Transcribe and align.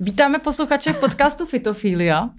Vítáme 0.00 0.38
posluchače 0.38 0.92
podcastu 0.92 1.46
Fitofilia. 1.46 2.30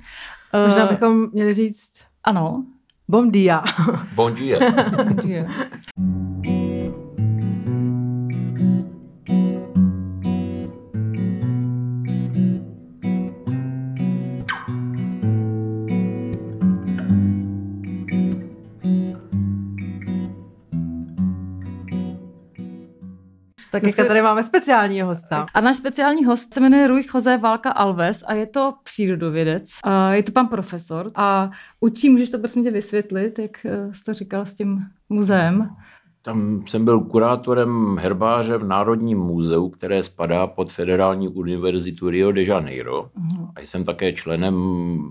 Možná 0.65 0.85
bychom 0.85 1.31
měli 1.31 1.53
říct 1.53 1.91
Ano. 2.23 2.63
Bom 3.09 3.31
dia. 3.31 3.63
Bon 4.15 4.33
dia. 4.33 4.59
Je. 5.25 5.47
Tak 23.77 23.83
jak 23.83 23.89
Dneska 23.89 24.03
se... 24.03 24.07
tady 24.07 24.21
máme 24.21 24.43
speciálního 24.43 25.07
hosta. 25.07 25.45
A 25.53 25.61
náš 25.61 25.77
speciální 25.77 26.25
host 26.25 26.53
se 26.53 26.59
jmenuje 26.59 26.87
Rui 26.87 27.03
Jose 27.13 27.37
Válka 27.37 27.71
Alves 27.71 28.23
a 28.27 28.33
je 28.33 28.45
to 28.45 28.73
přírodovědec. 28.83 29.69
A 29.83 30.13
je 30.13 30.23
to 30.23 30.31
pan 30.31 30.47
profesor 30.47 31.11
a 31.15 31.51
učí, 31.79 32.09
můžeš 32.09 32.29
to 32.29 32.39
prosím 32.39 32.63
tě 32.63 32.71
vysvětlit, 32.71 33.39
jak 33.39 33.65
eh, 33.65 33.93
jsi 33.93 34.03
to 34.03 34.13
říkal 34.13 34.45
s 34.45 34.53
tím 34.53 34.79
muzeem. 35.09 35.69
Tam 36.21 36.63
jsem 36.67 36.85
byl 36.85 36.99
kurátorem 36.99 37.97
herbáře 37.97 38.57
v 38.57 38.67
Národním 38.67 39.19
muzeu, 39.19 39.69
které 39.69 40.03
spadá 40.03 40.47
pod 40.47 40.71
Federální 40.71 41.27
univerzitu 41.27 42.09
Rio 42.09 42.31
de 42.31 42.43
Janeiro. 42.43 43.09
Mhm. 43.15 43.47
A 43.55 43.59
jsem 43.59 43.83
také 43.83 44.13
členem 44.13 44.55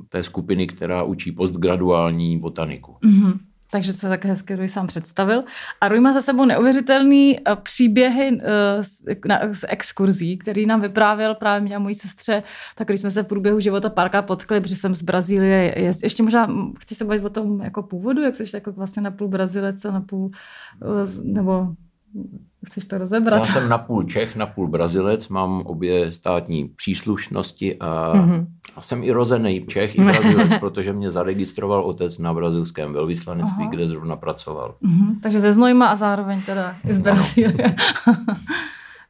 té 0.09 0.23
skupiny, 0.23 0.67
která 0.67 1.03
učí 1.03 1.33
postgraduální 1.33 2.39
botaniku. 2.39 2.97
Mhm. 3.05 3.39
Takže 3.71 3.93
to 3.93 3.99
se 3.99 4.09
také 4.09 4.29
hezky 4.29 4.57
Rui 4.57 4.69
sám 4.69 4.87
představil. 4.87 5.45
A 5.81 5.89
Rui 5.89 6.01
má 6.01 6.13
za 6.13 6.21
sebou 6.21 6.45
neuvěřitelný 6.45 7.39
eh, 7.39 7.57
příběhy 7.57 8.41
eh, 8.43 8.83
z, 8.83 9.05
z 9.53 9.65
exkurzí, 9.69 10.39
který 10.39 10.67
nám 10.67 10.81
vyprávěl 10.81 11.35
právě 11.35 11.61
mě 11.61 11.77
a 11.77 11.79
mojí 11.79 11.95
sestře, 11.95 12.43
tak 12.75 12.89
když 12.89 13.01
jsme 13.01 13.11
se 13.11 13.23
v 13.23 13.27
průběhu 13.27 13.61
života 13.61 13.91
párkrát 13.91 14.23
potkali, 14.23 14.61
protože 14.61 14.77
jsem 14.77 14.95
z 14.95 15.03
Brazílie. 15.03 15.75
Je, 15.77 15.93
ještě 16.03 16.23
možná, 16.23 16.47
hm, 16.47 16.73
chceš 16.79 16.99
se 16.99 17.05
bavit 17.05 17.25
o 17.25 17.31
tom 17.31 17.61
jako 17.61 17.83
původu, 17.83 18.23
jak 18.23 18.37
jsi 18.37 18.45
jako 18.55 18.73
vlastně 18.73 19.03
na 19.03 19.11
půl 19.11 19.29
Brazilec 19.29 19.85
a 19.85 19.91
na 19.91 20.01
půl, 20.01 20.31
eh, 20.83 20.87
nebo 21.23 21.69
chceš 22.67 22.87
to 22.87 22.99
rozebrat? 22.99 23.39
Já 23.39 23.45
jsem 23.45 23.69
napůl 23.69 24.03
Čech, 24.05 24.37
napůl 24.37 24.69
Brazilec, 24.69 25.29
mám 25.29 25.61
obě 25.67 26.13
státní 26.13 26.69
příslušnosti 26.69 27.77
a, 27.79 28.13
Mhm. 28.17 28.47
a 28.77 28.83
jsem 28.83 29.05
i 29.05 29.11
rozený 29.11 29.67
Čech, 29.67 29.99
i 29.99 30.01
Brazilec, 30.05 30.59
protože 30.61 30.93
mě 30.93 31.11
zaregistroval 31.11 31.85
otec 31.85 32.19
na 32.19 32.35
brazilském 32.35 32.93
velvyslanectví, 32.93 33.63
Aha. 33.63 33.71
kde 33.71 33.87
zrovna 33.89 34.17
pracoval. 34.17 34.75
Mhm, 34.81 35.21
takže 35.23 35.41
ze 35.41 35.53
Znojma 35.53 35.87
a 35.87 35.97
zároveň 35.97 36.43
teda 36.43 36.75
i 36.89 36.95
z 36.95 36.99
Brazílie. 36.99 37.55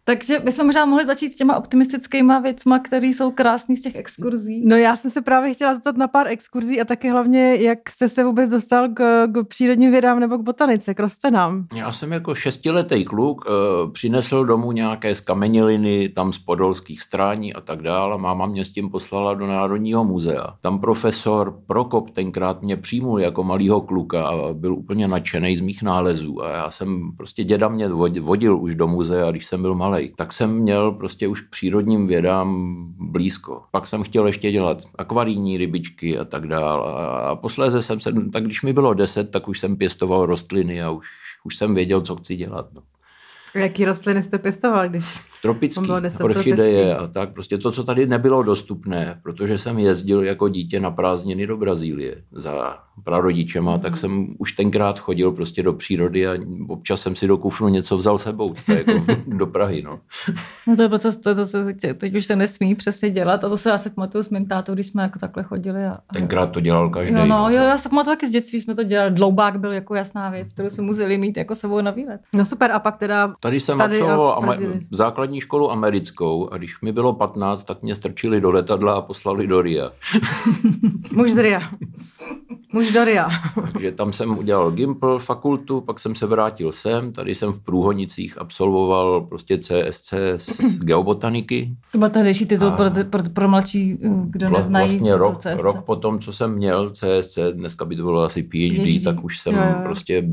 takže 0.08 0.38
bychom 0.38 0.66
možná 0.66 0.86
mohli 0.86 1.06
začít 1.06 1.30
s 1.30 1.36
těma 1.36 1.56
optimistickýma 1.56 2.38
věcma, 2.38 2.78
které 2.78 3.06
jsou 3.06 3.30
krásný 3.30 3.76
z 3.76 3.82
těch 3.82 3.96
exkurzí. 3.96 4.66
No 4.66 4.76
já 4.76 4.96
jsem 4.96 5.10
se 5.10 5.22
právě 5.22 5.54
chtěla 5.54 5.74
zeptat 5.74 5.96
na 5.96 6.08
pár 6.08 6.28
exkurzí 6.28 6.80
a 6.80 6.84
taky 6.84 7.10
hlavně, 7.10 7.54
jak 7.54 7.90
jste 7.90 8.08
se 8.08 8.24
vůbec 8.24 8.50
dostal 8.50 8.88
k, 8.88 9.26
k 9.26 9.44
přírodním 9.48 9.90
vědám 9.90 10.20
nebo 10.20 10.38
k 10.38 10.42
botanice, 10.42 10.94
k 10.94 11.00
rostlinám. 11.00 11.66
Já 11.74 11.92
jsem 11.92 12.12
jako 12.12 12.34
šestiletý 12.34 13.04
kluk 13.04 13.44
e, 13.46 13.50
přinesl 13.90 14.44
domů 14.44 14.72
nějaké 14.72 15.14
skameněliny 15.14 16.08
tam 16.08 16.32
z 16.32 16.38
podolských 16.38 17.02
strání 17.02 17.54
a 17.54 17.60
tak 17.60 17.82
dále. 17.82 18.18
Máma 18.18 18.46
mě 18.46 18.64
s 18.64 18.72
tím 18.72 18.90
poslala 18.90 19.34
do 19.34 19.46
Národního 19.46 20.04
muzea. 20.04 20.56
Tam 20.60 20.80
profesor 20.80 21.60
Prokop 21.66 22.10
tenkrát 22.10 22.62
mě 22.62 22.76
přijmul 22.76 23.20
jako 23.20 23.44
malýho 23.44 23.80
kluka 23.80 24.26
a 24.26 24.52
byl 24.52 24.74
úplně 24.74 25.08
nadšený 25.08 25.56
z 25.56 25.60
mých 25.60 25.82
nálezů. 25.82 26.42
A 26.42 26.50
já 26.50 26.70
jsem 26.70 27.12
prostě 27.16 27.44
děda 27.44 27.68
mě 27.68 27.88
vod- 27.88 28.20
vodil 28.20 28.58
už 28.58 28.74
do 28.74 28.86
muzea, 28.86 29.30
když 29.30 29.46
jsem 29.46 29.62
byl 29.62 29.74
malý. 29.74 29.95
Tak 30.16 30.32
jsem 30.32 30.54
měl 30.54 30.92
prostě 30.92 31.28
už 31.28 31.40
k 31.40 31.50
přírodním 31.50 32.06
vědám 32.06 32.76
blízko. 32.98 33.62
Pak 33.70 33.86
jsem 33.86 34.02
chtěl 34.02 34.26
ještě 34.26 34.52
dělat 34.52 34.82
akvarijní 34.98 35.56
rybičky 35.56 36.18
a 36.18 36.24
tak 36.24 36.46
dále. 36.46 36.92
A 37.22 37.36
posléze 37.36 37.82
jsem 37.82 38.00
se, 38.00 38.12
tak 38.32 38.44
když 38.44 38.62
mi 38.62 38.72
bylo 38.72 38.94
deset, 38.94 39.30
tak 39.30 39.48
už 39.48 39.60
jsem 39.60 39.76
pěstoval 39.76 40.26
rostliny 40.26 40.82
a 40.82 40.90
už, 40.90 41.06
už 41.44 41.56
jsem 41.56 41.74
věděl, 41.74 42.00
co 42.00 42.16
chci 42.16 42.36
dělat. 42.36 42.66
No. 42.74 42.82
Jaký 43.54 43.84
rostliny 43.84 44.22
jste 44.22 44.38
pěstoval, 44.38 44.88
když... 44.88 45.04
Tropický, 45.46 45.86
orchideje 46.24 46.96
a 46.96 47.06
tak. 47.06 47.32
Prostě 47.32 47.58
to, 47.58 47.72
co 47.72 47.84
tady 47.84 48.06
nebylo 48.06 48.42
dostupné, 48.42 49.20
protože 49.22 49.58
jsem 49.58 49.78
jezdil 49.78 50.22
jako 50.22 50.48
dítě 50.48 50.80
na 50.80 50.90
prázdniny 50.90 51.46
do 51.46 51.56
Brazílie 51.56 52.16
za 52.32 52.78
prarodičema, 53.04 53.78
tak 53.78 53.96
jsem 53.96 54.26
už 54.38 54.52
tenkrát 54.52 54.98
chodil 54.98 55.32
prostě 55.32 55.62
do 55.62 55.72
přírody 55.72 56.26
a 56.28 56.32
občas 56.68 57.00
jsem 57.00 57.16
si 57.16 57.26
do 57.26 57.36
kufru 57.38 57.68
něco 57.68 57.96
vzal 57.96 58.18
sebou, 58.18 58.54
to 58.66 58.72
je 58.72 58.78
jako 58.86 59.06
do 59.26 59.46
Prahy. 59.46 59.82
No. 59.82 60.00
No 60.66 60.76
to 60.76 60.82
je 60.82 60.88
to, 60.88 60.98
co, 60.98 61.20
to, 61.20 61.34
to, 61.34 61.46
co 61.46 61.72
tě- 61.72 61.94
teď 61.94 62.14
už 62.16 62.26
se 62.26 62.36
nesmí 62.36 62.74
přesně 62.74 63.10
dělat. 63.10 63.44
A 63.44 63.48
to 63.48 63.56
se 63.56 63.70
já 63.70 63.78
si 63.78 63.90
pamatuju 63.90 64.22
s 64.22 64.30
mým 64.30 64.46
tátou, 64.46 64.74
když 64.74 64.86
jsme 64.86 65.02
jako 65.02 65.18
takhle 65.18 65.42
chodili. 65.42 65.84
A, 65.86 65.98
Tenkrát 66.12 66.46
to 66.46 66.60
dělal 66.60 66.90
každý. 66.90 67.14
Jo, 67.14 67.26
no, 67.26 67.50
jo, 67.50 67.56
já 67.62 67.78
se 67.78 67.88
pamatuju, 67.88 68.16
taky 68.16 68.26
z 68.26 68.30
dětství 68.30 68.60
jsme 68.60 68.74
to 68.74 68.82
dělali. 68.82 69.10
Dloubák 69.10 69.60
byl 69.60 69.72
jako 69.72 69.94
jasná 69.94 70.30
věc, 70.30 70.48
kterou 70.52 70.70
jsme 70.70 70.82
museli 70.84 71.18
mít 71.18 71.36
jako 71.36 71.54
sebou 71.54 71.80
na 71.80 71.90
výlet. 71.90 72.20
No 72.32 72.46
super, 72.46 72.72
a 72.72 72.78
pak 72.78 72.96
teda... 72.96 73.32
Tady 73.40 73.60
jsem 73.60 73.78
Tady 73.78 73.94
absolvoval 74.00 74.38
ama- 74.42 74.46
Brazílii. 74.46 74.86
Základní 75.36 75.40
školu 75.40 75.70
americkou 75.72 76.48
a 76.52 76.56
když 76.58 76.80
mi 76.82 76.92
bylo 76.92 77.12
15, 77.12 77.64
tak 77.64 77.82
mě 77.82 77.94
strčili 77.94 78.40
do 78.40 78.50
letadla 78.50 78.94
a 78.94 79.00
poslali 79.02 79.46
do 79.46 79.62
Ria. 79.62 79.92
Muž 81.12 81.30
z 81.32 81.38
Ria. 81.42 81.60
Muž 82.72 82.92
do 82.92 83.04
Ria. 83.04 83.28
Takže 83.72 83.92
tam 83.92 84.12
jsem 84.12 84.38
udělal 84.38 84.70
Gimpl, 84.70 85.18
fakultu, 85.18 85.80
pak 85.80 86.00
jsem 86.00 86.14
se 86.14 86.26
vrátil 86.26 86.72
sem, 86.72 87.12
tady 87.12 87.34
jsem 87.34 87.52
v 87.52 87.60
Průhonicích 87.60 88.38
absolvoval 88.38 89.20
prostě 89.20 89.58
CSC 89.58 90.14
z 90.36 90.60
geobotaniky. 90.78 91.76
To 91.92 91.98
byl 91.98 92.10
tehdejší 92.10 92.46
titul 92.46 92.70
pro, 92.70 92.90
pro, 93.10 93.22
pro 93.32 93.48
mladší, 93.48 93.98
kdo 94.30 94.46
Vla- 94.48 94.56
neznají. 94.58 94.86
vlastně 94.88 95.16
rok, 95.16 95.38
CSC. 95.40 95.62
rok 95.62 95.84
potom, 95.84 96.18
co 96.18 96.32
jsem 96.32 96.54
měl 96.54 96.90
CSC, 96.90 97.38
dneska 97.52 97.84
by 97.84 97.96
to 97.96 98.02
bylo 98.02 98.22
asi 98.22 98.42
PhD, 98.42 98.82
PhD. 98.82 99.04
tak 99.04 99.24
už 99.24 99.38
jsem 99.40 99.54
jo, 99.54 99.62
jo. 99.62 99.74
prostě 99.84 100.24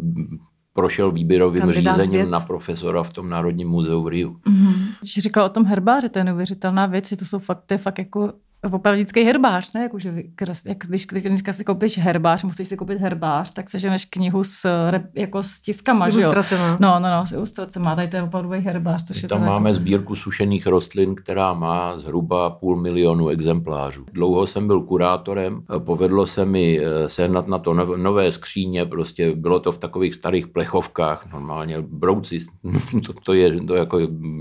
prošel 0.73 1.11
výběrovým 1.11 1.61
Kandidát 1.61 1.91
řízením 1.91 2.11
věd. 2.11 2.29
na 2.29 2.39
profesora 2.39 3.03
v 3.03 3.13
tom 3.13 3.29
Národním 3.29 3.67
muzeu 3.69 4.03
v 4.03 4.07
Riu. 4.07 4.39
Mhm. 4.47 4.73
Když 4.99 5.13
říkal 5.13 5.45
o 5.45 5.49
tom 5.49 5.65
herbáři, 5.65 6.09
to 6.09 6.19
je 6.19 6.23
neuvěřitelná 6.23 6.85
věc, 6.85 7.09
že 7.09 7.17
to 7.17 7.25
jsou 7.25 7.39
fakt, 7.39 7.63
to 7.65 7.73
je 7.73 7.77
fakt 7.77 7.99
jako 7.99 8.33
opravdický 8.71 9.23
herbář, 9.23 9.73
ne? 9.73 9.81
Jako, 9.83 9.99
že 9.99 10.11
vy- 10.11 10.29
kras- 10.35 10.69
jak 10.69 10.77
když, 10.87 11.05
když 11.07 11.23
dneska 11.23 11.53
si 11.53 11.63
koupíš 11.63 11.97
herbář, 11.97 12.43
musíš 12.43 12.67
si 12.67 12.77
koupit 12.77 12.97
herbář, 12.99 13.53
tak 13.53 13.69
seženeš 13.69 14.05
knihu 14.05 14.43
s, 14.43 14.69
jako 15.15 15.43
s 15.43 15.61
tiskama, 15.61 16.07
jo? 16.07 16.13
Ilustracema. 16.13 16.77
No, 16.79 16.99
no, 16.99 17.09
no, 17.19 17.25
s 17.25 17.31
ilustracemi. 17.31 17.87
Tady 17.95 18.07
to 18.07 18.15
je 18.15 18.23
opravdový 18.23 18.59
herbář, 18.59 19.03
což 19.03 19.23
je 19.23 19.29
Tam 19.29 19.45
máme 19.45 19.69
jako... 19.69 19.79
sbírku 19.79 20.15
sušených 20.15 20.67
rostlin, 20.67 21.15
která 21.15 21.53
má 21.53 21.99
zhruba 21.99 22.49
půl 22.49 22.75
milionu 22.81 23.29
exemplářů. 23.29 24.05
Dlouho 24.13 24.47
jsem 24.47 24.67
byl 24.67 24.81
kurátorem, 24.81 25.61
povedlo 25.77 26.27
se 26.27 26.45
mi 26.45 26.79
eh, 26.79 27.09
sehnat 27.09 27.47
na 27.47 27.57
to 27.57 27.73
nov- 27.73 27.97
nové 27.97 28.31
skříně, 28.31 28.85
prostě 28.85 29.35
bylo 29.35 29.59
to 29.59 29.71
v 29.71 29.77
takových 29.77 30.15
starých 30.15 30.47
plechovkách, 30.47 31.33
normálně 31.33 31.81
brouci, 31.81 32.39
to, 33.05 33.13
to 33.13 33.33
je 33.33 33.61
to 33.61 33.75
jako 33.75 33.99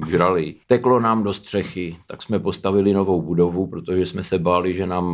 žrali. 0.09 0.55
Teklo 0.67 1.01
nám 1.01 1.23
do 1.23 1.33
střechy, 1.33 1.97
tak 2.07 2.23
jsme 2.23 2.39
postavili 2.39 2.93
novou 2.93 3.23
budovu, 3.23 3.67
protože 3.67 4.07
jsme 4.13 4.23
se 4.23 4.39
báli, 4.39 4.75
že 4.75 4.87
nám 4.87 5.07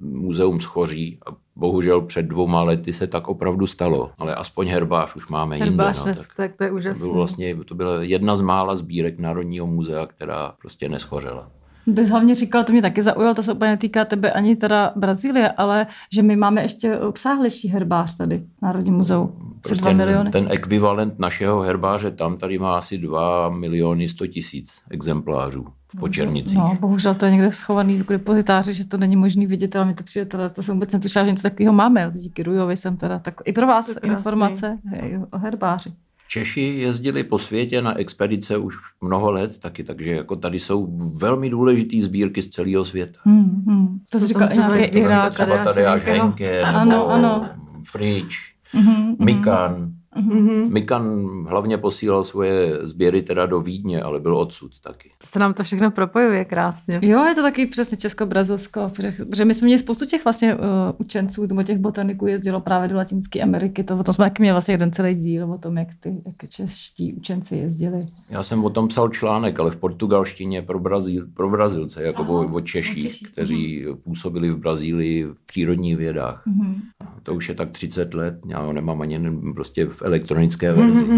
muzeum 0.00 0.60
schoří 0.60 1.18
a 1.26 1.30
bohužel 1.56 2.00
před 2.00 2.22
dvouma 2.22 2.62
lety 2.62 2.92
se 2.92 3.06
tak 3.06 3.28
opravdu 3.28 3.66
stalo, 3.66 4.10
ale 4.18 4.34
aspoň 4.34 4.68
herbář 4.68 5.16
už 5.16 5.28
máme 5.28 5.56
Herbář, 5.56 5.98
jinde. 5.98 6.10
No, 6.10 6.16
tak, 6.16 6.36
tak 6.36 6.56
to 6.56 6.64
je 6.64 6.70
to, 6.70 6.76
úžasné. 6.76 7.04
byl 7.04 7.12
vlastně, 7.14 7.56
to 7.64 7.74
byla 7.74 8.02
jedna 8.02 8.36
z 8.36 8.40
mála 8.40 8.76
sbírek 8.76 9.18
Národního 9.18 9.66
muzea, 9.66 10.06
která 10.06 10.54
prostě 10.60 10.88
neschořela. 10.88 11.50
Ty 11.96 12.04
hlavně 12.04 12.34
říkal, 12.34 12.64
to 12.64 12.72
mě 12.72 12.82
taky 12.82 13.02
zaujalo, 13.02 13.34
to 13.34 13.42
se 13.42 13.52
úplně 13.52 13.70
netýká 13.70 14.04
tebe 14.04 14.32
ani 14.32 14.56
teda 14.56 14.92
Brazílie, 14.96 15.48
ale 15.48 15.86
že 16.12 16.22
my 16.22 16.36
máme 16.36 16.62
ještě 16.62 16.98
obsáhlejší 16.98 17.68
herbář 17.68 18.16
tady 18.16 18.38
v 18.38 18.62
Národním 18.62 18.94
muzeu. 18.94 19.32
Asi 19.64 19.74
2 19.74 19.92
miliony. 19.92 20.30
Prostě 20.30 20.38
ten 20.38 20.52
ekvivalent 20.52 21.18
našeho 21.18 21.60
herbáře 21.60 22.10
tam 22.10 22.36
tady 22.36 22.58
má 22.58 22.78
asi 22.78 22.98
2 22.98 23.48
miliony 23.48 24.08
100 24.08 24.26
tisíc 24.26 24.72
exemplářů 24.90 25.66
v 25.96 26.00
Počernicích. 26.00 26.58
No, 26.58 26.76
bohužel 26.80 27.14
to 27.14 27.24
je 27.24 27.32
někde 27.32 27.52
schovaný 27.52 28.02
v 28.02 28.08
depozitáři, 28.08 28.74
že 28.74 28.86
to 28.86 28.96
není 28.96 29.16
možný 29.16 29.46
vidět, 29.46 29.76
ale 29.76 29.84
mi 29.84 29.94
to 29.94 30.04
přijde, 30.04 30.26
teda, 30.26 30.48
to 30.48 30.62
jsem 30.62 30.74
vůbec 30.74 30.92
netušila, 30.92 31.24
že 31.24 31.30
něco 31.30 31.42
takového 31.42 31.72
máme. 31.72 32.10
Díky 32.14 32.42
Rujovi 32.42 32.76
jsem 32.76 32.96
teda 32.96 33.18
tak, 33.18 33.34
i 33.44 33.52
pro 33.52 33.66
vás 33.66 33.96
informace 34.02 34.78
hej, 34.84 35.20
o 35.30 35.38
herbáři. 35.38 35.92
Češi 36.32 36.60
jezdili 36.60 37.24
po 37.24 37.38
světě 37.38 37.82
na 37.82 37.98
expedice 37.98 38.56
už 38.56 38.76
mnoho 39.00 39.30
let 39.32 39.58
taky, 39.58 39.84
takže 39.84 40.10
jako 40.10 40.36
tady 40.36 40.60
jsou 40.60 40.88
velmi 41.14 41.50
důležitý 41.50 42.02
sbírky 42.02 42.42
z 42.42 42.48
celého 42.48 42.84
světa. 42.84 43.20
Hmm, 43.24 43.62
hmm. 43.66 43.98
To 44.08 44.18
To 44.20 44.26
říkal 44.26 44.48
nějaký 44.54 44.82
třeba 44.90 45.04
Irák. 45.04 45.32
Třeba 45.34 45.64
Tadeáš 45.64 46.04
Henkeho. 46.04 46.24
Henke, 46.26 46.62
Ano, 46.62 46.90
nebo 46.90 47.08
ano. 47.08 47.48
Frič, 47.90 48.54
Mhm, 48.74 48.92
mhm. 48.92 49.16
Mikan, 49.18 49.92
Mhm. 50.16 50.72
Mikan 50.72 51.26
hlavně 51.46 51.78
posílal 51.78 52.24
svoje 52.24 52.78
sběry 52.82 53.22
teda 53.22 53.46
do 53.46 53.60
Vídně, 53.60 54.02
ale 54.02 54.20
byl 54.20 54.36
odsud 54.36 54.80
taky. 54.80 55.10
To 55.18 55.26
se 55.26 55.38
nám 55.38 55.54
to 55.54 55.62
všechno 55.62 55.90
propojuje 55.90 56.44
krásně. 56.44 56.98
Jo, 57.02 57.24
je 57.24 57.34
to 57.34 57.42
taky 57.42 57.66
přesně 57.66 57.96
Česko-Brazilsko, 57.96 58.90
protože, 58.96 59.12
protože 59.30 59.44
my 59.44 59.54
jsme 59.54 59.64
měli 59.64 59.78
spoustu 59.78 60.06
těch 60.06 60.24
vlastně 60.24 60.54
uh, 60.54 60.60
učenců, 60.98 61.46
nebo 61.46 61.62
těch 61.62 61.78
botaniků 61.78 62.26
jezdilo 62.26 62.60
právě 62.60 62.88
do 62.88 62.96
Latinské 62.96 63.42
Ameriky, 63.42 63.84
to 63.84 63.98
o 63.98 64.04
tom 64.04 64.12
jsme 64.12 64.24
taky 64.24 64.42
měli 64.42 64.54
vlastně 64.54 64.74
jeden 64.74 64.92
celý 64.92 65.14
díl, 65.14 65.52
o 65.52 65.58
tom, 65.58 65.78
jak 65.78 65.88
ty 66.00 66.22
jak 66.26 66.50
čeští 66.50 67.14
učenci 67.14 67.56
jezdili. 67.56 68.06
Já 68.30 68.42
jsem 68.42 68.64
o 68.64 68.70
tom 68.70 68.88
psal 68.88 69.08
článek, 69.08 69.60
ale 69.60 69.70
v 69.70 69.76
portugalštině 69.76 70.62
pro, 70.62 70.78
Brazíl, 70.78 71.26
pro 71.34 71.50
Brazilce, 71.50 72.02
jako 72.02 72.22
Aha, 72.22 72.30
o, 72.32 72.46
o 72.46 72.62
o 72.62 72.64
Češích, 72.64 73.02
Češích, 73.02 73.32
kteří 73.32 73.84
působili 74.02 74.50
v 74.50 74.56
Brazílii 74.56 75.24
v 75.24 75.36
přírodních 75.46 75.96
vědách. 75.96 76.42
Mhm. 76.46 76.82
To 77.22 77.34
už 77.34 77.48
je 77.48 77.54
tak 77.54 77.70
30 77.70 78.14
let, 78.14 78.38
já 78.48 78.72
nemám 78.72 79.00
ani 79.00 79.20
prostě 79.54 79.88
v 80.02 80.06
elektronické 80.06 80.72
verzi. 80.72 81.06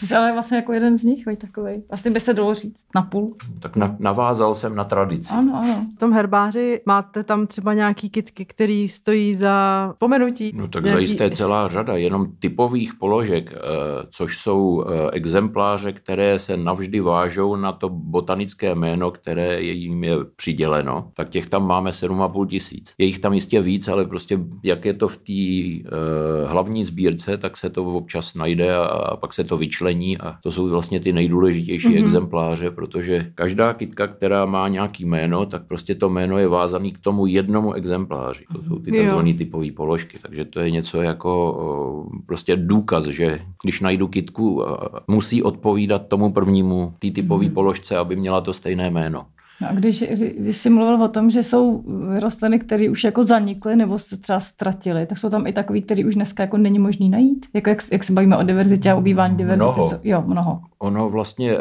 To 0.00 0.06
jsi 0.06 0.14
ale 0.14 0.32
vlastně 0.32 0.56
jako 0.56 0.72
jeden 0.72 0.98
z 0.98 1.04
nich, 1.04 1.26
veď 1.26 1.38
takovej. 1.38 1.82
Vlastně 1.88 2.10
by 2.10 2.20
se 2.20 2.34
dalo 2.34 2.54
říct 2.54 2.84
na 2.94 3.02
půl. 3.02 3.36
Tak 3.60 3.76
na, 3.76 3.96
navázal 3.98 4.54
jsem 4.54 4.74
na 4.74 4.84
tradici. 4.84 5.34
Ano, 5.34 5.60
ano. 5.64 5.86
V 5.96 5.98
tom 5.98 6.12
herbáři 6.12 6.80
máte 6.86 7.24
tam 7.24 7.46
třeba 7.46 7.74
nějaký 7.74 8.10
kitky, 8.10 8.44
který 8.44 8.88
stojí 8.88 9.34
za 9.34 9.94
pomenutí? 9.98 10.52
No 10.54 10.68
tak 10.68 10.84
nějaký... 10.84 11.06
zajisté 11.06 11.30
celá 11.30 11.68
řada 11.68 11.96
jenom 11.96 12.26
typových 12.38 12.94
položek, 12.94 13.52
eh, 13.52 13.58
což 14.10 14.38
jsou 14.38 14.84
eh, 14.84 15.10
exempláře, 15.12 15.92
které 15.92 16.38
se 16.38 16.56
navždy 16.56 17.00
vážou 17.00 17.56
na 17.56 17.72
to 17.72 17.88
botanické 17.88 18.74
jméno, 18.74 19.10
které 19.10 19.62
je 19.62 19.72
jim 19.72 20.04
je 20.04 20.16
přiděleno, 20.36 21.10
tak 21.14 21.28
těch 21.28 21.48
tam 21.48 21.66
máme 21.66 21.90
7,5 21.90 22.46
tisíc. 22.46 22.94
Je 22.98 23.06
jich 23.06 23.18
tam 23.18 23.32
jistě 23.32 23.60
víc, 23.60 23.88
ale 23.88 24.04
prostě 24.04 24.38
jak 24.62 24.84
je 24.84 24.94
to 24.94 25.08
v 25.08 25.16
té 25.16 25.32
uh, 25.32 26.50
hlavní 26.50 26.84
sbírce, 26.84 27.36
tak 27.36 27.56
se 27.56 27.70
to 27.70 27.84
občas 28.02 28.34
najde 28.34 28.74
a, 28.76 29.16
pak 29.16 29.32
se 29.32 29.44
to 29.44 29.56
vyčlení 29.56 30.18
a 30.18 30.36
to 30.42 30.52
jsou 30.52 30.68
vlastně 30.68 31.00
ty 31.00 31.12
nejdůležitější 31.12 31.88
Mhm. 31.88 31.96
mm-hmm. 31.96 32.04
exempláře, 32.04 32.70
protože 32.70 33.30
každá 33.34 33.74
kytka, 33.74 34.06
která 34.06 34.44
má 34.46 34.68
nějaký 34.68 35.04
jméno, 35.04 35.46
tak 35.46 35.62
prostě 35.66 35.94
to 35.94 36.08
jméno 36.10 36.38
je 36.38 36.48
vázaný 36.48 36.92
k 36.92 36.98
tomu 36.98 37.26
jednomu 37.26 37.72
exempláři. 37.72 38.44
To 38.52 38.62
jsou 38.68 38.78
ty 38.78 38.90
tzv. 38.92 39.38
typové 39.38 39.70
položky, 39.72 40.18
takže 40.22 40.44
to 40.44 40.60
je 40.60 40.70
něco 40.70 41.02
jako 41.02 41.32
prostě 42.26 42.56
důkaz, 42.56 43.04
že 43.06 43.40
když 43.62 43.80
najdu 43.80 44.08
kytku, 44.08 44.64
musí 45.08 45.42
odpovídat 45.42 46.08
tomu 46.08 46.32
prvnímu 46.32 46.94
té 46.98 47.10
typové 47.10 47.44
Mhm. 47.44 47.54
položce, 47.54 47.96
aby 47.98 48.16
měla 48.16 48.40
to 48.40 48.52
stejné 48.52 48.90
jméno. 48.90 49.26
No 49.62 49.68
a 49.68 49.72
když, 49.72 50.04
když 50.38 50.56
jsi 50.56 50.70
mluvil 50.70 51.02
o 51.02 51.08
tom, 51.08 51.30
že 51.30 51.42
jsou 51.42 51.84
rostliny, 52.20 52.58
které 52.58 52.90
už 52.90 53.04
jako 53.04 53.24
zanikly 53.24 53.76
nebo 53.76 53.98
se 53.98 54.16
třeba 54.16 54.40
ztratily, 54.40 55.06
tak 55.06 55.18
jsou 55.18 55.30
tam 55.30 55.46
i 55.46 55.52
takový, 55.52 55.82
který 55.82 56.04
už 56.04 56.14
dneska 56.14 56.42
jako 56.42 56.56
není 56.56 56.78
možný 56.78 57.10
najít? 57.10 57.46
Jako 57.54 57.70
jak, 57.70 57.78
jak 57.92 58.04
se 58.04 58.12
bavíme 58.12 58.36
o 58.36 58.42
diverzitě 58.42 58.90
a 58.90 58.94
ubývání 58.94 59.36
diverzity. 59.36 59.64
Mnoho. 59.64 59.88
Jsou, 59.88 59.96
jo, 60.04 60.22
mnoho. 60.26 60.60
Ono 60.78 61.10
vlastně, 61.10 61.52
eh, 61.52 61.58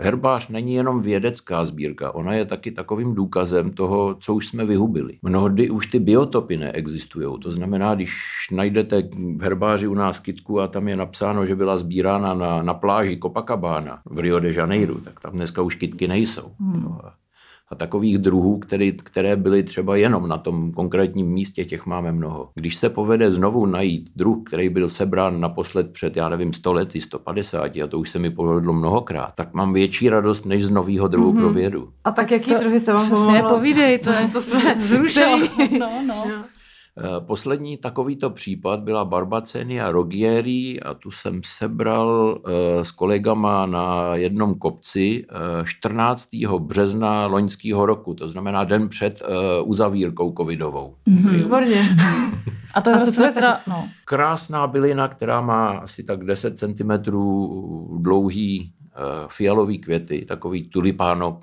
herbář 0.00 0.48
není 0.48 0.74
jenom 0.74 1.02
vědecká 1.02 1.64
sbírka, 1.64 2.14
ona 2.14 2.32
je 2.32 2.44
taky 2.44 2.70
takovým 2.70 3.14
důkazem 3.14 3.70
toho, 3.70 4.16
co 4.20 4.34
už 4.34 4.46
jsme 4.46 4.64
vyhubili. 4.64 5.18
Mnohdy 5.22 5.70
už 5.70 5.86
ty 5.86 5.98
biotopy 5.98 6.56
neexistují. 6.56 7.40
To 7.42 7.52
znamená, 7.52 7.94
když 7.94 8.14
najdete 8.52 9.02
v 9.36 9.42
herbáři 9.42 9.86
u 9.86 9.94
nás 9.94 10.18
kytku 10.18 10.60
a 10.60 10.68
tam 10.68 10.88
je 10.88 10.96
napsáno, 10.96 11.46
že 11.46 11.56
byla 11.56 11.76
sbírána 11.76 12.34
na, 12.34 12.62
na 12.62 12.74
pláži 12.74 13.18
Copacabana 13.22 13.98
v 14.04 14.18
Rio 14.18 14.40
de 14.40 14.52
Janeiro, 14.52 14.94
tak 14.94 15.20
tam 15.20 15.32
dneska 15.32 15.62
už 15.62 15.74
kytky 15.74 16.08
nejsou. 16.08 16.50
Hmm. 16.60 16.98
A 17.74 17.76
takových 17.76 18.18
druhů, 18.18 18.58
které, 18.58 18.90
které 18.90 19.36
byly 19.36 19.62
třeba 19.62 19.96
jenom 19.96 20.28
na 20.28 20.38
tom 20.38 20.72
konkrétním 20.72 21.26
místě, 21.26 21.64
těch 21.64 21.86
máme 21.86 22.12
mnoho. 22.12 22.48
Když 22.54 22.76
se 22.76 22.88
povede 22.88 23.30
znovu 23.30 23.66
najít 23.66 24.10
druh, 24.16 24.38
který 24.46 24.68
byl 24.68 24.90
sebrán 24.90 25.40
naposled 25.40 25.92
před, 25.92 26.16
já 26.16 26.28
nevím, 26.28 26.52
100 26.52 26.72
lety, 26.72 27.00
150, 27.00 27.76
a 27.76 27.86
to 27.86 27.98
už 27.98 28.10
se 28.10 28.18
mi 28.18 28.30
povedlo 28.30 28.72
mnohokrát, 28.72 29.34
tak 29.34 29.54
mám 29.54 29.72
větší 29.72 30.08
radost 30.08 30.46
než 30.46 30.64
z 30.64 30.70
nového 30.70 31.08
druhu 31.08 31.32
mm-hmm. 31.32 31.38
pro 31.38 31.50
vědu. 31.50 31.88
A 32.04 32.10
tak 32.10 32.30
jaký 32.30 32.54
To 32.54 32.60
druhy 32.60 32.80
se 32.80 32.92
vám 32.92 33.06
Přesně, 33.06 33.42
povídej, 33.48 33.98
to 33.98 34.10
je 34.10 34.28
To 34.32 34.42
jsme 34.42 34.76
zrušilo. 34.80 35.38
No, 35.78 36.02
no. 36.06 36.24
Eh, 36.98 37.20
Poslední 37.20 37.76
takovýto 37.76 38.30
případ 38.30 38.80
byla 38.80 39.04
Barbacenia 39.04 39.90
rogieri 39.90 40.80
a 40.80 40.94
tu 40.94 41.10
jsem 41.10 41.40
sebral 41.44 42.38
eh, 42.46 42.84
s 42.84 42.90
kolegama 42.90 43.66
na 43.66 44.14
jednom 44.14 44.54
kopci 44.54 45.26
eh, 45.28 45.64
14. 45.64 46.28
března 46.58 47.26
loňského 47.26 47.86
roku, 47.86 48.14
to 48.14 48.28
znamená 48.28 48.64
den 48.64 48.88
před 48.88 49.22
eh, 49.24 49.60
uzavírkou 49.62 50.34
covidovou. 50.38 50.94
Výborně. 51.06 51.82
A 52.74 52.80
to 52.82 52.90
je 52.90 52.96
A 52.96 53.04
co 53.04 53.12
to 53.12 53.24
je 53.24 53.32
taky- 53.32 53.70
no, 53.70 53.88
Krásná 54.04 54.66
bylina, 54.66 55.08
která 55.08 55.40
má 55.40 55.68
asi 55.68 56.02
tak 56.02 56.24
10 56.24 56.58
cm 56.58 56.90
dlouhý 57.98 58.72
eh, 58.94 59.26
fialový 59.28 59.78
květy, 59.78 60.24
takový 60.28 60.68
tulipáno, 60.68 61.40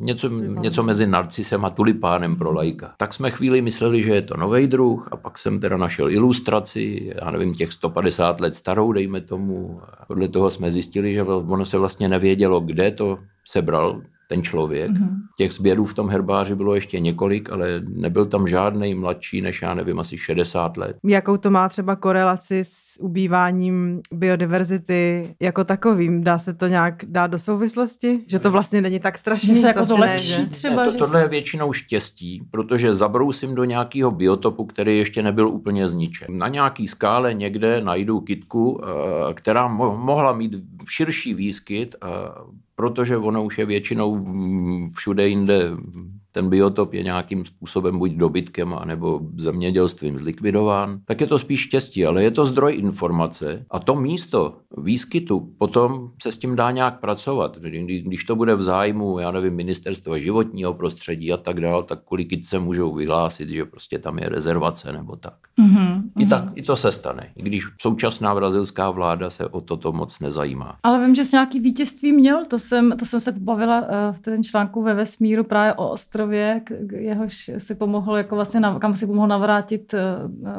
něco, 0.00 0.28
něco 0.38 0.82
mezi 0.82 1.06
narcisem 1.06 1.64
a 1.64 1.70
tulipánem 1.70 2.36
pro 2.36 2.52
lajka. 2.52 2.94
Tak 2.96 3.14
jsme 3.14 3.30
chvíli 3.30 3.62
mysleli, 3.62 4.02
že 4.02 4.14
je 4.14 4.22
to 4.22 4.36
nový 4.36 4.66
druh 4.66 5.08
a 5.10 5.16
pak 5.16 5.38
jsem 5.38 5.60
teda 5.60 5.76
našel 5.76 6.10
ilustraci, 6.10 7.14
já 7.22 7.30
nevím, 7.30 7.54
těch 7.54 7.72
150 7.72 8.40
let 8.40 8.56
starou, 8.56 8.92
dejme 8.92 9.20
tomu. 9.20 9.80
Podle 10.06 10.28
toho 10.28 10.50
jsme 10.50 10.70
zjistili, 10.70 11.14
že 11.14 11.22
ono 11.22 11.66
se 11.66 11.78
vlastně 11.78 12.08
nevědělo, 12.08 12.60
kde 12.60 12.90
to 12.90 13.18
sebral 13.44 14.00
ten 14.28 14.42
člověk. 14.42 14.90
Mm-hmm. 14.90 15.16
Těch 15.36 15.52
sběrů 15.52 15.84
v 15.84 15.94
tom 15.94 16.08
herbáři 16.08 16.54
bylo 16.54 16.74
ještě 16.74 17.00
několik, 17.00 17.50
ale 17.50 17.82
nebyl 17.88 18.26
tam 18.26 18.48
žádný 18.48 18.94
mladší 18.94 19.40
než, 19.40 19.62
já 19.62 19.74
nevím, 19.74 19.98
asi 20.00 20.18
60 20.18 20.76
let. 20.76 20.96
Jakou 21.04 21.36
to 21.36 21.50
má 21.50 21.68
třeba 21.68 21.96
korelaci 21.96 22.64
s 22.64 23.00
ubýváním 23.00 24.00
biodiverzity 24.12 25.34
jako 25.40 25.64
takovým? 25.64 26.24
Dá 26.24 26.38
se 26.38 26.54
to 26.54 26.66
nějak 26.66 27.04
dát 27.06 27.26
do 27.26 27.38
souvislosti? 27.38 28.20
Že 28.26 28.38
to 28.38 28.50
vlastně 28.50 28.80
není 28.80 29.00
tak 29.00 29.18
strašný? 29.18 29.54
že 29.54 29.60
se 29.60 29.66
jako 29.66 29.86
to 29.86 29.96
ne, 29.96 30.00
lepší 30.00 30.32
že? 30.32 30.46
třeba. 30.46 30.84
ne, 30.84 30.92
to, 30.92 30.98
tohle 30.98 31.22
je 31.22 31.28
většinou 31.28 31.72
štěstí, 31.72 32.42
protože 32.50 32.94
zabrousím 32.94 33.54
do 33.54 33.64
nějakého 33.64 34.10
biotopu, 34.10 34.64
který 34.64 34.98
ještě 34.98 35.22
nebyl 35.22 35.48
úplně 35.48 35.88
zničen. 35.88 36.38
Na 36.38 36.48
nějaký 36.48 36.88
skále 36.88 37.34
někde 37.34 37.80
najdu 37.80 38.20
kytku, 38.20 38.80
eh, 38.84 39.34
která 39.34 39.68
mo- 39.68 39.98
mohla 39.98 40.32
mít 40.32 40.56
širší 40.88 41.34
výskyt, 41.34 41.94
eh, 42.02 42.08
protože 42.78 43.16
ono 43.16 43.44
už 43.44 43.58
je 43.58 43.66
většinou 43.66 44.17
všude 44.94 45.28
jinde 45.28 45.70
ten 46.32 46.48
biotop 46.50 46.92
je 46.94 47.02
nějakým 47.02 47.44
způsobem 47.44 47.98
buď 47.98 48.10
dobytkem, 48.12 48.74
anebo 48.74 49.20
zemědělstvím 49.36 50.18
zlikvidován, 50.18 51.00
tak 51.04 51.20
je 51.20 51.26
to 51.26 51.38
spíš 51.38 51.60
štěstí, 51.60 52.06
ale 52.06 52.22
je 52.22 52.30
to 52.30 52.44
zdroj 52.44 52.74
informace 52.78 53.64
a 53.70 53.78
to 53.78 53.94
místo 53.94 54.56
výskytu 54.76 55.48
potom 55.58 56.10
se 56.22 56.32
s 56.32 56.38
tím 56.38 56.56
dá 56.56 56.70
nějak 56.70 57.00
pracovat. 57.00 57.58
Kdy- 57.58 58.02
Když 58.02 58.24
to 58.24 58.36
bude 58.36 58.54
v 58.54 58.62
zájmu, 58.62 59.18
já 59.18 59.30
nevím, 59.30 59.54
ministerstva 59.54 60.18
životního 60.18 60.74
prostředí 60.74 61.32
a 61.32 61.36
tak 61.36 61.60
dále, 61.60 61.82
tak 61.82 61.98
kvůli 62.06 62.24
kytce 62.24 62.58
můžou 62.58 62.94
vyhlásit, 62.94 63.48
že 63.48 63.64
prostě 63.64 63.98
tam 63.98 64.18
je 64.18 64.28
rezervace 64.28 64.92
nebo 64.92 65.16
tak. 65.16 65.34
Mhm, 65.60 66.10
I, 66.18 66.26
tak, 66.26 66.44
I 66.54 66.62
to 66.62 66.76
se 66.76 66.92
stane, 66.92 67.30
i 67.36 67.42
když 67.42 67.64
současná 67.80 68.34
brazilská 68.34 68.90
vláda 68.90 69.30
se 69.30 69.46
o 69.46 69.60
toto 69.60 69.92
moc 69.92 70.20
nezajímá. 70.20 70.76
Ale 70.82 71.06
vím, 71.06 71.14
že 71.14 71.24
jsi 71.24 71.36
nějaký 71.36 71.60
vítězství 71.60 72.12
měl, 72.12 72.44
to 72.46 72.58
jsem, 72.58 72.92
to 72.98 73.04
jsem 73.06 73.20
se 73.20 73.32
pobavila 73.32 73.84
eh, 73.88 74.07
v 74.12 74.20
tom 74.20 74.44
článku 74.44 74.82
ve 74.82 74.94
vesmíru 74.94 75.44
právě 75.44 75.74
o 75.74 75.88
ostrově, 75.88 76.60
jehož 76.96 77.50
si 77.58 77.74
pomohl, 77.74 78.16
jako 78.16 78.34
vlastně, 78.34 78.60
kam 78.78 78.94
si 78.94 79.06
pomohl 79.06 79.28
navrátit 79.28 79.94
eh, 79.94 79.98
eh, 80.46 80.50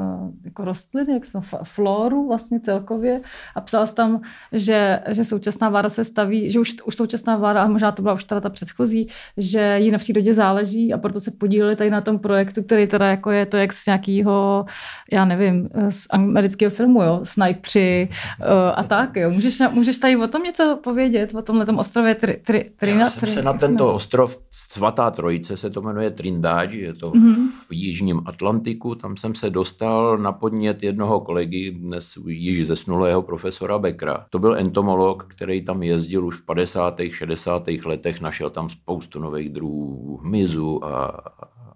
jako 0.45 0.65
rostliny, 0.65 1.13
jak 1.13 1.23
fa- 1.23 1.63
floru 1.63 2.27
vlastně 2.27 2.59
celkově 2.59 3.21
a 3.55 3.61
psal 3.61 3.87
jsi 3.87 3.95
tam, 3.95 4.21
že, 4.51 4.99
že 5.07 5.25
současná 5.25 5.69
vláda 5.69 5.89
se 5.89 6.05
staví, 6.05 6.51
že 6.51 6.59
už, 6.59 6.75
už 6.85 6.95
současná 6.95 7.37
vláda, 7.37 7.63
a 7.63 7.67
možná 7.67 7.91
to 7.91 8.01
byla 8.01 8.13
už 8.13 8.23
teda 8.23 8.41
ta 8.41 8.49
předchozí, 8.49 9.07
že 9.37 9.77
jí 9.79 9.91
na 9.91 9.97
přírodě 9.97 10.33
záleží 10.33 10.93
a 10.93 10.97
proto 10.97 11.19
se 11.21 11.31
podíleli 11.31 11.75
tady 11.75 11.89
na 11.89 12.01
tom 12.01 12.19
projektu, 12.19 12.63
který 12.63 12.87
teda 12.87 13.07
jako 13.07 13.31
je 13.31 13.45
to 13.45 13.57
jak 13.57 13.73
z 13.73 13.85
nějakého, 13.85 14.65
já 15.13 15.25
nevím, 15.25 15.69
z 15.89 16.07
amerického 16.09 16.71
filmu, 16.71 17.03
jo, 17.03 17.19
snajpři 17.23 18.09
uh, 18.39 18.45
a 18.75 18.83
tak, 18.83 19.15
jo. 19.15 19.31
Můžeš, 19.31 19.59
můžeš 19.71 19.97
tady 19.97 20.15
o 20.17 20.27
tom 20.27 20.43
něco 20.43 20.79
povědět, 20.83 21.33
o 21.35 21.41
tomhle 21.41 21.65
ostrově 21.65 22.15
tri, 22.15 22.41
tri, 22.45 22.71
Trina, 22.77 22.99
Já 22.99 23.05
jsem 23.05 23.19
tri, 23.19 23.38
se 23.39 23.45
na 23.45 23.53
tento 23.53 23.93
ostrov 23.93 24.37
Svatá 24.51 25.11
Trojice 25.11 25.57
se 25.57 25.69
to 25.69 25.81
jmenuje 25.81 26.11
Trindade, 26.11 26.75
je 26.75 26.93
to 26.93 27.11
Mhm. 27.15 27.47
v 27.69 27.73
jižním 27.73 28.21
Atlantiku. 28.25 28.95
Tam 28.95 29.17
jsem 29.17 29.35
se 29.35 29.49
dostal 29.49 30.17
na 30.17 30.31
podnět 30.31 30.83
jednoho 30.83 31.19
kolegy, 31.19 31.71
dnes 31.71 32.17
již 32.27 32.67
zesnulého 32.67 33.21
profesora 33.21 33.79
Beckera. 33.79 34.25
To 34.29 34.39
byl 34.39 34.55
entomolog, 34.55 35.25
který 35.27 35.65
tam 35.65 35.83
jezdil 35.83 36.25
už 36.25 36.35
v 36.35 36.45
50. 36.45 37.01
60. 37.13 37.85
letech, 37.85 38.21
našel 38.21 38.49
tam 38.49 38.69
spoustu 38.69 39.19
nových 39.19 39.49
druhů 39.49 40.17
hmyzu 40.23 40.85
a, 40.85 41.05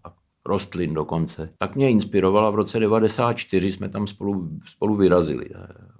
a 0.04 0.14
rostlin 0.46 0.94
dokonce. 0.94 1.50
Tak 1.58 1.76
mě 1.76 1.90
inspirovala 1.90 2.50
v 2.50 2.56
roce 2.56 2.80
94, 2.80 3.72
jsme 3.72 3.90
tam 3.90 4.08
spolu, 4.08 4.50
spolu 4.66 4.96
vyrazili. 4.96 5.46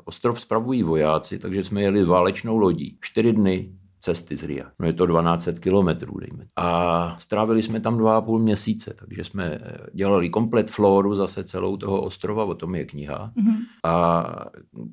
Ostrov 0.06 0.42
spravují 0.42 0.84
vojáci, 0.84 1.40
takže 1.40 1.64
jsme 1.64 1.82
jeli 1.82 2.04
válečnou 2.04 2.58
lodí. 2.58 2.98
Čtyři 3.02 3.34
dny 3.34 3.72
cesty 4.04 4.36
z 4.36 4.44
Ria. 4.44 4.66
No 4.80 4.88
je 4.88 4.94
to 4.94 5.06
12 5.06 5.50
kilometrů, 5.60 6.20
dejme. 6.20 6.46
A 6.56 7.16
strávili 7.20 7.64
jsme 7.64 7.80
tam 7.80 7.98
dva 7.98 8.18
a 8.18 8.22
půl 8.22 8.40
měsíce, 8.40 8.96
takže 9.00 9.24
jsme 9.24 9.60
dělali 9.94 10.30
komplet 10.30 10.72
floru 10.72 11.16
zase 11.16 11.44
celou 11.44 11.78
toho 11.78 12.02
ostrova, 12.02 12.46
o 12.46 12.56
tom 12.56 12.76
je 12.76 12.86
kniha. 12.86 13.32
Mm-hmm. 13.38 13.58
A 13.84 14.26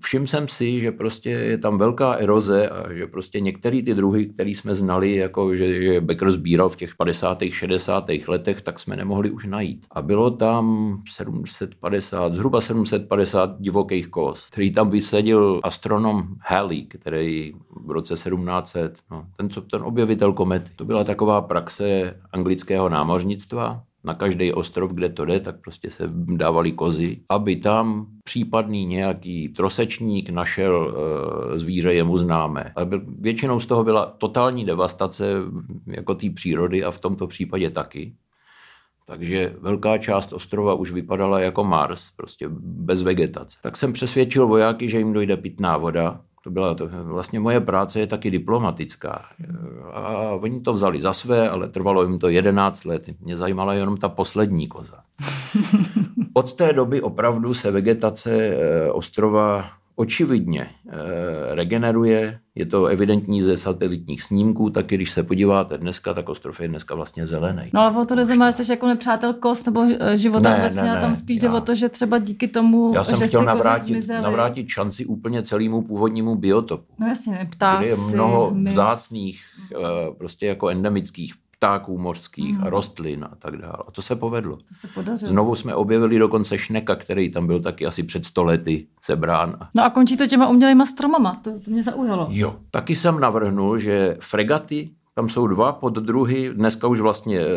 všiml 0.05 0.27
jsem 0.27 0.49
si, 0.49 0.81
že 0.81 0.93
prostě 0.93 1.31
je 1.31 1.59
tam 1.59 1.79
velká 1.79 2.13
eroze 2.13 2.69
a 2.69 2.93
že 2.93 3.07
prostě 3.07 3.41
některé 3.41 3.83
ty 3.83 3.95
druhy, 3.95 4.27
které 4.27 4.51
jsme 4.51 4.75
znali, 4.75 5.15
jako 5.15 5.57
že, 5.57 5.83
že 5.83 6.01
Becker 6.01 6.31
sbíral 6.31 6.69
v 6.69 6.77
těch 6.77 6.97
50. 6.97 7.39
60. 7.51 8.05
letech, 8.29 8.63
tak 8.63 8.79
jsme 8.79 8.97
nemohli 8.97 9.31
už 9.31 9.47
najít. 9.47 9.87
A 9.91 10.03
bylo 10.03 10.31
tam 10.31 10.97
750, 11.09 12.35
zhruba 12.35 12.61
750 12.61 13.57
divokých 13.61 14.09
kos, 14.09 14.47
který 14.51 14.73
tam 14.73 14.91
vysadil 14.91 15.61
astronom 15.63 16.29
Halley, 16.41 16.87
který 16.87 17.53
v 17.87 17.91
roce 17.91 18.15
1700, 18.15 19.00
no, 19.11 19.27
ten, 19.37 19.51
co, 19.51 19.61
ten 19.61 19.83
objevitel 19.83 20.33
komety. 20.33 20.71
To 20.77 20.85
byla 20.85 21.05
taková 21.05 21.41
praxe 21.41 22.17
anglického 22.33 22.89
námořnictva, 22.89 23.83
na 24.05 24.15
každý 24.15 24.53
ostrov, 24.53 24.93
kde 24.93 25.09
to 25.09 25.25
jde, 25.25 25.41
tak 25.41 25.61
prostě 25.61 25.91
se 25.91 26.05
dávali 26.13 26.73
kozy, 26.73 27.21
aby 27.29 27.57
tam 27.57 28.07
případný 28.25 28.87
nějaký 28.87 29.49
trosečník 29.49 30.31
našel 30.31 30.95
e, 31.55 31.59
zvíře 31.59 31.95
jemu 31.95 32.19
známé. 32.19 32.73
Ale 32.77 32.89
většinou 33.19 33.61
z 33.61 33.67
toho 33.67 33.85
byla 33.85 34.07
totální 34.07 34.65
devastace 34.65 35.25
jako 35.87 36.15
té 36.15 36.31
přírody 36.31 36.85
a 36.85 36.91
v 36.91 37.01
tomto 37.01 37.27
případě 37.27 37.71
taky. 37.71 38.13
Takže 39.07 39.57
velká 39.61 39.99
část 39.99 40.33
ostrova 40.33 40.75
už 40.75 40.93
vypadala 40.93 41.41
jako 41.41 41.65
Mars, 41.65 42.11
prostě 42.17 42.49
bez 42.61 43.03
vegetace. 43.03 43.59
Tak 43.63 43.77
jsem 43.77 43.93
přesvědčil 43.93 44.47
vojáky, 44.47 44.89
že 44.89 44.99
jim 44.99 45.13
dojde 45.13 45.37
pitná 45.37 45.77
voda, 45.77 46.21
to 46.45 46.51
byla 46.51 46.75
to, 46.75 46.89
vlastně 47.03 47.41
moje 47.41 47.61
práce 47.61 48.01
je 48.01 48.07
taky 48.07 48.31
diplomatická. 48.31 49.25
A 49.93 50.31
oni 50.31 50.61
to 50.61 50.73
vzali 50.73 51.01
za 51.01 51.13
své, 51.13 51.49
ale 51.49 51.69
trvalo 51.69 52.03
jim 52.03 52.19
to 52.19 52.29
11 52.29 52.85
let. 52.85 53.07
Mě 53.21 53.37
zajímala 53.37 53.75
jenom 53.75 53.97
ta 53.97 54.09
poslední 54.09 54.69
koza. 54.69 55.01
Od 56.33 56.53
té 56.53 56.73
doby 56.73 57.03
opravdu 57.03 57.55
se 57.55 57.71
vegetace 57.71 58.31
eh, 58.33 58.91
ostrova 58.91 59.80
očividně 60.01 60.67
eh, 60.89 61.55
regeneruje, 61.55 62.39
je 62.55 62.67
to 62.67 62.87
evidentní 62.87 63.43
ze 63.43 63.57
satelitních 63.57 64.23
snímků, 64.23 64.71
taky 64.71 64.95
když 64.95 65.11
se 65.11 65.23
podíváte 65.23 65.79
dneska, 65.79 66.15
tak 66.15 66.29
ostrov 66.29 66.61
je 66.61 66.69
dneska 66.69 66.95
vlastně 66.95 67.27
zelený. 67.27 67.71
No 67.75 67.81
ale 67.81 67.97
o 67.97 68.05
to 68.05 68.17
že 68.25 68.53
jsi 68.53 68.73
jako 68.73 68.87
nepřátel 68.87 69.35
kost 69.35 69.67
nebo 69.67 69.85
eh, 70.01 70.17
života 70.17 70.49
Ne, 70.51 70.57
obecně, 70.57 70.83
ne, 70.83 70.99
a 70.99 71.01
tam 71.01 71.11
ne, 71.11 71.17
spíš 71.17 71.39
jde 71.39 71.47
já- 71.49 71.55
o 71.55 71.61
to, 71.61 71.75
že 71.75 71.89
třeba 71.89 72.19
díky 72.19 72.49
tomu, 72.49 72.93
Já 72.95 73.05
jsem 73.05 73.19
že 73.19 73.27
chtěl 73.27 73.43
navrátit, 73.45 73.89
zmizely. 73.93 74.23
navrátit 74.23 74.69
šanci 74.69 75.05
úplně 75.07 75.43
celému 75.43 75.83
původnímu 75.83 76.35
biotopu. 76.35 76.95
No 76.99 77.07
jasně, 77.07 77.49
ptáci, 77.53 77.87
kde 77.87 77.95
je 77.95 77.97
mnoho 78.15 78.53
vzácných, 78.69 79.45
eh, 79.75 79.79
prostě 80.19 80.47
jako 80.47 80.69
endemických 80.69 81.35
ptáků 81.61 81.99
mořských 81.99 82.55
Mhm. 82.59 82.67
a 82.67 82.71
rostlin 82.71 83.25
a 83.25 83.37
tak 83.39 83.57
dále. 83.57 83.77
A 83.89 83.91
to 83.91 84.03
se 84.03 84.17
povedlo. 84.17 84.57
To 84.57 84.75
se 84.75 84.89
podařilo. 84.89 85.31
Znovu 85.31 85.55
jsme 85.57 85.75
objevili 85.75 86.19
dokonce 86.19 86.59
šneka, 86.59 86.95
který 86.97 87.31
tam 87.33 87.47
byl 87.47 87.61
taky 87.61 87.87
asi 87.87 88.03
před 88.03 88.25
stolety 88.25 88.87
sebrán. 89.03 89.57
No 89.77 89.85
a 89.85 89.91
končí 89.91 90.17
to 90.17 90.27
těma 90.27 90.49
umělýma 90.49 90.87
stromama, 90.87 91.41
to, 91.45 91.61
to 91.61 91.71
mě 91.71 91.83
zaujalo. 91.83 92.27
Jo. 92.31 92.57
Taky 92.71 92.97
jsem 92.97 93.21
navrhnul, 93.21 93.79
že 93.79 94.17
fregaty, 94.21 94.91
tam 95.15 95.29
jsou 95.29 95.47
dva 95.47 95.73
poddruhy, 95.73 96.51
dneska 96.55 96.87
už 96.87 97.01
vlastně 97.01 97.41
e, 97.41 97.49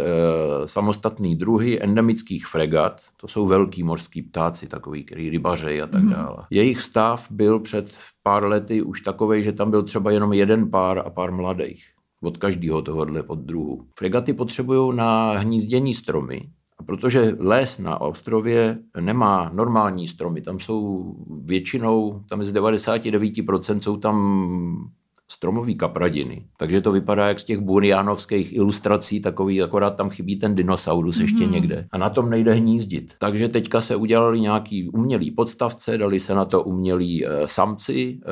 samostatný 0.66 1.36
druhy 1.36 1.84
endemických 1.84 2.48
fregat, 2.48 3.02
to 3.18 3.28
jsou 3.28 3.46
velký 3.48 3.84
mořský 3.84 4.22
ptáci, 4.22 4.68
takový, 4.68 5.04
který 5.04 5.30
rybařej 5.30 5.82
a 5.82 5.88
tak 5.88 6.04
dále. 6.06 6.38
Jejich 6.50 6.82
stav 6.82 7.28
byl 7.32 7.60
před 7.60 7.94
pár 8.24 8.44
lety 8.44 8.82
už 8.82 9.02
takový, 9.02 9.44
že 9.44 9.52
tam 9.52 9.72
byl 9.72 9.84
třeba 9.84 10.12
jenom 10.12 10.34
jeden 10.34 10.70
pár 10.72 11.00
a 11.06 11.10
pár 11.10 11.32
mladých 11.32 11.86
od 12.24 12.38
každého 12.38 12.82
tohohle 12.82 13.24
poddruhu. 13.24 13.86
Fregaty 13.98 14.34
potřebují 14.34 14.96
na 14.96 15.32
hnízdění 15.38 15.94
stromy, 15.94 16.50
a 16.78 16.84
protože 16.84 17.36
les 17.40 17.80
na 17.80 18.02
ostrově 18.02 18.80
nemá 19.00 19.52
normální 19.54 20.08
stromy, 20.08 20.42
tam 20.42 20.60
jsou 20.60 21.14
většinou, 21.44 22.24
tam 22.30 22.44
z 22.44 22.54
99% 22.54 23.80
jsou 23.80 23.98
tam 23.98 24.94
stromový 25.34 25.76
kapradiny. 25.76 26.46
Takže 26.58 26.82
to 26.82 26.92
vypadá 26.92 27.28
jak 27.28 27.40
z 27.40 27.44
těch 27.44 27.60
burianovských 27.60 28.54
ilustrací, 28.56 29.22
takový, 29.22 29.62
akorát 29.62 29.96
tam 29.96 30.10
chybí 30.10 30.36
ten 30.36 30.56
dinosaurus 30.56 31.20
ještě 31.20 31.46
někde. 31.46 31.88
A 31.92 31.98
na 31.98 32.10
tom 32.10 32.30
nejde 32.30 32.54
hnízdit. 32.54 33.14
Takže 33.20 33.50
teďka 33.50 33.82
se 33.82 33.96
udělali 33.96 34.42
nějaký 34.42 34.90
umělý 34.90 35.32
podstavce, 35.32 35.98
dali 35.98 36.20
se 36.20 36.36
na 36.36 36.46
to 36.46 36.64
umělí 36.64 37.26
e, 37.26 37.30
samci, 37.46 38.20
e, 38.20 38.30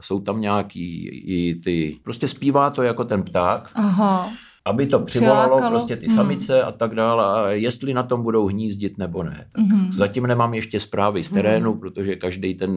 jsou 0.00 0.20
tam 0.20 0.40
nějaký 0.40 1.08
i 1.08 1.54
ty, 1.64 1.98
prostě 2.02 2.28
zpívá 2.28 2.70
to 2.70 2.82
jako 2.82 3.04
ten 3.04 3.22
pták, 3.22 3.70
Aha. 3.74 4.30
Aby 4.66 4.86
to 4.86 4.98
přivolalo 5.00 5.42
Přilákalo. 5.46 5.70
prostě 5.70 5.96
ty 5.96 6.06
Hmm. 6.06 6.16
samice 6.16 6.62
a 6.62 6.72
tak 6.72 6.94
dále, 6.94 7.24
a 7.24 7.50
jestli 7.50 7.94
na 7.94 8.02
tom 8.02 8.22
budou 8.22 8.46
hnízdit 8.46 8.98
nebo 8.98 9.22
ne. 9.22 9.46
Tak 9.52 9.64
Mhm. 9.64 9.92
Zatím 9.92 10.26
nemám 10.26 10.54
ještě 10.54 10.80
zprávy 10.80 11.24
z 11.24 11.30
terénu, 11.30 11.74
protože 11.74 12.16
každý 12.16 12.54
ten 12.54 12.70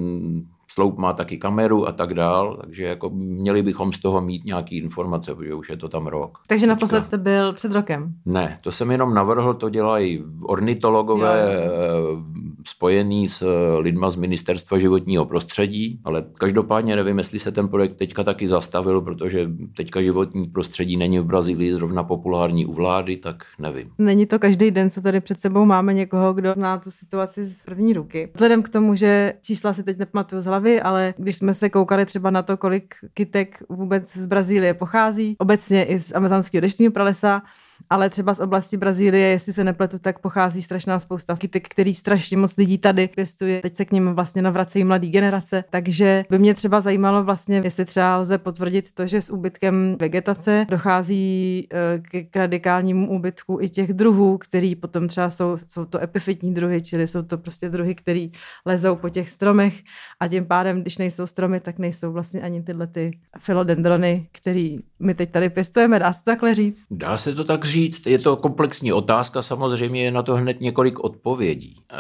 sloup 0.72 0.98
má 0.98 1.14
taky 1.14 1.38
kameru 1.38 1.88
a 1.88 1.92
tak 1.92 2.14
dál, 2.14 2.58
takže 2.64 2.84
jako 2.84 3.10
měli 3.14 3.64
bychom 3.64 3.94
z 3.94 4.00
toho 4.00 4.22
mít 4.22 4.46
nějaký 4.46 4.78
informace, 4.78 5.36
protože 5.36 5.54
už 5.54 5.70
je 5.70 5.78
to 5.78 5.90
tam 5.90 6.08
rok. 6.08 6.38
Takže 6.48 6.66
Teďka. 6.66 6.74
naposled 6.76 7.06
jste 7.06 7.18
byl 7.18 7.54
před 7.54 7.72
rokem. 7.72 8.14
Ne, 8.26 8.60
to 8.62 8.72
jsem 8.72 8.92
jenom 8.92 9.14
navrhl, 9.14 9.54
to 9.54 9.70
dělají 9.70 10.24
ornitologové 10.44 11.42
Jo, 11.66 11.72
eh, 11.72 12.49
spojený 12.66 13.28
s 13.28 13.42
eh, 13.42 13.78
lidma 13.78 14.10
z 14.10 14.16
Ministerstva 14.16 14.80
životního 14.80 15.26
prostředí, 15.26 16.00
ale 16.04 16.26
každopádně 16.38 16.96
nevím, 16.96 17.18
jestli 17.18 17.40
se 17.40 17.52
ten 17.52 17.68
projekt 17.68 17.96
teďka 17.96 18.24
taky 18.24 18.48
zastavil, 18.48 19.02
protože 19.02 19.50
teďka 19.78 20.02
životní 20.02 20.48
prostředí 20.48 20.98
není 20.98 21.20
v 21.20 21.26
Brazílii 21.26 21.74
zrovna 21.74 22.04
populární 22.04 22.66
u 22.66 22.74
vlády, 22.74 23.18
tak 23.18 23.44
nevím. 23.60 23.92
Není 23.98 24.26
to 24.26 24.40
každý 24.40 24.72
den, 24.72 24.90
co 24.90 25.02
tady 25.02 25.22
před 25.22 25.40
sebou 25.40 25.66
máme 25.66 25.94
někoho, 25.94 26.34
kdo 26.34 26.54
zná 26.54 26.78
tu 26.78 26.92
situaci 26.92 27.46
z 27.46 27.66
první 27.66 27.94
ruky. 27.94 28.30
Vzhledem 28.34 28.64
k 28.64 28.70
tomu, 28.70 28.96
že 28.96 29.34
čísla 29.42 29.74
si 29.74 29.84
teď 29.84 29.98
nepamatuju 29.98 30.42
z 30.42 30.46
hlavy, 30.46 30.82
ale 30.82 31.14
když 31.18 31.36
jsme 31.36 31.54
se 31.54 31.70
koukali 31.70 32.06
třeba 32.06 32.30
na 32.30 32.42
to, 32.42 32.58
kolik 32.58 32.96
kytek 33.14 33.64
vůbec 33.70 34.18
z 34.18 34.26
Brazílie 34.26 34.74
pochází, 34.74 35.36
obecně 35.38 35.84
i 35.84 36.00
z 36.00 36.16
amazonského 36.16 36.62
deštního 36.62 36.92
pralesa, 36.92 37.42
ale 37.90 38.10
třeba 38.10 38.34
z 38.34 38.40
oblasti 38.40 38.78
Brazílie, 38.78 39.28
jestli 39.28 39.54
se 39.54 39.64
nepletu, 39.64 40.00
tak 40.00 40.20
pochází 40.20 40.62
strašná 40.62 41.00
spousta 41.00 41.36
kytek, 41.36 41.68
který 41.68 41.96
strašně 41.96 42.38
moc 42.38 42.58
lidí 42.58 42.78
tady 42.78 43.08
pěstuje. 43.08 43.62
Teď 43.62 43.76
se 43.76 43.86
k 43.86 43.92
nim 43.92 44.14
vlastně 44.14 44.42
navracejí 44.42 44.86
mladý 44.86 45.10
generace, 45.10 45.64
takže 45.70 46.26
by 46.30 46.40
mě 46.40 46.54
třeba 46.54 46.82
zajímalo 46.82 47.24
vlastně, 47.24 47.62
jestli 47.64 47.86
třeba 47.86 48.18
lze 48.18 48.38
potvrdit 48.38 48.92
to, 48.92 49.08
že 49.08 49.22
s 49.22 49.30
úbytkem 49.30 49.96
vegetace 50.00 50.66
dochází 50.70 51.68
eh, 51.74 52.00
k, 52.00 52.30
k 52.32 52.36
radikálnímu 52.36 53.10
úbytku 53.10 53.58
i 53.62 53.70
těch 53.70 53.94
druhů, 53.94 54.38
který 54.38 54.76
potom 54.76 55.08
třeba 55.08 55.30
jsou, 55.30 55.58
jsou 55.68 55.86
to 55.86 56.04
epifitní 56.04 56.54
druhy, 56.54 56.82
čili 56.82 57.08
jsou 57.08 57.22
to 57.22 57.38
prostě 57.38 57.70
druhy, 57.70 57.96
které 57.96 58.28
lezou 58.66 58.96
po 58.96 59.10
těch 59.10 59.30
stromech 59.30 59.74
a 60.20 60.28
tím 60.28 60.46
pádem, 60.46 60.82
když 60.82 60.98
nejsou 60.98 61.28
stromy, 61.28 61.60
tak 61.60 61.80
nejsou 61.80 62.12
vlastně 62.12 62.42
ani 62.42 62.64
tyhle 62.64 62.88
ty 62.88 63.20
filodendrony, 63.40 64.28
který 64.32 64.80
my 65.00 65.16
teď 65.16 65.32
tady 65.32 65.50
pěstujeme, 65.50 66.00
dá 66.00 66.14
se 66.14 66.24
takhle 66.24 66.56
říct. 66.56 66.86
Dá 66.92 67.18
se 67.18 67.36
to 67.36 67.44
tak 67.44 67.66
říct, 67.66 68.08
je 68.08 68.20
to 68.20 68.36
komplexní 68.36 68.94
otázka, 68.94 69.42
samozřejmě 69.42 70.04
je 70.04 70.12
na 70.12 70.24
to 70.24 70.36
hned 70.36 70.62
několik 70.62 71.00
odpovědí. 71.00 71.76
E, 71.92 71.96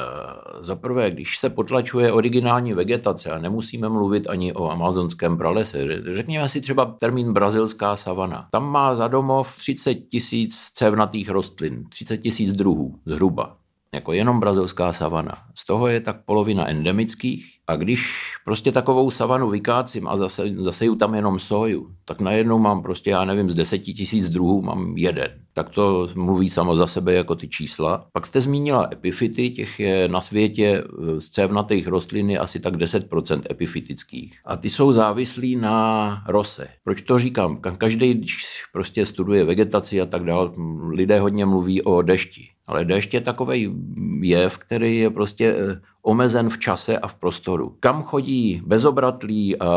Za 0.63 0.75
prvé, 0.75 1.11
když 1.11 1.37
se 1.37 1.49
potlačuje 1.49 2.11
originální 2.11 2.73
vegetace, 2.73 3.29
a 3.29 3.37
nemusíme 3.37 3.89
mluvit 3.89 4.29
ani 4.29 4.53
o 4.53 4.69
amazonském 4.69 5.37
pralese, 5.37 5.87
řekněme 6.13 6.49
si 6.49 6.61
třeba 6.61 6.85
termín 6.85 7.33
brazilská 7.33 7.95
savana. 7.95 8.47
Tam 8.51 8.71
má 8.71 8.95
za 8.95 9.07
domov 9.07 9.57
30 9.57 9.95
tisíc 9.95 10.71
cévnatých 10.73 11.29
rostlin, 11.29 11.83
30 11.89 12.17
tisíc 12.17 12.53
druhů 12.53 12.99
zhruba. 13.05 13.58
Jako 13.93 14.13
jenom 14.13 14.39
brazilská 14.39 14.93
savana. 14.93 15.37
Z 15.55 15.65
toho 15.65 15.87
je 15.87 16.01
tak 16.01 16.25
polovina 16.25 16.69
endemických. 16.69 17.45
A 17.67 17.75
když 17.75 18.33
prostě 18.45 18.71
takovou 18.71 19.11
savanu 19.11 19.49
vykácím 19.49 20.07
a 20.07 20.17
zase, 20.17 20.43
zaseju 20.57 20.95
tam 20.95 21.15
jenom 21.15 21.39
soju, 21.39 21.95
tak 22.05 22.21
najednou 22.21 22.59
mám 22.59 22.81
prostě, 22.81 23.09
já 23.09 23.25
nevím, 23.25 23.51
z 23.51 23.55
deseti 23.55 23.93
tisíc 23.93 24.29
druhů 24.29 24.61
mám 24.61 24.97
jeden. 24.97 25.31
Tak 25.59 25.69
to 25.69 26.09
mluví 26.15 26.49
samo 26.49 26.75
za 26.75 26.87
sebe 26.87 27.13
jako 27.13 27.35
ty 27.35 27.47
čísla. 27.47 28.05
Pak 28.13 28.25
jste 28.25 28.41
zmínila 28.41 28.87
epifity, 28.91 29.49
těch 29.49 29.79
je 29.79 30.07
na 30.07 30.21
světě 30.21 30.83
eh, 30.83 31.21
z 31.21 31.29
cévnatých 31.29 31.87
rostlin 31.87 32.37
asi 32.41 32.59
tak 32.59 32.75
10% 32.75 33.41
epifitických. 33.51 34.39
A 34.45 34.57
ty 34.57 34.69
jsou 34.69 34.91
závislí 34.91 35.55
na 35.55 36.23
rose. 36.27 36.67
Proč 36.83 37.01
to 37.01 37.17
říkám? 37.17 37.55
Ka- 37.57 37.77
Každý, 37.77 38.13
když 38.13 38.63
prostě 38.73 39.05
studuje 39.05 39.43
vegetaci 39.43 40.01
a 40.01 40.05
tak 40.05 40.23
dále, 40.23 40.51
lidé 40.91 41.19
hodně 41.19 41.45
mluví 41.45 41.81
o 41.81 42.01
dešti. 42.01 42.47
Ale 42.67 42.85
déšť 42.85 43.13
je 43.13 43.21
takový 43.21 43.73
jev, 44.21 44.57
který 44.57 44.97
je 44.97 45.09
prostě 45.09 45.55
eh, 45.59 45.81
omezen 46.01 46.49
v 46.49 46.57
čase 46.57 46.97
a 46.99 47.07
v 47.07 47.15
prostoru. 47.15 47.75
Kam 47.79 48.03
chodí 48.03 48.61
bezobratlí 48.65 49.59
a, 49.59 49.67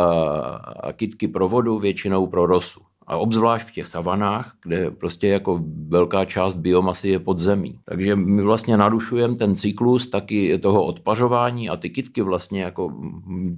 a 0.83 0.93
kytky 0.93 1.29
pro 1.29 1.49
vodu, 1.49 1.79
většinou 1.79 2.27
pro 2.27 2.47
rosu. 2.47 2.81
A 3.13 3.17
obzvlášť 3.17 3.69
v 3.69 3.73
těch 3.73 3.87
savanách, 3.87 4.53
kde 4.63 4.91
prostě 4.91 5.29
jako 5.29 5.61
velká 5.89 6.25
část 6.25 6.57
biomasy 6.57 7.09
je 7.09 7.19
pod 7.19 7.39
zemí. 7.39 7.79
Takže 7.85 8.17
my 8.17 8.43
vlastně 8.43 8.77
narušujeme 8.77 9.37
ten 9.37 9.57
cyklus 9.57 10.07
taky 10.07 10.59
toho 10.59 10.85
odpařování 10.85 11.69
a 11.69 11.77
ty 11.77 11.91
kytky 11.91 12.23
vlastně 12.23 12.63
jako 12.63 12.93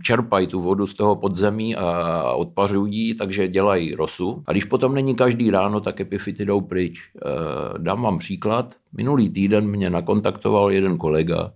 čerpají 0.02 0.46
tu 0.46 0.60
vodu 0.60 0.86
z 0.86 0.94
toho 0.94 1.16
podzemí 1.16 1.76
a 1.76 2.32
odpařují, 2.32 3.14
takže 3.14 3.48
dělají 3.48 3.94
rosu. 3.94 4.42
A 4.46 4.52
když 4.52 4.64
potom 4.64 4.94
není 4.94 5.14
každý 5.14 5.50
ráno, 5.50 5.80
tak 5.80 6.00
epifity 6.00 6.44
jdou 6.44 6.60
pryč. 6.60 7.10
Eh, 7.16 7.78
dám 7.78 8.02
vám 8.02 8.18
příklad. 8.18 8.74
Minulý 8.96 9.28
týden 9.28 9.66
mě 9.68 9.90
nakontaktoval 9.90 10.72
jeden 10.72 10.98
kolega, 10.98 11.52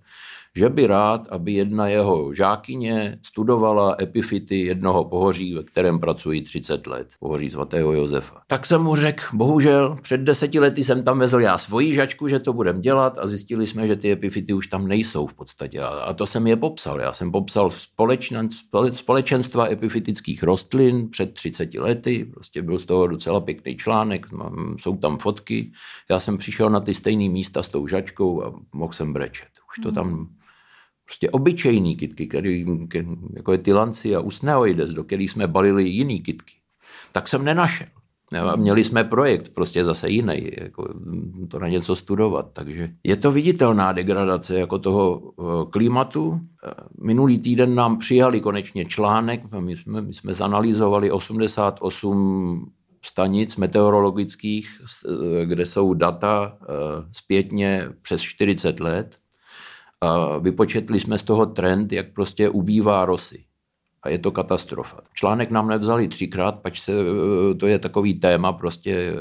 že 0.57 0.69
by 0.69 0.87
rád, 0.87 1.29
aby 1.31 1.53
jedna 1.53 1.89
jeho 1.89 2.35
žákyně 2.35 3.19
studovala 3.23 3.97
epifity 4.01 4.61
jednoho 4.61 5.05
pohoří, 5.05 5.55
ve 5.55 5.63
kterém 5.63 6.01
pracuji 6.01 6.43
30 6.43 6.87
let, 6.87 7.09
pohoří 7.21 7.51
svatého 7.51 7.93
Josefa. 7.93 8.43
Tak 8.47 8.67
jsem 8.67 8.83
mu 8.83 8.97
řekl, 8.97 9.23
bohužel, 9.33 9.97
před 10.03 10.21
deseti 10.21 10.61
lety 10.61 10.85
jsem 10.85 11.05
tam 11.05 11.19
vezl 11.19 11.41
já 11.41 11.59
svoji 11.59 11.95
žačku, 11.95 12.29
že 12.29 12.39
to 12.39 12.53
budem 12.53 12.81
dělat 12.81 13.19
a 13.19 13.27
zjistili 13.27 13.67
jsme, 13.67 13.87
že 13.87 13.97
ty 13.97 14.13
epifity 14.13 14.53
už 14.53 14.67
tam 14.67 14.89
nejsou 14.89 15.27
v 15.27 15.35
podstatě. 15.35 15.81
A 15.81 16.13
to 16.15 16.27
jsem 16.27 16.47
je 16.47 16.57
popsal. 16.57 17.01
Já 17.01 17.13
jsem 17.13 17.33
popsal 17.33 17.71
společen, 17.71 18.49
společenstva 18.93 19.71
epifitických 19.71 20.43
rostlin 20.43 21.11
před 21.11 21.35
30 21.35 21.75
lety, 21.75 22.25
prostě 22.25 22.63
byl 22.63 22.79
z 22.79 22.85
toho 22.85 23.07
docela 23.07 23.41
pěkný 23.41 23.77
článek, 23.77 24.27
jsou 24.81 24.97
tam 24.97 25.19
fotky. 25.19 25.73
Já 26.11 26.21
jsem 26.21 26.39
přišel 26.39 26.71
na 26.71 26.81
ty 26.81 26.95
stejné 26.95 27.29
místa 27.29 27.63
s 27.63 27.69
tou 27.69 27.87
žačkou 27.87 28.45
a 28.45 28.53
mohl 28.73 28.93
jsem 28.93 29.13
brečet. 29.13 29.49
Už 29.71 29.83
to 29.83 29.93
tam 29.93 30.29
prostě 31.09 31.31
obyčejný 31.31 31.97
kytky, 31.97 32.27
který, 32.27 32.67
jako 33.37 33.53
je 33.53 33.59
tylanci 33.59 34.17
a 34.17 34.21
usneoides, 34.21 34.91
do 34.91 35.05
kterých 35.05 35.31
jsme 35.31 35.47
balili 35.47 35.89
jiný 35.89 36.21
kytky, 36.21 36.53
tak 37.13 37.29
jsem 37.29 37.45
nenašel. 37.45 37.87
Měli 38.57 38.85
jsme 38.85 39.05
projekt 39.05 39.55
prostě 39.55 39.85
zase 39.85 40.11
jiný, 40.11 40.51
jako 40.61 40.95
to 41.49 41.59
na 41.59 41.69
něco 41.69 41.97
studovat. 41.97 42.51
Takže 42.53 42.91
je 43.05 43.17
to 43.17 43.33
viditelná 43.33 43.93
degradace 43.93 44.59
jako 44.59 44.79
toho 44.79 45.23
eh, 45.23 45.43
klimatu. 45.71 46.41
Minulý 47.03 47.39
týden 47.39 47.75
nám 47.75 47.99
přijali 47.99 48.41
konečně 48.41 48.85
článek, 48.85 49.53
my 49.61 49.77
jsme, 49.77 50.03
my 50.03 50.15
jsme 50.15 50.35
zanalizovali 50.35 51.11
88 51.11 52.71
stanic 53.03 53.57
meteorologických, 53.57 54.81
eh, 54.83 55.47
kde 55.47 55.67
jsou 55.67 55.95
data 55.95 56.59
eh, 56.63 56.67
zpětně 57.13 57.89
přes 58.03 58.21
40 58.21 58.81
let 58.81 59.19
vypočetli 60.41 61.01
jsme 61.01 61.19
z 61.19 61.23
toho 61.23 61.47
trend, 61.47 61.93
jak 61.93 62.13
prostě 62.13 62.49
ubývá 62.49 63.05
rosy 63.05 63.48
a 64.03 64.09
je 64.09 64.19
to 64.19 64.31
katastrofa. 64.31 64.97
Článek 65.15 65.51
nám 65.51 65.69
nevzali 65.69 66.09
třikrát, 66.09 66.55
pač 66.59 66.81
se, 66.81 66.93
to 67.57 67.67
je 67.67 67.79
takový 67.79 68.15
téma, 68.15 68.53
prostě 68.53 69.15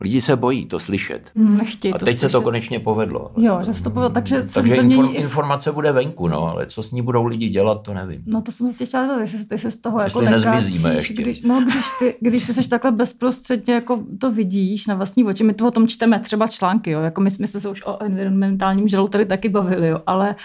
lidi 0.00 0.20
se 0.20 0.36
bojí 0.36 0.66
to 0.66 0.78
slyšet. 0.78 1.30
Nechtějí 1.34 1.94
a 1.94 1.98
teď 1.98 2.08
slyšet. 2.08 2.20
se 2.20 2.28
to 2.28 2.42
konečně 2.42 2.80
povedlo. 2.80 3.30
Jo, 3.36 3.58
že 3.62 3.74
se 3.74 3.84
to 3.84 3.90
povedlo, 3.90 4.10
takže, 4.10 4.46
takže 4.54 4.74
to 4.74 4.80
inform, 4.80 5.16
informace 5.16 5.72
bude 5.72 5.92
venku, 5.92 6.28
no, 6.28 6.48
ale 6.48 6.66
co 6.66 6.82
s 6.82 6.90
ní 6.90 7.02
budou 7.02 7.24
lidi 7.24 7.48
dělat, 7.48 7.82
to 7.82 7.94
nevím. 7.94 8.22
No 8.26 8.42
to 8.42 8.52
jsem 8.52 8.72
si 8.72 8.86
chtěla 8.86 9.24
říct, 9.24 9.34
jestli 9.34 9.46
ty 9.46 9.58
se 9.58 9.70
z 9.70 9.76
toho 9.76 10.00
Jestli 10.00 10.24
jako 10.24 10.36
nezmizíme 10.36 10.94
ještě. 10.94 11.14
když, 11.14 11.42
no, 11.42 11.60
když, 11.60 11.84
ty, 11.98 12.16
když 12.20 12.46
ty 12.46 12.54
seš 12.54 12.68
takhle 12.68 12.92
bezprostředně 12.92 13.74
jako 13.74 14.04
to 14.18 14.32
vidíš 14.32 14.86
na 14.86 14.94
vlastní 14.94 15.24
oči, 15.24 15.44
my 15.44 15.54
to 15.54 15.66
o 15.66 15.70
tom 15.70 15.88
čteme 15.88 16.20
třeba 16.20 16.46
články, 16.46 16.90
jo, 16.90 17.00
jako 17.00 17.20
my 17.20 17.30
jsme 17.30 17.46
se 17.46 17.68
už 17.68 17.82
o 17.86 18.02
environmentálním 18.02 18.88
žalu 18.88 19.08
tady 19.08 19.26
taky 19.26 19.48
bavili, 19.48 19.88
jo, 19.88 20.00
ale 20.06 20.36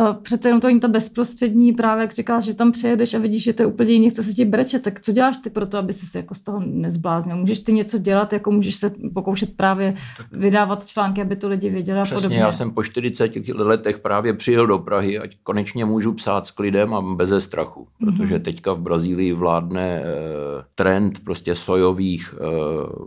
uh, 0.00 0.12
přece 0.12 0.48
jenom 0.48 0.60
to 0.60 0.66
není 0.66 0.80
to 0.80 0.88
bezprostřední, 0.88 1.72
právě 1.72 2.02
jak 2.02 2.12
říkáš, 2.12 2.44
že 2.44 2.54
tam 2.54 2.72
přijedeš 2.72 3.14
a 3.14 3.18
vidíš, 3.18 3.31
že 3.40 3.52
to 3.52 3.62
je 3.62 3.66
úplně 3.66 3.92
jiný, 3.92 4.10
chce 4.10 4.22
se 4.22 4.32
ti 4.32 4.44
breče, 4.44 4.78
tak 4.78 5.00
co 5.00 5.12
děláš 5.12 5.36
ty 5.36 5.50
pro 5.50 5.66
to, 5.66 5.78
aby 5.78 5.92
se 5.92 6.18
jako 6.18 6.34
z 6.34 6.40
toho 6.40 6.62
nezbláznil? 6.66 7.36
Můžeš 7.36 7.60
ty 7.60 7.72
něco 7.72 7.98
dělat, 7.98 8.32
jako 8.32 8.50
můžeš 8.50 8.74
se 8.74 8.92
pokoušet 9.14 9.56
právě 9.56 9.94
vydávat 10.32 10.86
články, 10.86 11.22
aby 11.22 11.36
to 11.36 11.48
lidi 11.48 11.70
věděli 11.70 12.00
a 12.00 12.02
Přesně, 12.02 12.16
podobně. 12.16 12.38
já 12.38 12.52
jsem 12.52 12.70
po 12.70 12.82
40 12.84 13.32
letech 13.54 13.98
právě 13.98 14.32
přijel 14.34 14.66
do 14.66 14.78
Prahy, 14.78 15.18
ať 15.18 15.36
konečně 15.42 15.84
můžu 15.84 16.12
psát 16.12 16.46
s 16.46 16.50
klidem 16.50 16.94
a 16.94 17.00
beze 17.00 17.40
strachu, 17.40 17.86
Mhm. 18.00 18.16
protože 18.16 18.38
teďka 18.38 18.72
v 18.72 18.80
Brazílii 18.80 19.32
vládne 19.32 20.02
eh, 20.04 20.04
trend 20.74 21.18
prostě 21.24 21.54
sojových 21.54 22.34
eh, 22.38 22.42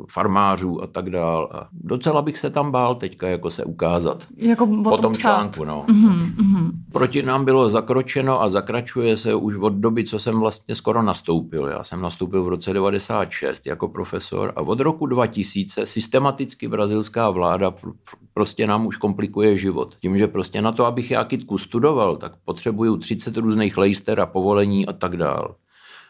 farmářů 0.10 0.84
a 0.84 0.88
tak 0.88 1.10
dál. 1.10 1.50
A 1.52 1.68
docela 1.72 2.22
bych 2.22 2.38
se 2.40 2.50
tam 2.50 2.72
bál 2.72 2.96
teďka 2.96 3.28
jako 3.28 3.50
se 3.52 3.64
ukázat. 3.66 4.24
jako 4.38 4.64
o 4.66 4.90
Po 4.90 4.98
tom 4.98 5.14
psát. 5.14 5.22
článku, 5.22 5.66
no. 5.66 5.86
Mhm, 5.88 6.34
mhm. 6.38 6.72
Proti 6.94 7.24
nám 7.24 7.46
bylo 7.46 7.70
zakročeno 7.70 8.42
a 8.42 8.50
zakračuje 8.50 9.18
se 9.18 9.36
už 9.36 9.56
od 9.56 9.74
doby, 9.74 10.04
co 10.04 10.15
jsem 10.20 10.40
vlastně 10.40 10.76
skoro 10.76 11.02
nastoupil. 11.02 11.68
Já 11.68 11.84
jsem 11.84 12.02
nastoupil 12.02 12.44
v 12.44 12.48
roce 12.48 12.74
96 12.74 13.68
jako 13.68 13.88
profesor 13.88 14.54
a 14.56 14.62
od 14.62 14.80
roku 14.80 15.06
2000 15.06 15.86
systematicky 15.86 16.68
brazilská 16.68 17.30
vláda 17.30 17.72
pr- 17.72 17.92
pr- 17.92 18.18
prostě 18.34 18.68
nám 18.68 18.86
už 18.86 18.98
komplikuje 18.98 19.58
život. 19.58 19.96
Tím, 20.00 20.18
že 20.18 20.28
prostě 20.28 20.62
na 20.62 20.72
to, 20.72 20.86
abych 20.86 21.12
já 21.12 21.24
kytku 21.24 21.58
studoval, 21.58 22.18
tak 22.18 22.32
potřebuju 22.46 22.98
30 22.98 23.38
různých 23.38 23.78
lejster 23.78 24.20
a 24.20 24.26
povolení 24.26 24.88
a 24.88 24.94
tak 24.94 25.18
dál. 25.18 25.56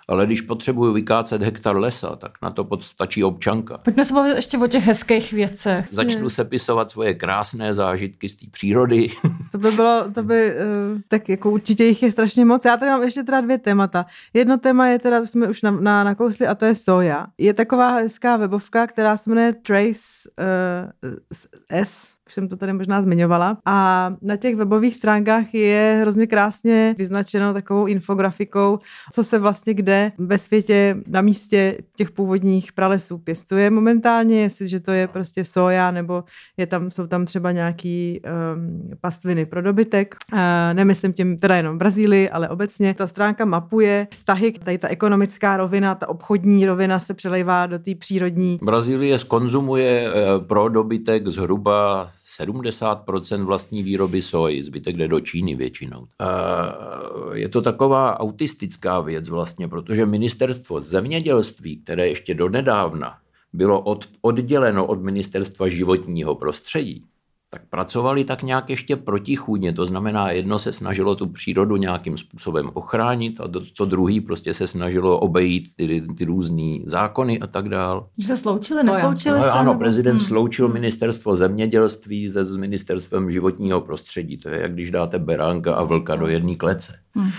Ale 0.08 0.26
když 0.26 0.42
potřebuju 0.42 0.94
vykácet 0.94 1.42
hektar 1.44 1.78
lesa, 1.78 2.16
tak 2.16 2.32
na 2.42 2.52
to 2.52 2.64
pod- 2.64 2.84
stačí 2.84 3.24
občanka. 3.24 3.78
Pojďme 3.78 4.06
se 4.06 4.14
bavit 4.14 4.36
ještě 4.36 4.58
o 4.58 4.68
těch 4.68 4.84
hezkých 4.84 5.34
věcech. 5.34 5.86
Začnu 5.92 6.30
sepisovat 6.30 6.92
svoje 6.92 7.14
krásné 7.14 7.74
zážitky 7.74 8.30
z 8.30 8.34
té 8.36 8.46
přírody. 8.52 9.10
To 9.52 9.58
by 9.58 9.72
bylo, 9.72 10.04
to 10.14 10.24
by, 10.24 10.54
uh, 10.56 11.02
tak 11.08 11.30
jako 11.30 11.52
určitě 11.52 11.84
jich 11.86 12.04
je 12.04 12.12
strašně 12.12 12.46
moc. 12.46 12.66
Já 12.66 12.78
tady 12.78 12.92
mám 12.92 13.04
ještě 13.04 13.24
teda 13.24 13.42
dvě 13.42 13.58
témata. 13.58 14.06
Jedno 14.34 14.58
téma 14.58 14.88
je 14.88 15.00
teda, 15.00 15.20
to 15.20 15.28
jsme 15.28 15.48
už 15.48 15.62
na, 15.62 15.72
na, 15.72 16.04
nakousli, 16.04 16.48
a 16.48 16.56
to 16.56 16.66
je 16.66 16.76
soja. 16.76 17.28
Je 17.38 17.54
taková 17.54 17.92
hezká 17.96 18.38
webovka, 18.38 18.88
která 18.88 19.18
se 19.18 19.30
jmenuje 19.30 19.54
Trace 19.54 20.00
uh, 21.04 21.14
S, 21.72 22.15
už 22.28 22.34
jsem 22.34 22.48
to 22.48 22.58
tady 22.58 22.74
možná 22.74 23.02
zmiňovala. 23.02 23.58
A 23.66 24.10
na 24.22 24.38
těch 24.38 24.56
webových 24.56 24.96
stránkách 24.96 25.54
je 25.54 25.98
hrozně 26.02 26.28
krásně 26.28 26.96
vyznačeno 26.98 27.54
takovou 27.54 27.86
infografikou, 27.86 28.80
co 29.14 29.24
se 29.24 29.40
vlastně 29.40 29.74
kde 29.74 30.12
ve 30.18 30.38
světě 30.38 30.98
na 31.08 31.22
místě 31.22 31.78
těch 31.96 32.12
původních 32.12 32.74
pralesů 32.74 33.18
pěstuje 33.18 33.70
momentálně, 33.70 34.42
jestliže 34.42 34.80
to 34.80 34.92
je 34.92 35.08
prostě 35.08 35.44
soja, 35.44 35.92
nebo 35.92 36.24
je 36.58 36.68
tam, 36.68 36.92
jsou 36.92 37.08
tam 37.08 37.26
třeba 37.26 37.52
nějaký 37.52 38.22
um, 38.56 38.92
pastviny 39.02 39.46
pro 39.46 39.62
dobytek. 39.62 40.16
Uh, 40.34 40.40
nemyslím 40.74 41.14
tím 41.14 41.38
teda 41.38 41.56
jenom 41.56 41.78
Brazílii, 41.78 42.30
ale 42.30 42.50
obecně. 42.50 42.94
Ta 42.94 43.08
stránka 43.08 43.46
mapuje 43.46 44.08
vztahy, 44.12 44.52
tady 44.52 44.78
ta 44.78 44.88
ekonomická 44.88 45.58
rovina, 45.58 45.96
ta 45.96 46.10
obchodní 46.10 46.66
rovina 46.66 47.00
se 47.00 47.14
přelejvá 47.14 47.66
do 47.66 47.80
té 47.80 47.96
přírodní 47.96 48.60
Brazílie 48.62 49.20
skonzumuje 49.20 50.08
eh, 50.08 50.40
pro 50.40 50.70
dobytek 50.70 51.28
zhruba 51.28 52.12
70% 52.42 53.44
vlastní 53.44 53.84
výroby 53.84 54.22
soji, 54.22 54.64
zbytek 54.64 54.98
jde 54.98 55.08
do 55.08 55.20
Číny 55.20 55.56
většinou. 55.56 56.08
Eh, 56.22 57.38
Je 57.38 57.50
to 57.50 57.62
taková 57.62 58.20
autistická 58.20 59.00
věc 59.00 59.30
vlastně, 59.30 59.68
protože 59.68 60.06
ministerstvo 60.06 60.82
zemědělství, 60.82 61.78
které 61.78 62.08
ještě 62.08 62.34
donedávna 62.34 63.18
bylo 63.54 63.82
od, 63.82 64.10
odděleno 64.22 64.86
od 64.86 65.02
ministerstva 65.02 65.68
životního 65.70 66.36
prostředí, 66.36 67.04
tak 67.56 67.70
pracovali 67.70 68.26
tak 68.26 68.44
nějak 68.44 68.70
ještě 68.70 68.96
protichůdně. 68.96 69.74
To 69.74 69.86
znamená, 69.86 70.32
jedno 70.32 70.60
se 70.60 70.74
snažilo 70.74 71.16
tu 71.16 71.28
přírodu 71.28 71.76
nějakým 71.76 72.18
způsobem 72.18 72.70
ochránit 72.74 73.42
a 73.42 73.48
to, 73.48 73.62
to 73.78 73.86
druhý 73.86 74.22
prostě 74.22 74.54
se 74.54 74.68
snažilo 74.68 75.20
obejít 75.20 75.70
ty, 75.76 76.04
ty 76.18 76.26
různé 76.26 76.78
zákony 76.86 77.40
a 77.40 77.48
tak 77.48 77.70
dál. 77.70 78.08
Že 78.18 78.28
se 78.28 78.38
sloučili, 78.38 78.84
nesloučili 78.84 79.38
No, 79.38 79.44
se? 79.44 79.50
ano, 79.50 79.64
nebo- 79.72 79.80
prezident 79.80 80.18
Hmm. 80.18 80.28
sloučil 80.28 80.68
ministerstvo 80.70 81.36
zemědělství 81.36 82.30
se 82.30 82.44
s 82.44 82.56
ministerstvem 82.58 83.32
životního 83.32 83.82
prostředí. 83.82 84.38
To 84.38 84.50
je, 84.50 84.62
jak 84.62 84.74
když 84.74 84.92
dáte 84.92 85.20
beránka 85.20 85.76
a 85.76 85.84
vlka 85.84 86.16
do 86.16 86.28
jedné 86.28 86.56
klece. 86.56 86.94
Hmm. 87.16 87.30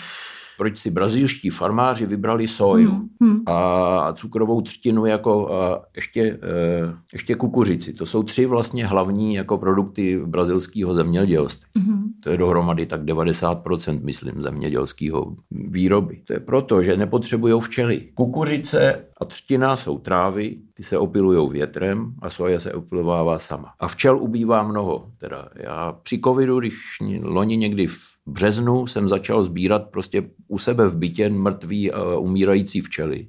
Proč 0.58 0.76
si 0.76 0.90
brazilští 0.90 1.50
farmáři 1.50 2.06
vybrali 2.06 2.48
soju 2.48 2.90
Hmm. 2.90 3.08
Hmm. 3.20 3.42
a 3.46 4.12
cukrovou 4.12 4.60
třtinu 4.60 5.06
jako 5.06 5.52
a 5.54 5.82
ještě, 5.96 6.38
eh, 6.42 6.94
ještě 7.12 7.34
kukuřici. 7.34 7.92
To 7.92 8.06
jsou 8.06 8.22
tři 8.22 8.46
vlastně 8.46 8.86
hlavní 8.86 9.34
jako 9.34 9.58
produkty 9.58 10.20
brazilského 10.26 10.94
zemědělství. 10.94 11.66
Mhm. 11.74 12.02
To 12.20 12.30
je 12.30 12.36
dohromady 12.36 12.86
tak 12.86 13.04
90%, 13.04 14.02
myslím, 14.04 14.42
zemědělského 14.42 15.36
výroby. 15.50 16.22
To 16.24 16.32
je 16.32 16.40
proto, 16.40 16.82
že 16.82 16.96
nepotřebují 16.96 17.60
včely. 17.60 18.00
Kukuřice 18.14 19.04
a 19.20 19.24
třtina 19.24 19.76
jsou 19.76 19.98
trávy, 19.98 20.56
ty 20.74 20.82
se 20.82 20.98
opilují 20.98 21.50
větrem 21.50 22.14
a 22.22 22.30
soja 22.30 22.60
se 22.60 22.72
opilovává 22.72 23.38
sama. 23.38 23.72
A 23.80 23.88
včel 23.88 24.18
ubývá 24.18 24.62
mnoho. 24.62 25.10
Teda 25.18 25.48
já 25.56 25.92
při 26.02 26.20
covidu, 26.24 26.60
když 26.60 26.76
loni 27.22 27.56
někdy 27.56 27.86
v 27.86 28.15
březnu 28.26 28.86
jsem 28.86 29.08
začal 29.08 29.42
sbírat 29.42 29.90
prostě 29.90 30.30
u 30.48 30.58
sebe 30.58 30.88
v 30.88 30.96
bytě 30.96 31.28
mrtví 31.28 31.92
a 31.92 32.14
umírající 32.14 32.80
včely. 32.80 33.28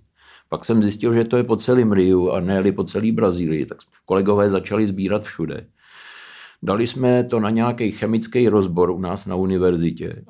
Pak 0.49 0.65
jsem 0.65 0.83
zjistil, 0.83 1.13
že 1.13 1.23
to 1.23 1.37
je 1.37 1.43
po 1.43 1.55
celém 1.55 1.91
Riu 1.91 2.31
a 2.31 2.39
ne 2.39 2.71
po 2.71 2.83
celé 2.83 3.11
Brazílii, 3.11 3.65
tak 3.65 3.77
kolegové 4.05 4.49
začali 4.49 4.87
sbírat 4.87 5.23
všude. 5.23 5.67
Dali 6.63 6.87
jsme 6.87 7.23
to 7.23 7.39
na 7.39 7.49
nějaký 7.49 7.91
chemický 7.91 8.49
rozbor 8.49 8.89
u 8.89 8.99
nás 8.99 9.25
na 9.25 9.35
univerzitě 9.35 10.23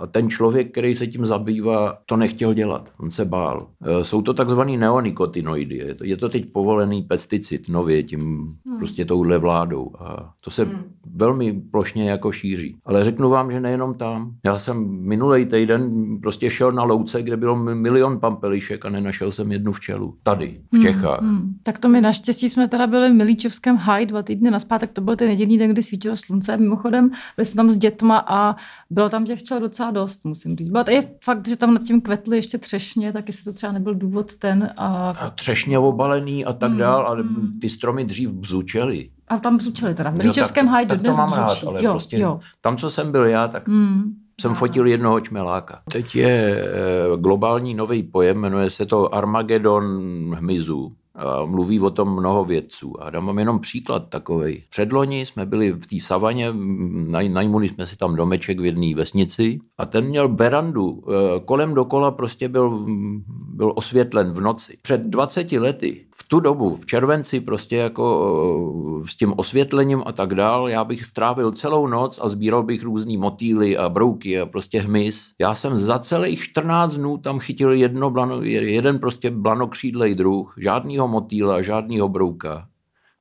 a 0.00 0.06
ten 0.06 0.30
člověk, 0.30 0.70
který 0.70 0.94
se 0.94 1.06
tím 1.06 1.26
zabývá, 1.26 1.98
to 2.06 2.16
nechtěl 2.16 2.54
dělat. 2.54 2.92
On 3.00 3.10
se 3.10 3.24
bál. 3.24 3.66
E, 3.82 4.04
jsou 4.04 4.22
to 4.22 4.34
takzvaný 4.34 4.76
neonikotinoidy. 4.76 5.76
Je 5.76 5.94
to, 5.94 6.04
je 6.04 6.16
to 6.16 6.28
teď 6.28 6.52
povolený 6.52 7.02
pesticid 7.02 7.68
nově 7.68 8.02
tím 8.02 8.20
hmm. 8.66 8.78
prostě 8.78 9.04
touhle 9.04 9.38
vládou. 9.38 9.90
A 9.98 10.32
to 10.40 10.50
se 10.50 10.64
hmm. 10.64 10.84
velmi 11.14 11.52
plošně 11.70 12.10
jako 12.10 12.32
šíří. 12.32 12.76
Ale 12.84 13.04
řeknu 13.04 13.30
vám, 13.30 13.50
že 13.50 13.60
nejenom 13.60 13.94
tam. 13.94 14.34
Já 14.44 14.58
jsem 14.58 15.00
minulý 15.00 15.46
týden 15.46 15.90
prostě 16.20 16.50
šel 16.50 16.72
na 16.72 16.84
louce, 16.84 17.22
kde 17.22 17.36
bylo 17.36 17.56
milion 17.56 18.20
pampelišek 18.20 18.86
a 18.86 18.90
nenašel 18.90 19.32
jsem 19.32 19.52
jednu 19.52 19.72
včelu. 19.72 20.14
Tady, 20.22 20.60
v 20.72 20.76
hmm, 20.76 20.82
Čechách. 20.82 21.20
Hmm. 21.20 21.36
Hmm. 21.36 21.54
Tak 21.62 21.78
to 21.78 21.88
my 21.88 22.00
naštěstí 22.00 22.48
jsme 22.48 22.68
teda 22.68 22.86
byli 22.86 23.10
v 23.10 23.14
Milíčovském 23.14 23.76
haj 23.76 24.06
dva 24.06 24.22
týdny 24.22 24.50
naspátek. 24.50 24.92
To 24.92 25.00
byl 25.00 25.16
ten 25.16 25.30
jediný 25.30 25.58
den, 25.58 25.63
kdy 25.68 25.82
svítilo 25.82 26.16
slunce. 26.16 26.56
Mimochodem, 26.56 27.10
byli 27.36 27.46
jsme 27.46 27.54
tam 27.56 27.70
s 27.70 27.78
dětma 27.78 28.24
a 28.28 28.56
bylo 28.90 29.08
tam 29.08 29.24
těch 29.24 29.38
včel 29.38 29.60
docela 29.60 29.90
dost, 29.90 30.24
musím 30.24 30.56
říct. 30.56 30.68
Bylo 30.68 30.84
je 30.88 31.10
fakt, 31.24 31.48
že 31.48 31.56
tam 31.56 31.74
nad 31.74 31.82
tím 31.82 32.00
kvetly 32.00 32.36
ještě 32.36 32.58
třešně, 32.58 33.12
tak 33.12 33.28
jestli 33.28 33.44
to 33.44 33.52
třeba 33.52 33.72
nebyl 33.72 33.94
důvod 33.94 34.34
ten. 34.34 34.70
A, 34.76 35.10
a 35.10 35.30
třešně 35.30 35.78
obalený 35.78 36.44
a 36.44 36.52
tak 36.52 36.70
hmm, 36.70 36.78
dál, 36.78 37.06
ale 37.06 37.22
hmm. 37.22 37.58
ty 37.60 37.70
stromy 37.70 38.04
dřív 38.04 38.30
bzučely. 38.30 39.10
A 39.28 39.38
tam 39.38 39.56
bzučely 39.56 39.94
teda. 39.94 40.10
V 40.10 40.16
Milíčovském 40.16 40.68
haj 40.68 40.86
dnes 40.86 41.16
to 41.16 41.22
mám 41.22 41.32
rád, 41.32 41.64
ale 41.66 41.84
jo, 41.84 41.92
prostě 41.92 42.18
jo. 42.18 42.40
tam, 42.60 42.76
co 42.76 42.90
jsem 42.90 43.12
byl 43.12 43.24
já, 43.24 43.48
tak 43.48 43.68
hmm 43.68 44.14
jsem 44.40 44.54
fotil 44.54 44.86
jednoho 44.86 45.20
čmeláka. 45.20 45.82
Teď 45.92 46.16
je 46.16 46.64
eh, 46.64 47.16
globální 47.16 47.74
nový 47.74 48.02
pojem, 48.02 48.38
jmenuje 48.38 48.70
se 48.70 48.86
to 48.86 49.14
Armagedon 49.14 49.84
hmyzu. 50.34 50.92
A 51.14 51.44
mluví 51.44 51.80
o 51.80 51.90
tom 51.90 52.16
mnoho 52.16 52.44
vědců. 52.44 53.02
A 53.02 53.10
dám 53.10 53.26
vám 53.26 53.38
jenom 53.38 53.60
příklad 53.60 54.08
takový. 54.08 54.64
Předloni 54.70 55.26
jsme 55.26 55.46
byli 55.46 55.72
v 55.72 55.86
té 55.86 56.00
savaně, 56.00 56.52
najmuli 57.28 57.68
jsme 57.68 57.86
si 57.86 57.96
tam 57.96 58.16
domeček 58.16 58.60
v 58.60 58.64
jedné 58.64 58.94
vesnici 58.94 59.58
a 59.78 59.86
ten 59.86 60.04
měl 60.04 60.28
berandu. 60.28 61.04
E, 61.08 61.40
kolem 61.40 61.74
dokola 61.74 62.10
prostě 62.10 62.48
byl, 62.48 62.86
byl 63.54 63.72
osvětlen 63.76 64.32
v 64.32 64.40
noci. 64.40 64.78
Před 64.82 65.00
20 65.00 65.52
lety, 65.52 66.06
v 66.16 66.28
tu 66.28 66.40
dobu, 66.40 66.76
v 66.76 66.86
červenci 66.86 67.40
prostě 67.40 67.76
jako 67.76 69.02
s 69.06 69.16
tím 69.16 69.34
osvětlením 69.36 70.02
a 70.06 70.12
tak 70.12 70.34
dál, 70.34 70.68
já 70.68 70.84
bych 70.84 71.04
strávil 71.04 71.52
celou 71.52 71.86
noc 71.86 72.20
a 72.22 72.28
sbíral 72.28 72.62
bych 72.62 72.82
různý 72.82 73.16
motýly 73.16 73.76
a 73.76 73.88
brouky 73.88 74.40
a 74.40 74.46
prostě 74.46 74.80
hmyz. 74.80 75.32
Já 75.40 75.54
jsem 75.54 75.76
za 75.76 75.98
celých 75.98 76.42
14 76.42 76.96
dnů 76.96 77.18
tam 77.18 77.38
chytil 77.38 77.72
jedno 77.72 78.10
blano, 78.10 78.42
jeden 78.42 78.98
prostě 78.98 79.30
blanokřídlej 79.30 80.14
druh, 80.14 80.54
žádnýho 80.58 81.08
motýla, 81.08 81.62
žádného 81.62 82.08
brouka. 82.08 82.68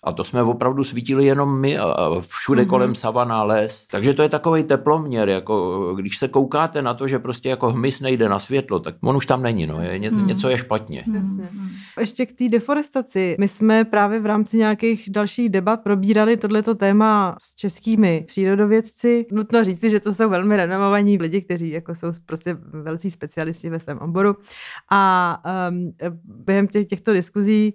A 0.03 0.11
to 0.11 0.23
jsme 0.23 0.43
opravdu 0.43 0.83
svítili 0.83 1.25
jenom 1.25 1.59
my 1.59 1.77
a 1.77 2.09
všude 2.19 2.61
mm-hmm. 2.61 2.67
kolem 2.67 2.95
savana 2.95 3.43
les. 3.43 3.87
Takže 3.91 4.13
to 4.13 4.21
je 4.21 4.29
takový 4.29 4.63
teploměr, 4.63 5.29
jako 5.29 5.95
když 5.95 6.17
se 6.17 6.27
koukáte 6.27 6.81
na 6.81 6.93
to, 6.93 7.07
že 7.07 7.19
prostě 7.19 7.49
jako 7.49 7.69
hmyz 7.69 7.99
nejde 7.99 8.29
na 8.29 8.39
světlo, 8.39 8.79
tak 8.79 8.95
on 9.03 9.15
už 9.15 9.25
tam 9.25 9.41
není, 9.41 9.67
no, 9.67 9.81
je, 9.81 9.99
ně, 9.99 10.11
mm. 10.11 10.27
něco 10.27 10.49
je 10.49 10.57
špatně. 10.57 11.03
Mm. 11.07 11.45
Ještě 11.99 12.25
k 12.25 12.33
té 12.33 12.49
deforestaci. 12.49 13.35
My 13.39 13.47
jsme 13.47 13.85
právě 13.85 14.19
v 14.19 14.25
rámci 14.25 14.57
nějakých 14.57 15.09
dalších 15.09 15.49
debat 15.49 15.83
probírali 15.83 16.37
tohleto 16.37 16.75
téma 16.75 17.35
s 17.41 17.55
českými 17.55 18.23
přírodovědci. 18.27 19.25
Nutno 19.31 19.63
říci, 19.63 19.89
že 19.89 19.99
to 19.99 20.13
jsou 20.13 20.29
velmi 20.29 20.57
renomovaní 20.57 21.17
lidi, 21.17 21.41
kteří 21.41 21.69
jako 21.69 21.95
jsou 21.95 22.07
prostě 22.25 22.57
velcí 22.59 23.11
specialisti 23.11 23.69
ve 23.69 23.79
svém 23.79 23.97
oboru. 23.97 24.35
A 24.91 25.43
um, 25.69 25.93
během 26.25 26.67
těch, 26.67 26.87
těchto 26.87 27.13
diskuzí 27.13 27.73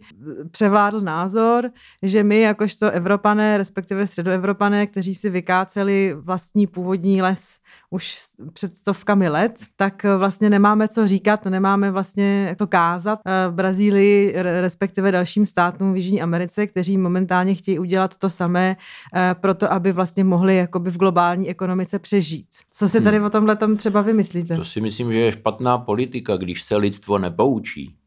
převládl 0.50 1.00
názor, 1.00 1.70
že 2.02 2.17
že 2.18 2.24
my 2.24 2.40
jakožto 2.40 2.90
Evropané, 2.90 3.58
respektive 3.58 4.06
středoevropané, 4.06 4.86
kteří 4.86 5.14
si 5.14 5.30
vykáceli 5.30 6.14
vlastní 6.18 6.66
původní 6.66 7.22
les 7.22 7.58
už 7.90 8.16
před 8.52 8.76
stovkami 8.76 9.28
let, 9.28 9.64
tak 9.76 10.04
vlastně 10.04 10.50
nemáme 10.50 10.88
co 10.88 11.08
říkat, 11.08 11.44
nemáme 11.44 11.90
vlastně 11.90 12.54
to 12.58 12.66
kázat 12.66 13.20
v 13.48 13.52
Brazílii, 13.52 14.34
respektive 14.36 15.12
dalším 15.12 15.46
státům 15.46 15.92
v 15.92 15.96
Jižní 15.96 16.22
Americe, 16.22 16.66
kteří 16.66 16.98
momentálně 16.98 17.54
chtějí 17.54 17.78
udělat 17.78 18.16
to 18.16 18.30
samé 18.30 18.76
eh, 19.14 19.34
proto, 19.40 19.72
aby 19.72 19.92
vlastně 19.92 20.24
mohli 20.24 20.56
jakoby 20.56 20.90
v 20.90 20.96
globální 20.96 21.48
ekonomice 21.48 21.98
přežít. 21.98 22.46
Co 22.72 22.88
si 22.88 23.00
tady 23.00 23.16
hmm. 23.16 23.26
o 23.26 23.30
tomhle 23.30 23.56
tam 23.56 23.76
třeba 23.76 24.02
vymyslíte? 24.02 24.56
To 24.56 24.64
si 24.64 24.80
myslím, 24.80 25.12
že 25.12 25.18
je 25.18 25.32
špatná 25.32 25.78
politika, 25.78 26.36
když 26.36 26.62
se 26.62 26.76
lidstvo 26.76 27.18
nepoučí. 27.18 27.97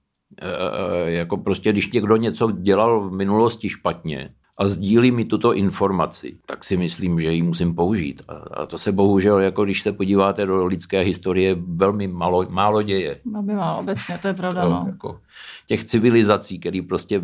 Eh, 0.41 1.07
eh, 1.07 1.11
jako 1.11 1.37
prostě, 1.37 1.71
když 1.71 1.91
někdo 1.91 2.15
něco 2.15 2.51
dělal 2.51 3.09
v 3.09 3.11
minulosti 3.11 3.69
špatně, 3.69 4.29
a 4.57 4.67
sdílí 4.67 5.11
mi 5.11 5.25
tuto 5.25 5.53
informaci, 5.53 6.37
tak 6.45 6.63
si 6.63 6.77
myslím, 6.77 7.19
že 7.19 7.31
ji 7.31 7.41
musím 7.41 7.75
použít. 7.75 8.21
A, 8.53 8.65
to 8.65 8.77
se 8.77 8.91
bohužel, 8.91 9.39
jako 9.39 9.63
když 9.63 9.81
se 9.81 9.91
podíváte 9.91 10.45
do 10.45 10.65
lidské 10.65 10.99
historie, 10.99 11.55
velmi 11.67 12.07
málo, 12.07 12.45
málo 12.49 12.81
děje. 12.81 13.19
Velmi 13.25 13.53
málo 13.55 13.79
obecně, 13.79 14.17
to 14.21 14.27
je 14.27 14.33
pravda. 14.33 14.61
To, 14.61 14.69
no. 14.69 14.83
jako 14.87 15.19
těch 15.67 15.83
civilizací, 15.83 16.59
které 16.59 16.81
prostě 16.87 17.21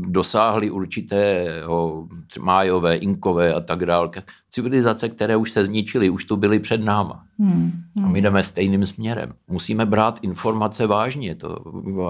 dosáhly 0.00 0.70
určitého 0.70 2.08
májové, 2.40 2.96
inkové 2.96 3.54
a 3.54 3.60
tak 3.60 3.86
dále. 3.86 4.10
Civilizace, 4.50 5.08
které 5.08 5.36
už 5.36 5.50
se 5.50 5.64
zničily, 5.64 6.10
už 6.10 6.24
tu 6.24 6.36
byly 6.36 6.58
před 6.58 6.84
náma. 6.84 7.22
Hmm, 7.40 7.72
hmm. 7.96 8.04
A 8.04 8.08
my 8.08 8.20
jdeme 8.20 8.42
stejným 8.42 8.86
směrem. 8.86 9.32
Musíme 9.48 9.86
brát 9.86 10.18
informace 10.22 10.86
vážně. 10.86 11.34
To, 11.34 11.58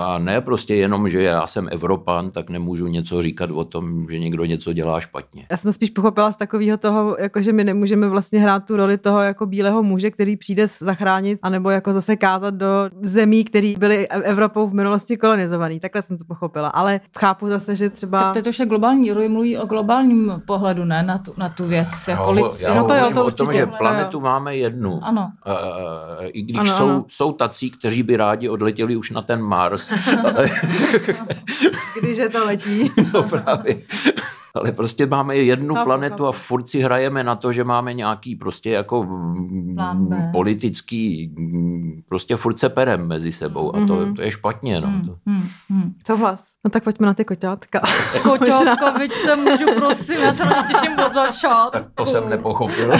a 0.00 0.18
ne 0.18 0.40
prostě 0.40 0.74
jenom, 0.74 1.08
že 1.08 1.22
já 1.22 1.46
jsem 1.46 1.68
Evropan, 1.72 2.30
tak 2.30 2.50
nemůžu 2.50 2.86
něco 2.86 3.22
říkat 3.22 3.50
o 3.50 3.64
tom, 3.64 4.06
že 4.10 4.18
někdo 4.18 4.44
něco 4.44 4.72
dělá 4.72 5.00
špatně. 5.00 5.46
Já 5.50 5.56
jsem 5.56 5.68
to 5.68 5.72
spíš 5.72 5.90
pochopila 5.90 6.32
z 6.32 6.36
takového 6.36 6.78
toho, 6.78 7.16
jako 7.18 7.42
že 7.42 7.52
my 7.52 7.64
nemůžeme 7.64 8.08
vlastně 8.08 8.40
hrát 8.40 8.64
tu 8.64 8.76
roli 8.76 8.98
toho 8.98 9.20
jako 9.20 9.46
bílého 9.46 9.82
muže, 9.82 10.10
který 10.10 10.36
přijde 10.36 10.66
zachránit, 10.66 11.38
anebo 11.42 11.70
jako 11.70 11.92
zase 11.92 12.16
kázat 12.16 12.54
do 12.54 12.66
zemí, 13.02 13.44
které 13.44 13.74
byly 13.78 14.08
Evropou 14.08 14.66
v 14.66 14.74
minulosti 14.74 15.16
kolonizovaný. 15.16 15.80
Takhle 15.80 16.02
jsem 16.02 16.18
to 16.18 16.24
pochopila. 16.24 16.68
Ale 16.68 17.00
chápu 17.18 17.48
zase, 17.48 17.76
že 17.76 17.90
třeba. 17.90 18.32
Tak 18.32 18.44
to 18.44 18.50
už 18.50 18.58
je 18.58 18.66
globální, 18.66 19.12
Roy 19.12 19.28
mluví 19.28 19.58
o 19.58 19.66
globálním 19.66 20.42
pohledu, 20.46 20.84
ne 20.84 21.02
na 21.02 21.18
tu, 21.18 21.32
na 21.36 21.48
tu 21.48 21.66
věc. 21.66 22.08
Jako 22.08 22.27
lid... 22.30 22.60
já 22.60 22.74
no 22.74 22.84
to 22.84 22.94
jo, 22.94 23.10
to 23.14 23.24
o 23.24 23.30
tom, 23.30 23.52
že 23.52 23.66
planetu 23.66 24.20
máme 24.20 24.56
jednu. 24.56 25.00
Ano. 25.02 25.32
Uh, 25.46 26.26
I 26.32 26.42
když 26.42 26.58
ano, 26.58 26.76
jsou, 26.76 26.88
ano. 26.88 27.04
jsou 27.08 27.32
tací, 27.32 27.70
kteří 27.70 28.02
by 28.02 28.16
rádi 28.16 28.48
odletěli 28.48 28.96
už 28.96 29.10
na 29.10 29.22
ten 29.22 29.42
Mars. 29.42 29.92
když 32.00 32.18
je 32.18 32.28
to 32.28 32.44
letí. 32.44 32.92
no 33.14 33.22
právě 33.22 33.76
ale 34.54 34.72
prostě 34.72 35.06
máme 35.06 35.36
jednu 35.36 35.74
chápu, 35.74 35.84
planetu 35.84 36.16
chápu. 36.16 36.26
a 36.26 36.32
furt 36.32 36.68
si 36.68 36.80
hrajeme 36.80 37.24
na 37.24 37.36
to, 37.36 37.52
že 37.52 37.64
máme 37.64 37.94
nějaký 37.94 38.36
prostě 38.36 38.70
jako 38.70 39.06
politický, 40.32 41.34
prostě 42.08 42.36
furt 42.36 42.58
se 42.58 42.68
perem 42.68 43.06
mezi 43.06 43.32
sebou 43.32 43.76
a 43.76 43.86
to, 43.86 43.96
mm-hmm. 43.96 44.16
to 44.16 44.22
je 44.22 44.30
špatně. 44.30 44.80
No. 44.80 44.88
Mm-hmm. 44.88 45.92
Co 46.04 46.16
hlas? 46.16 46.52
No 46.64 46.70
tak 46.70 46.84
pojďme 46.84 47.06
na 47.06 47.14
ty 47.14 47.24
koťátka. 47.24 47.80
Koťátka, 48.22 48.90
vidíte, 48.90 49.36
můžu 49.36 49.74
prosím, 49.76 50.20
já 50.20 50.32
se 50.32 50.44
na 50.44 50.66
těším 50.66 50.92
od 51.06 51.14
začátku. 51.14 51.70
Tak 51.72 51.84
to 51.94 52.06
jsem 52.06 52.28
nepochopil. 52.28 52.92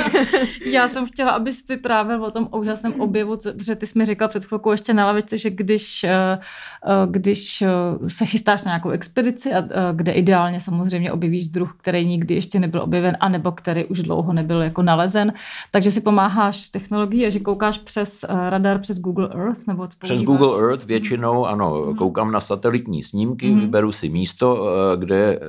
já 0.64 0.88
jsem 0.88 1.06
chtěla, 1.06 1.30
abys 1.30 1.68
vyprávěl 1.68 2.24
o 2.24 2.30
tom 2.30 2.48
úžasném 2.52 3.00
objevu, 3.00 3.36
protože 3.36 3.76
ty 3.76 3.86
jsi 3.86 3.98
mi 3.98 4.04
říkal 4.04 4.28
před 4.28 4.44
chvilkou 4.44 4.70
ještě 4.70 4.94
na 4.94 5.06
lavici, 5.06 5.38
že 5.38 5.50
když, 5.50 6.04
eh, 6.04 6.38
eh, 6.86 7.06
když 7.06 7.62
eh, 7.62 7.68
se 8.08 8.26
chystáš 8.26 8.64
na 8.64 8.70
nějakou 8.70 8.90
expedici, 8.90 9.52
a 9.52 9.62
kde 9.92 10.12
ideálně 10.12 10.60
samozřejmě 10.60 10.79
samozřejmě 10.84 11.12
objevíš 11.12 11.48
druh, 11.48 11.74
který 11.76 12.06
nikdy 12.06 12.34
ještě 12.34 12.60
nebyl 12.60 12.82
objeven, 12.82 13.16
anebo 13.20 13.52
který 13.52 13.84
už 13.84 14.02
dlouho 14.02 14.32
nebyl 14.32 14.62
jako 14.62 14.82
nalezen. 14.82 15.32
Takže 15.70 15.90
si 15.90 16.00
pomáháš 16.00 16.70
technologií 16.70 17.26
a 17.26 17.30
že 17.30 17.40
koukáš 17.40 17.78
přes 17.78 18.24
eh, 18.24 18.50
radar, 18.50 18.78
přes 18.78 19.00
Google 19.00 19.28
Earth? 19.34 19.66
Nebo 19.66 19.88
přes 19.98 20.22
Google 20.22 20.60
Earth 20.60 20.84
většinou, 20.84 21.46
ano, 21.46 21.84
mm. 21.86 21.96
koukám 21.96 22.32
na 22.32 22.40
satelitní 22.40 23.02
snímky, 23.02 23.50
mm. 23.50 23.60
vyberu 23.60 23.92
si 23.92 24.08
místo, 24.08 24.66
eh, 24.66 24.96
kde 24.96 25.32
eh, 25.32 25.40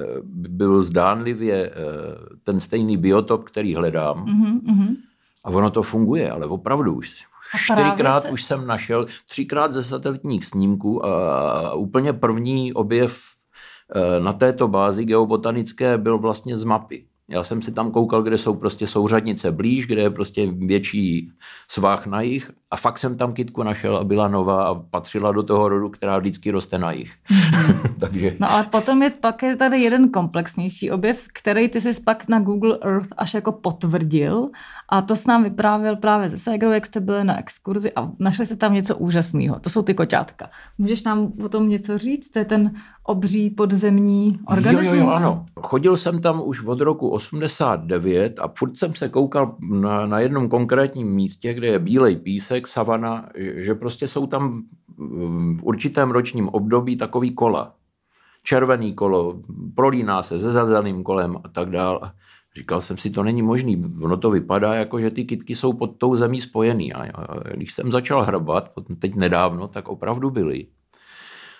byl 0.50 0.82
zdánlivě 0.82 1.72
ten 2.44 2.60
stejný 2.60 2.98
biotop, 2.98 3.44
který 3.44 3.76
hledám. 3.76 4.26
Mm. 4.26 4.96
A 5.44 5.50
ono 5.50 5.72
to 5.72 5.84
funguje, 5.84 6.32
ale 6.32 6.46
opravdu 6.46 6.94
už 6.94 7.26
čtyřikrát 7.56 8.24
se... 8.24 8.30
už 8.30 8.44
jsem 8.44 8.67
našel, 8.67 9.06
třikrát 9.28 9.74
ze 9.74 9.84
satelitních 9.84 10.46
snímků 10.46 11.06
a 11.06 11.74
úplně 11.74 12.13
první 12.13 12.74
objev 12.74 13.31
na 14.20 14.34
této 14.34 14.68
bázi 14.68 15.06
geobotanické 15.06 15.98
byl 15.98 16.18
vlastně 16.18 16.58
z 16.58 16.64
mapy. 16.64 17.04
Já 17.32 17.44
jsem 17.44 17.62
si 17.62 17.72
tam 17.72 17.92
koukal, 17.92 18.24
kde 18.24 18.38
jsou 18.38 18.56
prostě 18.56 18.88
souřadnice 18.88 19.52
blíž, 19.52 19.88
kde 19.88 20.02
je 20.02 20.10
prostě 20.10 20.52
větší 20.52 21.32
svah 21.68 22.08
na 22.08 22.22
jich 22.22 22.52
a 22.72 22.78
fakt 22.78 22.98
jsem 22.98 23.18
tam 23.18 23.34
kytku 23.34 23.64
našel 23.64 23.98
a 23.98 24.04
byla 24.04 24.28
nová 24.28 24.64
a 24.64 24.76
patřila 24.76 25.32
do 25.32 25.44
toho 25.44 25.70
rodu, 25.70 25.90
která 25.90 26.18
vždycky 26.18 26.52
roste 26.52 26.78
na 26.78 26.92
jich. 26.92 27.16
Takže... 28.00 28.36
No 28.40 28.52
ale 28.52 28.64
potom 28.64 29.04
je 29.04 29.10
pak 29.10 29.44
je 29.44 29.56
tady 29.56 29.80
jeden 29.80 30.10
komplexnější 30.10 30.92
objev, 30.92 31.28
který 31.34 31.70
ty 31.70 31.82
jsi 31.82 32.02
pak 32.02 32.28
na 32.28 32.40
Google 32.40 32.78
Earth 32.82 33.10
až 33.18 33.34
jako 33.34 33.52
potvrdil 33.52 34.50
a 34.92 35.02
to 35.02 35.16
s 35.16 35.28
nám 35.28 35.44
vyprávěl 35.44 35.96
právě 35.96 36.30
ze 36.30 36.38
Segrou, 36.38 36.72
jak 36.72 36.86
jste 36.86 37.00
byli 37.00 37.24
na 37.24 37.40
exkurzi 37.40 37.92
a 37.96 38.12
našli 38.20 38.46
jste 38.46 38.56
tam 38.56 38.74
něco 38.74 38.98
úžasného. 38.98 39.60
To 39.60 39.70
jsou 39.70 39.82
ty 39.82 39.94
koťátka. 39.94 40.50
Můžeš 40.78 41.04
nám 41.04 41.34
o 41.46 41.50
tom 41.50 41.70
něco 41.70 41.98
říct? 41.98 42.30
To 42.30 42.40
je 42.40 42.46
ten 42.46 42.74
obří 43.04 43.50
podzemní 43.50 44.40
organismus? 44.48 44.88
Jo, 44.88 44.96
jo, 44.96 45.02
jo, 45.02 45.10
ano. 45.10 45.46
Chodil 45.62 45.98
jsem 45.98 46.22
tam 46.22 46.42
už 46.46 46.64
od 46.64 46.82
roku 46.82 47.10
89 47.10 48.40
a 48.40 48.48
furt 48.58 48.78
jsem 48.78 48.96
se 48.96 49.10
koukal 49.10 49.56
na, 49.60 50.06
na 50.06 50.20
jednom 50.20 50.50
konkrétním 50.50 51.08
místě, 51.08 51.54
kde 51.54 51.68
je 51.68 51.80
bílej 51.80 52.16
písek, 52.16 52.68
savana, 52.68 53.30
že 53.56 53.76
prostě 53.76 54.08
jsou 54.08 54.28
tam 54.28 54.64
v 55.58 55.64
určitém 55.64 56.12
ročním 56.12 56.50
období 56.50 56.98
takový 56.98 57.32
kola. 57.32 57.74
Červený 58.44 58.94
kolo, 58.94 59.40
prolíná 59.76 60.24
se 60.24 60.40
se 60.40 60.52
zeleným 60.52 61.04
kolem 61.04 61.38
a 61.44 61.48
tak 61.48 61.70
dále. 61.70 62.00
Říkal 62.58 62.82
jsem 62.82 62.98
si, 62.98 63.10
to 63.10 63.24
není 63.24 63.42
možný. 63.42 63.86
Ono 64.02 64.18
to 64.18 64.32
vypadá 64.32 64.74
jako, 64.74 65.00
že 65.00 65.12
ty 65.12 65.24
kytky 65.24 65.56
jsou 65.56 65.74
pod 65.74 65.88
tou 65.98 66.16
zemí 66.16 66.42
spojený. 66.42 66.94
A 66.94 67.08
když 67.54 67.74
jsem 67.74 67.92
začal 67.92 68.24
hrabat, 68.24 68.72
teď 69.00 69.16
nedávno, 69.16 69.68
tak 69.68 69.88
opravdu 69.88 70.30
byly. 70.30 70.68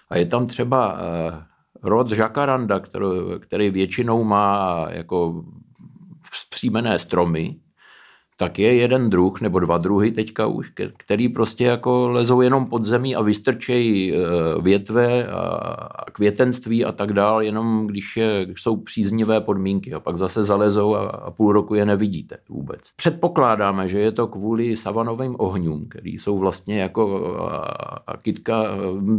A 0.10 0.18
je 0.18 0.26
tam 0.26 0.48
třeba 0.48 0.98
eh, 1.00 1.44
rod 1.84 2.12
žakaranda, 2.12 2.80
který, 2.80 3.06
který 3.40 3.70
většinou 3.70 4.24
má 4.24 4.86
jako 4.90 5.44
vzpřímené 6.32 7.00
stromy, 7.00 7.56
tak 8.42 8.60
je 8.60 8.74
jeden 8.76 9.10
druh 9.10 9.42
nebo 9.42 9.60
dva 9.60 9.78
druhy 9.78 10.12
teďka 10.12 10.48
už, 10.48 10.74
který 10.98 11.30
prostě 11.30 11.64
jako 11.64 12.10
lezou 12.10 12.42
jenom 12.42 12.66
pod 12.66 12.86
zemí 12.86 13.16
a 13.16 13.22
vystrčejí 13.22 14.14
e, 14.14 14.18
větve 14.62 15.28
a 15.28 16.12
květenství 16.12 16.86
a 16.86 16.92
tak 16.92 17.14
dál, 17.14 17.42
jenom 17.42 17.88
když, 17.88 18.18
je, 18.18 18.46
když 18.46 18.62
jsou 18.62 18.76
příznivé 18.78 19.42
podmínky 19.42 19.94
a 19.94 20.00
pak 20.00 20.18
zase 20.18 20.44
zalezou 20.44 20.96
a, 20.96 21.10
a 21.10 21.32
půl 21.32 21.52
roku 21.52 21.76
je 21.76 21.86
nevidíte 21.86 22.38
vůbec. 22.50 22.80
Předpokládáme, 22.96 23.88
že 23.88 24.00
je 24.00 24.12
to 24.12 24.28
kvůli 24.28 24.76
savanovým 24.76 25.36
ohňům, 25.38 25.86
který 25.90 26.18
jsou 26.18 26.38
vlastně 26.38 26.82
jako 26.82 27.36
a 28.08 28.18
kytka 28.18 28.64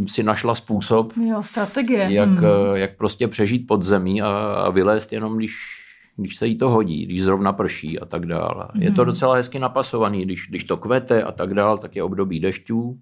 si 0.07 0.23
našla 0.23 0.55
způsob, 0.55 1.13
jo, 1.29 1.43
strategie. 1.43 2.07
Jak, 2.09 2.29
hmm. 2.29 2.43
jak 2.73 2.97
prostě 2.97 3.27
přežít 3.27 3.67
pod 3.67 3.83
zemí 3.83 4.21
a, 4.21 4.27
a 4.65 4.69
vylézt 4.69 5.13
jenom 5.13 5.37
když 5.37 5.82
když 6.15 6.35
se 6.35 6.47
jí 6.47 6.57
to 6.57 6.69
hodí, 6.69 7.05
když 7.05 7.23
zrovna 7.23 7.53
prší 7.53 7.99
a 7.99 8.05
tak 8.05 8.25
dále. 8.25 8.67
Je 8.79 8.91
to 8.91 9.01
mhm. 9.01 9.05
docela 9.05 9.35
hezky 9.35 9.59
napasovaný, 9.59 10.25
když, 10.25 10.47
když 10.49 10.63
to 10.63 10.77
kvete 10.77 11.23
a 11.23 11.31
tak 11.31 11.53
dále, 11.53 11.77
tak 11.77 11.95
je 11.95 12.03
období 12.03 12.39
dešťů, 12.39 12.99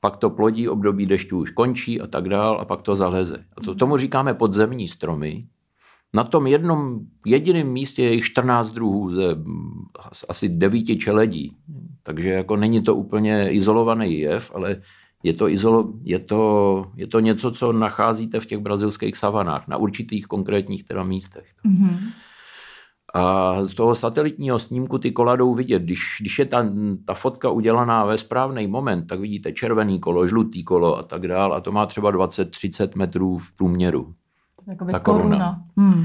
pak 0.00 0.16
to 0.16 0.30
plodí, 0.30 0.68
období 0.68 1.06
dešťů 1.06 1.38
už 1.38 1.50
končí 1.50 2.00
a 2.00 2.06
tak 2.06 2.28
dále 2.28 2.58
a 2.58 2.64
pak 2.64 2.82
to 2.82 2.96
zaleze. 2.96 3.44
A 3.56 3.60
to, 3.60 3.74
tomu 3.74 3.96
říkáme 3.96 4.34
podzemní 4.34 4.88
stromy. 4.88 5.46
Na 6.12 6.24
tom 6.24 6.46
jednom 6.46 7.00
jediném 7.26 7.68
místě 7.68 8.02
je 8.02 8.14
jich 8.14 8.24
14 8.24 8.70
druhů 8.70 9.14
ze 9.14 9.36
asi 10.28 10.48
devíti 10.48 10.96
čeledí. 10.96 11.56
Takže 12.02 12.28
jako 12.28 12.56
není 12.56 12.82
to 12.82 12.94
úplně 12.94 13.50
izolovaný 13.50 14.18
jev, 14.18 14.50
ale 14.54 14.82
je 15.22 15.32
to, 15.32 15.48
izolo, 15.48 15.92
je, 16.02 16.18
to, 16.18 16.86
je 16.96 17.06
to 17.06 17.20
něco, 17.20 17.50
co 17.50 17.72
nacházíte 17.72 18.40
v 18.40 18.46
těch 18.46 18.58
brazilských 18.58 19.16
savanách, 19.16 19.68
na 19.68 19.76
určitých 19.76 20.26
konkrétních 20.26 20.84
teda 20.84 21.04
místech. 21.04 21.46
Mm-hmm. 21.66 21.98
A 23.14 23.64
z 23.64 23.74
toho 23.74 23.94
satelitního 23.94 24.58
snímku 24.58 24.98
ty 24.98 25.12
kola 25.12 25.36
jdou 25.36 25.54
vidět. 25.54 25.82
Když, 25.82 26.16
když 26.20 26.38
je 26.38 26.44
ta, 26.44 26.66
ta 27.04 27.14
fotka 27.14 27.50
udělaná 27.50 28.04
ve 28.04 28.18
správný 28.18 28.66
moment, 28.66 29.06
tak 29.06 29.20
vidíte 29.20 29.52
červený 29.52 30.00
kolo, 30.00 30.28
žlutý 30.28 30.64
kolo 30.64 30.98
a 30.98 31.02
tak 31.02 31.28
dál. 31.28 31.54
A 31.54 31.60
to 31.60 31.72
má 31.72 31.86
třeba 31.86 32.12
20-30 32.12 32.90
metrů 32.94 33.38
v 33.38 33.52
průměru. 33.52 34.14
Jakoby 34.68 34.92
ta 34.92 34.98
koruna. 34.98 35.28
koruna. 35.28 35.62
Hmm. 35.76 36.04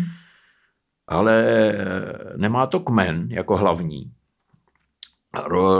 Ale 1.07 1.45
nemá 2.37 2.67
to 2.67 2.79
kmen 2.79 3.27
jako 3.29 3.57
hlavní 3.57 4.11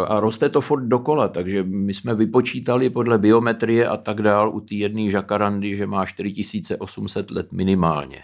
a 0.07 0.19
roste 0.19 0.49
to 0.49 0.61
furt 0.61 0.85
dokola, 0.85 1.27
takže 1.27 1.63
my 1.63 1.93
jsme 1.93 2.15
vypočítali 2.15 2.89
podle 2.89 3.17
biometrie 3.17 3.87
a 3.87 3.97
tak 3.97 4.21
dál 4.21 4.55
u 4.55 4.59
té 4.59 4.75
jedné 4.75 5.11
žakarandy, 5.11 5.75
že 5.75 5.87
má 5.87 6.05
4800 6.05 7.31
let 7.31 7.51
minimálně. 7.51 8.23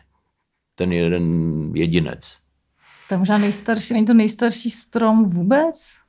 Ten 0.76 0.91
jeden 0.91 1.26
jedinec. 1.76 2.38
To 3.10 3.17
možná 3.17 3.38
nejstarší, 3.38 3.94
není 3.94 4.06
to 4.06 4.13
nejstarší 4.13 4.72
strom 4.72 5.30
vůbec? 5.30 6.02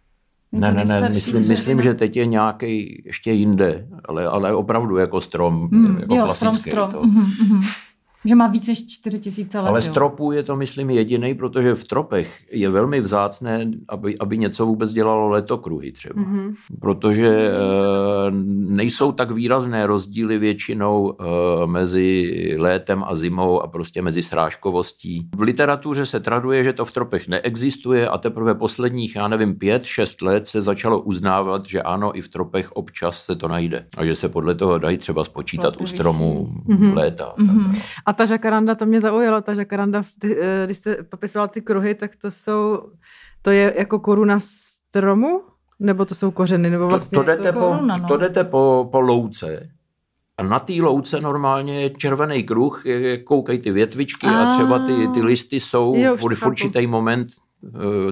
ne, 0.52 0.72
ne, 0.72 0.84
ne, 0.84 1.08
myslím, 1.08 1.48
myslím, 1.48 1.82
že 1.82 1.94
teď 1.94 2.16
je 2.16 2.26
nějaký 2.26 3.02
ještě 3.06 3.32
jinde, 3.32 3.88
ale, 4.04 4.26
ale 4.26 4.54
opravdu 4.54 4.96
jako 4.96 5.20
strom, 5.20 5.68
mm, 5.70 5.98
jako 5.98 6.14
jo, 6.14 6.24
klasický. 6.24 6.70
Strom, 6.70 6.90
strom. 6.90 6.90
To. 6.90 7.08
Mm-hmm. 7.08 7.91
Že 8.24 8.34
má 8.34 8.46
víc 8.46 8.66
než 8.66 8.86
4 8.86 9.18
tisíce 9.18 9.60
let. 9.60 9.68
Ale 9.68 9.82
stropů 9.82 10.32
je 10.32 10.42
to, 10.42 10.56
myslím, 10.56 10.90
jediný, 10.90 11.34
protože 11.34 11.74
v 11.74 11.84
tropech 11.84 12.44
je 12.50 12.70
velmi 12.70 13.00
vzácné, 13.00 13.70
aby, 13.88 14.18
aby 14.18 14.38
něco 14.38 14.66
vůbec 14.66 14.92
dělalo 14.92 15.28
letokruhy 15.28 15.92
třeba. 15.92 16.22
Mm-hmm. 16.22 16.54
Protože 16.80 17.28
e, 17.28 17.52
nejsou 18.68 19.12
tak 19.12 19.30
výrazné 19.30 19.86
rozdíly 19.86 20.38
většinou 20.38 21.12
e, 21.12 21.66
mezi 21.66 22.32
létem 22.58 23.04
a 23.06 23.14
zimou 23.14 23.62
a 23.62 23.66
prostě 23.66 24.02
mezi 24.02 24.22
srážkovostí. 24.22 25.28
V 25.36 25.40
literatuře 25.40 26.06
se 26.06 26.20
traduje, 26.20 26.64
že 26.64 26.72
to 26.72 26.84
v 26.84 26.92
tropech 26.92 27.28
neexistuje 27.28 28.08
a 28.08 28.18
teprve 28.18 28.54
posledních, 28.54 29.16
já 29.16 29.28
nevím, 29.28 29.54
pět, 29.54 29.84
šest 29.84 30.22
let 30.22 30.46
se 30.46 30.62
začalo 30.62 31.00
uznávat, 31.00 31.66
že 31.66 31.82
ano, 31.82 32.18
i 32.18 32.22
v 32.22 32.28
tropech 32.28 32.72
občas 32.72 33.24
se 33.24 33.36
to 33.36 33.48
najde. 33.48 33.86
A 33.96 34.04
že 34.04 34.14
se 34.14 34.28
podle 34.28 34.54
toho 34.54 34.78
dají 34.78 34.98
třeba 34.98 35.24
spočítat 35.24 35.80
u 35.80 35.86
stromu 35.86 36.48
mm-hmm. 36.68 36.94
léta. 36.94 37.34
Mm-hmm. 37.38 37.82
A 38.06 38.11
a 38.12 38.14
ta 38.14 38.24
žakaranda, 38.24 38.74
to 38.74 38.86
mě 38.86 39.00
zaujalo, 39.00 39.40
ta 39.40 39.54
žakaranda, 39.54 40.02
ty, 40.18 40.36
eh, 40.40 40.62
když 40.64 40.76
jste 40.76 41.02
popisoval 41.02 41.48
ty 41.48 41.60
kruhy, 41.60 41.94
tak 41.94 42.16
to 42.16 42.30
jsou, 42.30 42.82
to 43.42 43.50
je 43.50 43.74
jako 43.78 43.98
koruna 43.98 44.38
stromu? 44.40 45.42
Nebo 45.80 46.04
to 46.04 46.14
jsou 46.14 46.30
kořeny? 46.30 46.70
Nebo 46.70 46.86
vlastně 46.86 47.16
to, 47.16 47.24
to 47.24 47.26
jdete, 47.26 47.52
to 47.52 47.58
po, 47.58 47.66
koruna, 47.66 47.96
no. 47.96 48.08
to 48.08 48.16
jdete 48.16 48.44
po, 48.44 48.88
po 48.92 49.00
louce 49.00 49.68
a 50.36 50.42
na 50.42 50.58
té 50.58 50.72
louce 50.72 51.20
normálně 51.20 51.82
je 51.82 51.90
červený 51.90 52.44
kruh, 52.44 52.84
koukají 53.24 53.58
ty 53.58 53.72
větvičky 53.72 54.26
a, 54.26 54.42
a 54.42 54.52
třeba 54.52 54.78
ty, 54.78 55.08
ty 55.08 55.22
listy 55.22 55.60
jsou 55.60 55.94
jo, 55.96 56.16
v, 56.16 56.34
v 56.34 56.46
určitý 56.46 56.86
moment 56.86 57.28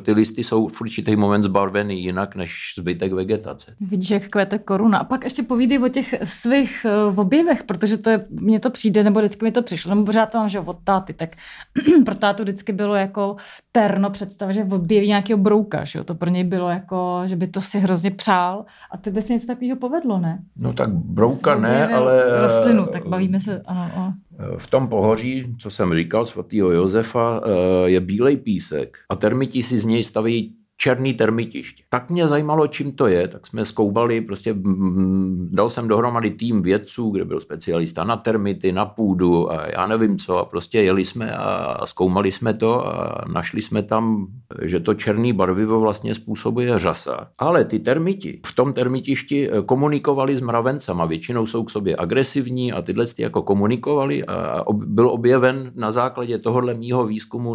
ty 0.02 0.12
listy 0.12 0.44
jsou 0.44 0.68
v 0.68 0.80
určitý 0.80 1.16
moment 1.16 1.42
zbarvený 1.42 2.02
jinak 2.02 2.36
než 2.36 2.74
zbytek 2.78 3.12
vegetace. 3.12 3.74
Vidíš, 3.80 4.10
jak 4.10 4.28
kvete 4.28 4.58
koruna. 4.58 4.98
A 4.98 5.04
pak 5.04 5.24
ještě 5.24 5.42
povídej 5.42 5.78
o 5.78 5.88
těch 5.88 6.14
svých 6.24 6.86
eh, 6.88 7.20
objevech, 7.20 7.64
protože 7.64 7.96
to 7.96 8.10
je, 8.10 8.26
mně 8.30 8.60
to 8.60 8.70
přijde, 8.70 9.04
nebo 9.04 9.20
vždycky 9.20 9.44
mi 9.44 9.52
to 9.52 9.62
přišlo, 9.62 9.94
nebo 9.94 10.06
pořád 10.06 10.26
to 10.26 10.38
mám, 10.38 10.48
že 10.48 10.60
od 10.60 10.78
táty, 10.84 11.12
tak 11.12 11.30
pro 12.04 12.14
tátu 12.14 12.42
vždycky 12.42 12.72
bylo 12.72 12.94
jako 12.94 13.36
terno 13.72 14.10
představ, 14.10 14.50
že 14.50 14.64
objeví 14.64 15.08
nějakého 15.08 15.38
brouka, 15.38 15.84
že 15.84 15.98
jo? 15.98 16.04
to 16.04 16.14
pro 16.14 16.30
něj 16.30 16.44
bylo 16.44 16.68
jako, 16.68 17.22
že 17.26 17.36
by 17.36 17.46
to 17.46 17.60
si 17.60 17.78
hrozně 17.78 18.10
přál 18.10 18.64
a 18.90 18.96
ty 18.96 19.10
by 19.10 19.22
si 19.22 19.32
něco 19.32 19.46
takového 19.46 19.76
povedlo, 19.76 20.18
ne? 20.18 20.38
No 20.56 20.72
tak 20.72 20.90
brouka 20.90 21.58
ne, 21.58 21.88
ale... 21.88 22.40
Rostlinu, 22.42 22.86
tak 22.86 23.08
bavíme 23.08 23.40
se, 23.40 23.62
ano, 23.66 23.90
o... 23.96 24.12
V 24.58 24.66
tom 24.66 24.88
pohoří, 24.88 25.56
co 25.58 25.70
jsem 25.70 25.94
říkal, 25.94 26.26
svatého 26.26 26.72
Josefa, 26.72 27.40
eh, 27.44 27.90
je 27.90 28.00
bílej 28.00 28.36
písek 28.36 28.98
a 29.08 29.16
termiti 29.16 29.62
si 29.62 29.78
z 29.78 29.84
něj 29.84 30.04
staví 30.04 30.54
černý 30.80 31.14
termitiště. 31.14 31.82
Tak 31.88 32.10
mě 32.10 32.28
zajímalo, 32.28 32.66
čím 32.66 32.92
to 32.92 33.06
je, 33.06 33.28
tak 33.28 33.46
jsme 33.46 33.64
zkoubali, 33.64 34.20
prostě 34.20 34.54
dal 35.50 35.70
jsem 35.70 35.88
dohromady 35.88 36.30
tým 36.30 36.62
vědců, 36.62 37.10
kde 37.10 37.24
byl 37.24 37.40
specialista 37.40 38.04
na 38.04 38.16
termity, 38.16 38.72
na 38.72 38.86
půdu 38.86 39.52
a 39.52 39.66
já 39.66 39.86
nevím 39.86 40.18
co 40.18 40.38
a 40.38 40.44
prostě 40.44 40.82
jeli 40.82 41.04
jsme 41.04 41.32
a 41.32 41.86
zkoumali 41.86 42.32
jsme 42.32 42.54
to 42.54 42.86
a 42.86 43.24
našli 43.32 43.62
jsme 43.62 43.82
tam, 43.82 44.26
že 44.62 44.80
to 44.80 44.94
černý 44.94 45.32
barvivo 45.32 45.80
vlastně 45.80 46.14
způsobuje 46.14 46.78
řasa. 46.78 47.28
Ale 47.38 47.64
ty 47.64 47.78
termiti 47.78 48.40
v 48.46 48.54
tom 48.54 48.72
termitišti 48.72 49.50
eh, 49.50 49.62
komunikovali 49.62 50.36
s 50.36 50.40
mravencama, 50.40 51.04
většinou 51.04 51.46
jsou 51.46 51.64
k 51.64 51.70
sobě 51.70 51.96
agresivní 51.96 52.72
a 52.72 52.82
tyhle 52.82 53.06
ty 53.06 53.22
jako 53.22 53.42
komunikovali 53.42 54.24
a 54.24 54.64
byl 54.72 55.10
objeven 55.10 55.72
na 55.74 55.90
základě 55.90 56.38
tohohle 56.38 56.74
mýho 56.74 57.06
výzkumu 57.06 57.54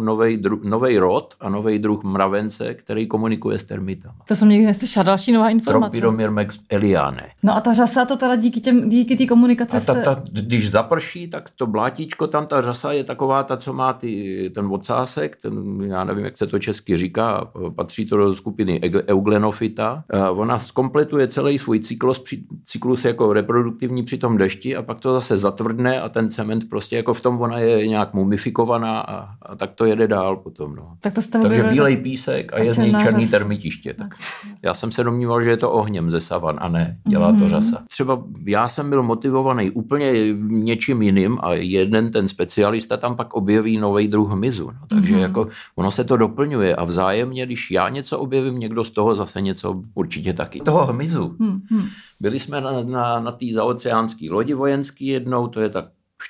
nový 0.62 0.98
rod 0.98 1.34
a 1.40 1.48
nový 1.48 1.78
druh 1.78 2.04
mravence, 2.04 2.74
který 2.74 3.06
komunikuje 3.16 3.58
s 3.58 3.64
termitama. 3.64 4.14
To 4.28 4.36
jsem 4.36 4.48
někdy 4.48 4.66
neslyšel, 4.66 5.04
další 5.04 5.32
nová 5.32 5.50
informace. 5.50 5.90
Tropiromyrmex 5.90 6.58
eliane. 6.68 7.26
No 7.42 7.56
a 7.56 7.60
ta 7.60 7.72
řasa 7.72 8.04
to 8.04 8.16
teda 8.16 8.36
díky 8.36 8.60
těm, 8.60 8.88
díky 8.88 9.16
té 9.16 9.26
komunikaci 9.26 9.76
a 9.76 9.80
ta, 9.80 9.94
ta, 9.94 10.22
když 10.32 10.70
zaprší, 10.70 11.28
tak 11.28 11.50
to 11.56 11.66
blátíčko 11.66 12.26
tam, 12.26 12.46
ta 12.46 12.60
řasa 12.60 12.92
je 12.92 13.04
taková 13.04 13.42
ta, 13.42 13.56
co 13.56 13.72
má 13.72 13.92
ty, 13.92 14.50
ten 14.54 14.66
ocásek, 14.66 15.36
ten, 15.36 15.82
já 15.82 16.04
nevím, 16.04 16.24
jak 16.24 16.36
se 16.36 16.46
to 16.46 16.58
česky 16.58 16.96
říká, 16.96 17.50
patří 17.76 18.06
to 18.06 18.16
do 18.16 18.34
skupiny 18.34 18.80
euglenofita. 19.08 20.04
A 20.10 20.30
ona 20.30 20.58
zkompletuje 20.58 21.28
celý 21.28 21.58
svůj 21.58 21.80
cyklus, 21.80 22.24
cyklus 22.64 23.04
jako 23.04 23.32
reproduktivní 23.32 24.02
při 24.02 24.18
tom 24.18 24.36
dešti 24.36 24.76
a 24.76 24.82
pak 24.82 25.00
to 25.00 25.12
zase 25.12 25.38
zatvrdne 25.38 26.00
a 26.00 26.08
ten 26.08 26.30
cement 26.30 26.68
prostě 26.68 26.96
jako 26.96 27.14
v 27.14 27.20
tom 27.20 27.40
ona 27.40 27.58
je 27.58 27.86
nějak 27.88 28.14
mumifikovaná 28.14 29.00
a, 29.00 29.28
a 29.42 29.56
tak 29.56 29.70
to 29.74 29.84
jede 29.84 30.08
dál 30.08 30.36
potom. 30.36 30.76
No. 30.76 30.96
Tak 31.00 31.14
to 31.14 31.20
Takže 31.42 31.62
bílej 31.62 31.96
písek 31.96 32.52
a 32.52 32.58
je 32.58 32.72
z 32.72 32.78
něj 32.78 32.92
černý 33.10 33.28
termitiště. 33.28 33.94
Tak 33.94 34.14
já 34.62 34.74
jsem 34.74 34.92
se 34.92 35.04
domníval, 35.04 35.42
že 35.42 35.50
je 35.50 35.56
to 35.56 35.70
ohněm 35.70 36.10
ze 36.10 36.20
savan 36.20 36.56
a 36.60 36.68
ne, 36.68 36.98
dělá 37.08 37.32
to 37.32 37.38
mhm. 37.38 37.48
řasa. 37.48 37.82
Třeba 37.90 38.22
já 38.46 38.68
jsem 38.68 38.90
byl 38.90 39.02
motivovaný 39.02 39.70
úplně 39.70 40.12
něčím 40.48 41.02
jiným 41.02 41.38
a 41.42 41.52
jeden 41.52 42.10
ten 42.10 42.28
specialista 42.28 42.96
tam 42.96 43.16
pak 43.16 43.34
objeví 43.34 43.78
nový 43.78 44.08
druh 44.08 44.30
hmyzu. 44.30 44.66
No, 44.66 44.86
takže 44.88 45.14
mm-hmm. 45.14 45.20
jako 45.20 45.48
ono 45.76 45.90
se 45.90 46.04
to 46.04 46.16
doplňuje 46.16 46.76
a 46.76 46.84
vzájemně, 46.84 47.46
když 47.46 47.70
já 47.70 47.88
něco 47.88 48.18
objevím, 48.18 48.58
někdo 48.58 48.84
z 48.84 48.90
toho 48.90 49.16
zase 49.16 49.40
něco 49.40 49.82
určitě 49.94 50.32
taky. 50.32 50.60
Toho 50.60 50.86
hmyzu. 50.86 51.36
Mm-hmm. 51.40 51.88
Byli 52.20 52.38
jsme 52.38 52.60
na, 52.60 52.82
na, 52.82 53.20
na 53.20 53.32
té 53.32 53.46
zaoceánské 53.52 54.26
lodi 54.30 54.54
vojenský 54.54 55.06
jednou, 55.06 55.48
to 55.48 55.60
je 55.60 55.68
tak 55.68 55.84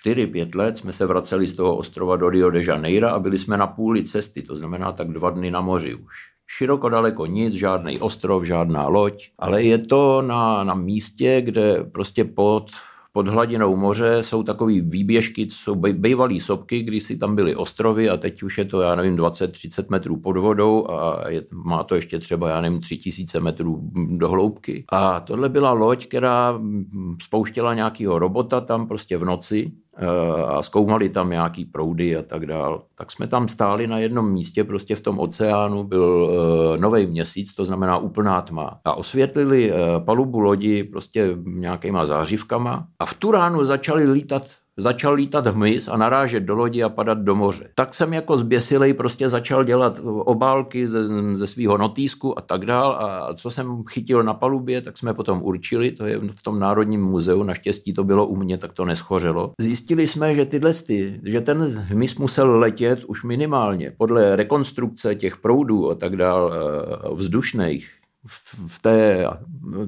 4-5 0.05 0.57
let 0.57 0.79
jsme 0.79 0.93
se 0.93 1.07
vraceli 1.07 1.49
z 1.49 1.53
toho 1.53 1.77
ostrova 1.77 2.17
do 2.17 2.31
Rio 2.31 2.51
de 2.51 2.65
Janeiro 2.65 3.09
a 3.09 3.19
byli 3.19 3.39
jsme 3.39 3.57
na 3.57 3.67
půli 3.67 4.05
cesty, 4.05 4.43
to 4.43 4.57
znamená 4.57 4.93
tak 4.93 5.09
dva 5.09 5.31
dny 5.31 5.51
na 5.51 5.61
moři 5.61 5.95
už. 5.95 6.36
Široko 6.47 6.89
daleko 6.89 7.27
nic, 7.27 7.55
žádný 7.55 7.99
ostrov, 7.99 8.45
žádná 8.45 8.89
loď, 8.89 9.31
ale 9.39 9.63
je 9.63 9.79
to 9.79 10.23
na, 10.23 10.65
na 10.65 10.75
místě, 10.75 11.41
kde 11.41 11.85
prostě 11.93 12.25
pod 12.25 12.71
pod 13.17 13.29
hladinou 13.29 13.77
moře 13.77 14.23
jsou 14.23 14.43
takové 14.43 14.73
výběžky, 14.81 15.49
jsou 15.51 15.75
bývalé 15.75 16.41
sopky, 16.41 16.83
když 16.83 17.05
si 17.05 17.19
tam 17.19 17.37
byly 17.37 17.57
ostrovy 17.57 18.09
a 18.09 18.17
teď 18.17 18.43
už 18.43 18.59
je 18.59 18.65
to, 18.65 18.81
já 18.81 18.95
nevím, 18.95 19.17
20-30 19.17 19.85
metrů 19.89 20.17
pod 20.17 20.37
vodou 20.37 20.91
a 20.91 21.29
je, 21.29 21.45
má 21.51 21.85
to 21.85 21.95
ještě 21.95 22.19
třeba, 22.19 22.49
já 22.49 22.61
nevím, 22.61 22.81
3000 22.81 23.41
metrů 23.41 23.91
do 24.17 24.29
hloubky. 24.29 24.85
A 24.93 25.21
tohle 25.21 25.49
byla 25.49 25.73
loď, 25.73 26.07
která 26.07 26.61
spouštěla 27.23 27.75
nějakého 27.75 28.19
robota 28.19 28.61
tam 28.61 28.89
prostě 28.89 29.17
v 29.17 29.25
noci 29.25 29.73
a 30.47 30.63
zkoumali 30.63 31.09
tam 31.09 31.31
nějaký 31.31 31.65
proudy 31.65 32.17
a 32.17 32.23
tak 32.23 32.47
dál. 32.47 32.83
Tak 32.95 33.13
jsme 33.13 33.27
tam 33.27 33.49
stáli 33.49 33.87
na 33.87 33.99
jednom 33.99 34.33
místě, 34.33 34.65
prostě 34.65 34.97
v 34.97 35.01
tom 35.01 35.19
oceánu 35.19 35.85
byl 35.85 36.31
eh, 36.31 36.79
nový 36.79 37.07
měsíc, 37.07 37.55
to 37.55 37.65
znamená 37.65 37.99
úplná 37.99 38.43
tma. 38.43 38.81
A 38.85 38.95
osvětlili 38.95 39.73
eh, 39.73 39.77
palubu 40.05 40.41
lodi 40.41 40.85
prostě 40.85 41.37
nějakýma 41.45 42.07
zářivkama 42.07 42.87
a 42.99 43.07
v 43.07 43.15
tu 43.15 43.31
ránu 43.31 43.65
začali 43.65 44.13
lítat 44.13 44.43
začal 44.77 45.15
lítat 45.15 45.47
hmyz 45.47 45.89
a 45.89 45.97
narážet 45.97 46.43
do 46.43 46.55
lodi 46.55 46.83
a 46.83 46.89
padat 46.89 47.19
do 47.19 47.35
moře. 47.35 47.69
Tak 47.75 47.95
jsem 47.95 48.13
jako 48.13 48.39
zběsilej 48.39 48.95
prostě 48.95 49.29
začal 49.29 49.65
dělat 49.65 50.01
obálky 50.05 50.87
ze, 50.87 50.99
ze 51.35 51.47
svého 51.47 51.79
notýsku 51.79 52.39
a 52.39 52.43
tak 52.43 52.67
dál 52.67 52.93
a 52.93 53.35
co 53.35 53.51
jsem 53.51 53.83
chytil 53.91 54.23
na 54.23 54.35
palubě, 54.35 54.83
tak 54.83 54.99
jsme 54.99 55.15
potom 55.15 55.43
určili, 55.43 55.91
to 55.91 56.07
je 56.07 56.19
v 56.19 56.43
tom 56.43 56.59
Národním 56.59 57.03
muzeu, 57.03 57.43
naštěstí 57.43 57.95
to 57.95 58.05
bylo 58.05 58.27
u 58.27 58.37
mě, 58.37 58.59
tak 58.59 58.73
to 58.73 58.85
neschořelo. 58.85 59.53
Zjistili 59.61 60.07
jsme, 60.07 60.35
že 60.35 60.45
tyhle, 60.45 60.75
ty, 60.75 61.21
že 61.25 61.41
ten 61.41 61.63
hmyz 61.63 62.17
musel 62.17 62.59
letět 62.59 63.05
už 63.05 63.25
minimálně 63.25 63.93
podle 63.97 64.37
rekonstrukce 64.37 65.15
těch 65.15 65.37
proudů 65.37 65.91
a 65.91 65.95
tak 65.95 66.17
dál 66.17 66.53
eh, 66.55 67.15
vzdušných, 67.15 67.91
v 68.67 68.83
té, 68.83 69.27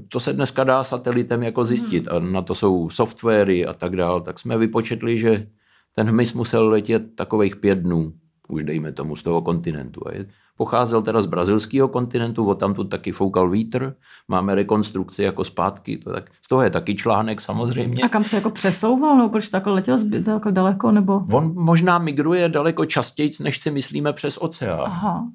to 0.09 0.21
se 0.21 0.33
dneska 0.33 0.65
dá 0.65 0.85
satelitem 0.85 1.43
jako 1.43 1.65
zjistit 1.65 2.09
a 2.09 2.19
na 2.19 2.43
to 2.43 2.55
jsou 2.55 2.91
softwary 2.91 3.67
a 3.67 3.73
tak 3.73 3.97
dál, 3.97 4.21
tak 4.21 4.39
jsme 4.39 4.59
vypočetli, 4.59 5.19
že 5.19 5.47
ten 5.95 6.09
hmyz 6.09 6.33
musel 6.33 6.69
letět 6.69 7.03
takových 7.15 7.57
pět 7.57 7.79
dnů, 7.79 8.13
už 8.49 8.65
dejme 8.65 8.93
tomu 8.93 9.17
z 9.17 9.23
toho 9.23 9.43
kontinentu. 9.43 10.01
A 10.07 10.13
je, 10.13 10.27
pocházel 10.57 11.03
teda 11.03 11.21
z 11.21 11.27
brazilského 11.27 11.89
kontinentu, 11.89 12.47
od 12.47 12.55
tam 12.55 12.75
tu 12.75 12.85
taky 12.85 13.13
foukal 13.13 13.51
vítr, 13.51 13.95
máme 14.29 14.55
rekonstrukci 14.55 15.23
jako 15.23 15.45
zpátky, 15.45 15.99
to 15.99 16.13
tak, 16.13 16.31
z 16.43 16.49
toho 16.49 16.63
je 16.63 16.71
taky 16.71 16.95
článek 16.95 17.41
samozřejmě. 17.41 18.03
A 18.03 18.09
kam 18.09 18.25
se 18.25 18.37
jako 18.37 18.51
přesouval, 18.51 19.17
nebo 19.17 19.29
proč 19.29 19.49
takhle 19.49 19.73
letěl 19.73 19.99
takhle 20.25 20.53
daleko, 20.53 20.93
nebo? 20.93 21.23
On 21.33 21.55
možná 21.55 21.99
migruje 21.99 22.49
daleko 22.49 22.85
častěji, 22.85 23.31
než 23.41 23.59
si 23.59 23.71
myslíme 23.71 24.13
přes 24.13 24.39
oceán. 24.41 24.81
Aha 24.85 25.29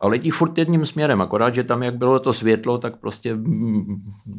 a 0.00 0.08
letí 0.08 0.30
furt 0.30 0.58
jedním 0.58 0.86
směrem, 0.86 1.20
akorát, 1.20 1.54
že 1.54 1.64
tam, 1.64 1.82
jak 1.82 1.96
bylo 1.96 2.18
to 2.18 2.32
světlo, 2.32 2.78
tak 2.78 2.96
prostě... 2.96 3.38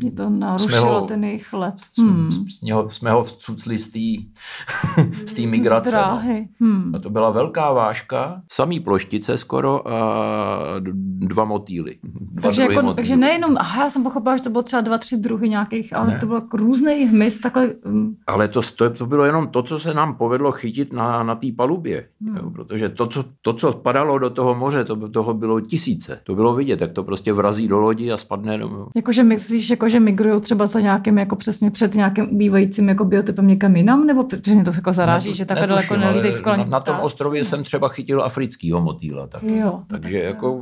Je 0.04 0.12
to 0.12 0.30
narušilo 0.30 1.00
ho, 1.00 1.08
ten 1.08 1.24
jejich 1.24 1.54
let. 1.54 1.76
Hmm. 1.98 2.32
Jsme, 2.32 2.74
ho, 2.74 2.90
jsme 2.90 3.12
ho 3.12 3.24
vcucli 3.24 3.80
z 3.80 5.34
té 5.36 5.42
migrace. 5.42 5.96
No. 5.96 6.22
Hmm. 6.60 6.96
A 6.96 7.00
to 7.00 7.10
byla 7.10 7.30
velká 7.30 7.72
váška, 7.72 8.42
samý 8.52 8.80
ploštice 8.80 9.38
skoro 9.38 9.88
a 9.88 10.80
dva 11.20 11.46
motýly. 11.46 11.98
Dva 12.04 12.42
takže, 12.42 12.62
jako, 12.62 12.74
motýly. 12.74 12.96
takže 12.96 13.18
nejenom, 13.18 13.58
aha, 13.58 13.84
já 13.84 13.90
jsem 13.90 14.04
pochopila, 14.04 14.38
že 14.38 14.44
to 14.44 14.50
bylo 14.50 14.64
třeba 14.64 14.82
dva, 14.82 14.98
tři 14.98 15.18
druhy 15.18 15.50
nějakých, 15.50 15.96
ale 15.96 16.08
ne. 16.08 16.20
to 16.20 16.26
bylo 16.26 16.42
různý 16.54 17.06
hmyz, 17.06 17.40
takhle... 17.40 17.70
Um... 17.86 18.16
Ale 18.28 18.48
to, 18.48 18.62
to, 18.76 18.90
to 18.90 19.06
bylo 19.06 19.26
jenom 19.26 19.48
to, 19.48 19.64
co 19.64 19.80
se 19.80 19.94
nám 19.94 20.16
povedlo 20.16 20.52
chytit 20.52 20.94
na, 20.94 21.24
na 21.24 21.36
té 21.36 21.48
palubě. 21.58 22.08
Hmm. 22.22 22.38
Jo, 22.38 22.50
protože 22.50 22.90
to 22.90 23.08
co, 23.08 23.26
to, 23.42 23.54
co 23.54 23.74
padalo 23.74 24.20
do 24.20 24.30
toho 24.30 24.56
moře, 24.56 24.86
to, 24.86 25.10
toho 25.10 25.34
bylo 25.46 25.56
bylo 25.56 25.68
tisíce. 25.68 26.20
To 26.24 26.36
bylo 26.36 26.56
vidět, 26.56 26.82
jak 26.82 26.92
to 26.92 27.04
prostě 27.04 27.34
vrazí 27.34 27.68
do 27.68 27.80
lodi 27.80 28.12
a 28.12 28.18
spadne. 28.18 28.58
Do... 28.58 28.88
Jakože 28.96 29.24
myslíš, 29.24 29.70
jako, 29.70 29.90
že 29.90 30.00
migrují 30.00 30.42
třeba 30.42 30.68
za 30.68 30.80
nějakým, 30.80 31.18
jako 31.18 31.36
přesně 31.36 31.72
před 31.72 31.96
nějakým 31.96 32.38
bývajícím 32.38 32.90
jako 32.90 33.06
biotypem 33.06 33.48
někam 33.48 33.76
jinam, 33.76 34.08
nebo 34.08 34.24
protože 34.24 34.56
mě 34.56 34.64
to 34.64 34.72
jako 34.72 34.94
zaráží, 34.94 35.30
ne, 35.30 35.36
že 35.36 35.46
takhle 35.46 35.68
daleko 35.68 35.98
nelítají 35.98 36.34
skoro 36.34 36.58
na, 36.58 36.64
na, 36.64 36.80
tom 36.80 36.96
ostrově 37.02 37.46
jsem 37.46 37.64
třeba 37.64 37.90
chytil 37.90 38.24
africkýho 38.24 38.82
motýla. 38.82 39.28
Tak. 39.28 39.44
Jo, 39.44 39.82
Takže 39.88 40.20
tak, 40.20 40.24
jako 40.24 40.62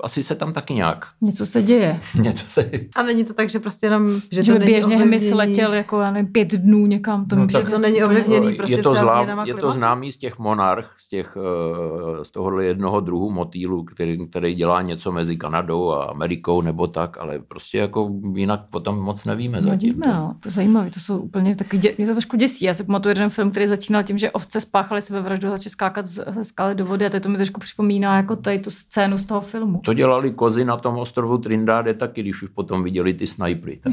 asi 0.00 0.22
se 0.22 0.34
tam 0.34 0.52
taky 0.52 0.74
nějak. 0.74 1.06
Něco 1.20 1.46
se 1.46 1.62
děje. 1.62 2.00
Něco 2.20 2.46
se... 2.46 2.70
A 2.96 3.02
není 3.02 3.24
to 3.24 3.34
tak, 3.34 3.48
že 3.48 3.58
prostě 3.58 3.86
jenom, 3.86 4.20
že, 4.32 4.42
že 4.42 4.52
to 4.52 4.58
by 4.58 4.64
běžně 4.64 4.96
hmyz 4.96 5.32
letěl 5.32 5.74
jako 5.74 6.00
já 6.00 6.10
nevím, 6.10 6.32
pět 6.32 6.48
dnů 6.48 6.86
někam. 6.86 7.26
To, 7.26 7.36
no, 7.36 7.46
tak, 7.46 7.70
to 7.70 7.78
není 7.78 8.04
ovlivněný 8.04 8.54
prostě 8.54 8.76
je 8.76 8.82
to, 8.82 8.94
zlá, 8.94 9.44
je 9.44 9.54
to 9.54 9.70
známý 9.70 10.12
z 10.12 10.16
těch 10.16 10.38
monarch, 10.38 10.94
z, 10.96 11.08
těch, 11.08 11.36
eh, 11.36 12.24
z 12.24 12.30
tohohle 12.30 12.64
jednoho 12.64 13.00
druhu 13.00 13.30
motýlu, 13.30 13.84
který, 13.84 14.23
který 14.28 14.54
dělá 14.54 14.82
něco 14.82 15.12
mezi 15.12 15.36
Kanadou 15.36 15.90
a 15.90 16.04
Amerikou 16.04 16.62
nebo 16.62 16.86
tak, 16.86 17.18
ale 17.18 17.38
prostě 17.38 17.78
jako 17.78 18.10
jinak 18.34 18.60
potom 18.70 19.00
moc 19.00 19.24
nevíme 19.24 19.62
zatím. 19.62 19.88
Nevíme, 19.88 20.06
no. 20.06 20.34
to 20.40 20.48
je 20.48 20.52
zajímavé, 20.52 20.90
to 20.90 21.00
jsou 21.00 21.18
úplně 21.18 21.56
takový, 21.56 21.82
dě... 21.82 21.94
mě 21.98 22.06
to 22.06 22.12
trošku 22.12 22.36
děsí. 22.36 22.64
Já 22.64 22.74
si 22.74 22.84
pamatuju 22.84 23.10
jeden 23.10 23.30
film, 23.30 23.50
který 23.50 23.66
začínal 23.66 24.02
tím, 24.02 24.18
že 24.18 24.30
ovce 24.30 24.60
spáchaly 24.60 25.02
sebevraždu 25.02 25.48
a 25.48 25.50
začaly 25.50 25.70
skákat 25.70 26.06
ze 26.06 26.44
skaly 26.44 26.74
do 26.74 26.86
vody 26.86 27.06
a 27.06 27.10
teď 27.10 27.22
to 27.22 27.28
mi 27.28 27.36
trošku 27.36 27.60
připomíná 27.60 28.16
jako 28.16 28.36
tady 28.36 28.58
tu 28.58 28.70
scénu 28.70 29.18
z 29.18 29.24
toho 29.24 29.40
filmu. 29.40 29.80
To 29.84 29.94
dělali 29.94 30.30
kozy 30.30 30.64
na 30.64 30.76
tom 30.76 30.98
ostrovu 30.98 31.38
Trindáde 31.38 31.94
taky, 31.94 32.20
když 32.20 32.42
už 32.42 32.48
potom 32.48 32.84
viděli 32.84 33.14
ty 33.14 33.26
snajpry. 33.26 33.80
Tak. 33.82 33.92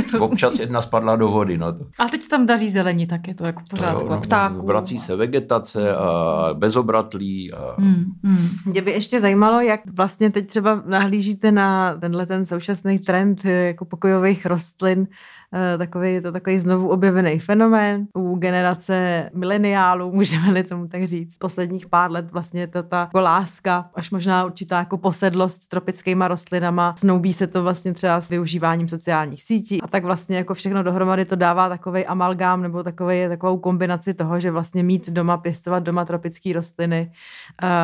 Občas 0.20 0.58
jedna 0.58 0.82
spadla 0.82 1.16
do 1.16 1.28
vody. 1.28 1.58
No 1.58 1.72
to. 1.72 1.86
A 1.98 2.08
teď 2.08 2.22
se 2.22 2.28
tam 2.28 2.46
daří 2.46 2.68
zelení, 2.68 3.06
tak 3.06 3.28
je 3.28 3.34
to 3.34 3.46
jako 3.46 3.60
v 3.60 3.68
pořádku. 3.68 4.08
No, 4.08 4.12
a 4.12 4.20
ptáků. 4.20 4.66
Vrací 4.66 4.98
se 4.98 5.16
vegetace 5.16 5.96
a 5.96 6.48
bezobratlí. 6.54 7.52
A... 7.52 7.74
Hmm, 7.78 8.04
hmm. 8.24 8.48
Mě 8.66 8.82
by 8.82 8.90
ještě 8.90 9.20
zajímalo, 9.20 9.60
jak 9.60 9.80
vlastně 9.92 10.30
teď 10.30 10.46
třeba 10.46 10.82
nahlížíte 10.86 11.52
na 11.52 11.94
tenhle 11.94 12.26
ten 12.26 12.46
současný 12.46 12.98
trend 12.98 13.44
jako 13.44 13.84
pokojových 13.84 14.46
rostlin, 14.46 15.06
Eh, 15.06 15.41
takový, 15.78 16.14
je 16.14 16.20
to 16.20 16.32
takový 16.32 16.58
znovu 16.58 16.88
objevený 16.88 17.38
fenomén 17.38 18.06
u 18.14 18.36
generace 18.36 19.30
mileniálů, 19.34 20.12
můžeme-li 20.14 20.64
tomu 20.64 20.88
tak 20.88 21.04
říct. 21.04 21.36
Posledních 21.38 21.86
pár 21.86 22.10
let 22.10 22.32
vlastně 22.32 22.66
to 22.66 22.82
ta 22.82 23.00
jako 23.00 23.20
láska, 23.20 23.90
až 23.94 24.10
možná 24.10 24.44
určitá 24.44 24.78
jako 24.78 24.98
posedlost 24.98 25.62
s 25.62 25.68
tropickýma 25.68 26.28
rostlinama, 26.28 26.94
snoubí 26.98 27.32
se 27.32 27.46
to 27.46 27.62
vlastně 27.62 27.94
třeba 27.94 28.20
s 28.20 28.28
využíváním 28.28 28.88
sociálních 28.88 29.42
sítí 29.42 29.82
a 29.82 29.86
tak 29.86 30.04
vlastně 30.04 30.36
jako 30.36 30.54
všechno 30.54 30.82
dohromady 30.82 31.24
to 31.24 31.36
dává 31.36 31.68
takový 31.68 32.06
amalgám 32.06 32.62
nebo 32.62 32.82
takový, 32.82 33.28
takovou 33.28 33.58
kombinaci 33.58 34.14
toho, 34.14 34.40
že 34.40 34.50
vlastně 34.50 34.82
mít 34.82 35.10
doma, 35.10 35.36
pěstovat 35.36 35.82
doma 35.82 36.04
tropické 36.04 36.52
rostliny 36.52 37.12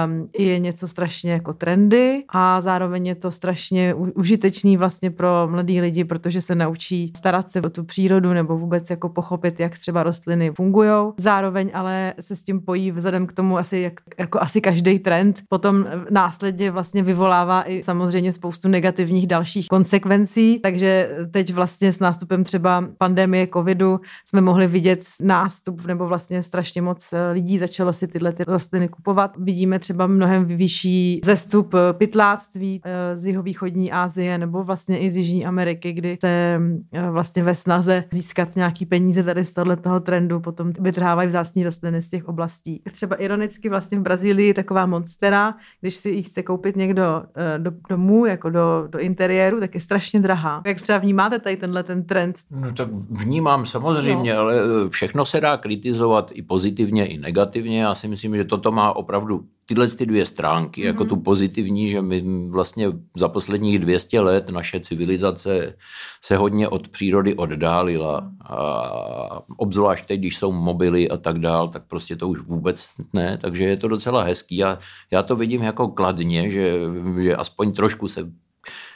um, 0.06 0.28
je 0.38 0.58
něco 0.58 0.88
strašně 0.88 1.32
jako 1.32 1.52
trendy 1.52 2.24
a 2.28 2.60
zároveň 2.60 3.06
je 3.06 3.14
to 3.14 3.30
strašně 3.30 3.94
užitečný 3.94 4.76
vlastně 4.76 5.10
pro 5.10 5.48
mladý 5.50 5.80
lidi, 5.80 6.04
protože 6.04 6.40
se 6.40 6.54
naučí 6.54 7.12
starat 7.16 7.50
se 7.50 7.57
se 7.62 7.66
o 7.66 7.70
tu 7.70 7.84
přírodu 7.84 8.32
nebo 8.32 8.58
vůbec 8.58 8.90
jako 8.90 9.08
pochopit, 9.08 9.60
jak 9.60 9.78
třeba 9.78 10.02
rostliny 10.02 10.50
fungují. 10.50 10.90
Zároveň 11.16 11.70
ale 11.74 12.14
se 12.20 12.36
s 12.36 12.42
tím 12.42 12.60
pojí 12.60 12.90
vzhledem 12.90 13.26
k 13.26 13.32
tomu 13.32 13.58
asi 13.58 13.78
jak, 13.78 13.92
jako 14.18 14.40
asi 14.40 14.60
každý 14.60 14.98
trend, 14.98 15.42
potom 15.48 15.86
následně 16.10 16.70
vlastně 16.70 17.02
vyvolává 17.02 17.62
i 17.70 17.82
samozřejmě 17.82 18.32
spoustu 18.32 18.68
negativních 18.68 19.26
dalších 19.26 19.68
konsekvencí, 19.68 20.58
takže 20.58 21.10
teď 21.30 21.54
vlastně 21.54 21.92
s 21.92 22.00
nástupem 22.00 22.44
třeba 22.44 22.84
pandemie 22.98 23.48
covidu 23.52 24.00
jsme 24.24 24.40
mohli 24.40 24.66
vidět 24.66 25.04
nástup 25.20 25.86
nebo 25.86 26.06
vlastně 26.06 26.42
strašně 26.42 26.82
moc 26.82 27.14
lidí 27.32 27.58
začalo 27.58 27.92
si 27.92 28.08
tyhle 28.08 28.32
ty 28.32 28.44
rostliny 28.46 28.88
kupovat. 28.88 29.36
Vidíme 29.36 29.78
třeba 29.78 30.06
mnohem 30.06 30.44
vyšší 30.44 31.20
zestup 31.24 31.74
pytláctví 31.92 32.80
eh, 32.84 33.16
z 33.16 33.26
jihovýchodní 33.26 33.92
Asie 33.92 34.38
nebo 34.38 34.64
vlastně 34.64 34.98
i 34.98 35.10
z 35.10 35.16
Jižní 35.16 35.46
Ameriky, 35.46 35.92
kdy 35.92 36.16
se 36.20 36.60
eh, 36.92 37.10
vlastně 37.10 37.42
ve 37.48 37.54
snaze 37.54 38.04
získat 38.10 38.56
nějaký 38.56 38.86
peníze 38.86 39.22
tady 39.22 39.44
z 39.44 39.52
tohoto 39.52 40.00
trendu, 40.00 40.40
potom 40.40 40.72
vytrhávají 40.80 41.28
vzácní 41.28 41.64
rostliny 41.64 42.02
z 42.02 42.08
těch 42.08 42.28
oblastí. 42.28 42.82
Třeba 42.92 43.16
ironicky 43.16 43.68
vlastně 43.68 43.98
v 43.98 44.02
Brazílii 44.02 44.54
taková 44.54 44.86
monstera, 44.86 45.54
když 45.80 45.94
si 45.94 46.10
ji 46.10 46.22
chce 46.22 46.42
koupit 46.42 46.76
někdo 46.76 47.02
eh, 47.34 47.58
do 47.58 47.72
domů, 47.88 48.26
jako 48.26 48.50
do, 48.50 48.88
do 48.90 48.98
interiéru, 48.98 49.60
tak 49.60 49.74
je 49.74 49.80
strašně 49.80 50.20
drahá. 50.20 50.62
Jak 50.66 50.80
třeba 50.80 50.98
vnímáte 50.98 51.38
tady 51.38 51.56
tenhle 51.56 51.82
ten 51.82 52.04
trend? 52.04 52.36
No 52.50 52.72
tak 52.72 52.88
vnímám 53.10 53.66
samozřejmě, 53.66 54.34
no. 54.34 54.40
ale 54.40 54.54
eh, 54.60 54.88
všechno 54.88 55.24
se 55.24 55.40
dá 55.40 55.56
kritizovat 55.56 56.30
i 56.34 56.42
pozitivně, 56.42 57.06
i 57.06 57.18
negativně. 57.18 57.82
Já 57.82 57.94
si 57.94 58.08
myslím, 58.08 58.36
že 58.36 58.44
toto 58.44 58.72
má 58.72 58.96
opravdu 58.96 59.44
tyhle 59.68 59.88
ty 59.88 60.06
dvě 60.06 60.26
stránky, 60.26 60.80
mm-hmm. 60.80 60.86
jako 60.86 61.04
mhm. 61.04 61.08
tu 61.08 61.16
pozitivní, 61.16 61.90
že 61.90 62.02
my 62.02 62.24
vlastně 62.48 62.86
za 63.16 63.28
posledních 63.28 63.78
200 63.78 64.20
let 64.20 64.48
naše 64.50 64.80
civilizace 64.80 65.76
se 66.24 66.36
hodně 66.36 66.68
od 66.68 66.88
přírody 66.88 67.34
oddálila. 67.34 68.32
A 68.44 69.42
obzvlášť 69.56 70.06
teď, 70.06 70.20
když 70.20 70.36
jsou 70.36 70.52
mobily 70.52 71.08
a 71.08 71.16
tak 71.16 71.38
dál, 71.38 71.68
tak 71.68 71.82
prostě 71.86 72.16
to 72.16 72.28
už 72.28 72.40
vůbec 72.40 72.90
ne, 73.12 73.38
takže 73.40 73.64
je 73.64 73.76
to 73.76 73.88
docela 73.88 74.22
hezký. 74.22 74.56
Já, 74.56 74.78
já 75.10 75.22
to 75.22 75.36
vidím 75.36 75.62
jako 75.62 75.88
kladně, 75.88 76.50
že, 76.50 76.72
že 77.20 77.36
aspoň 77.36 77.72
trošku 77.72 78.08
se 78.08 78.30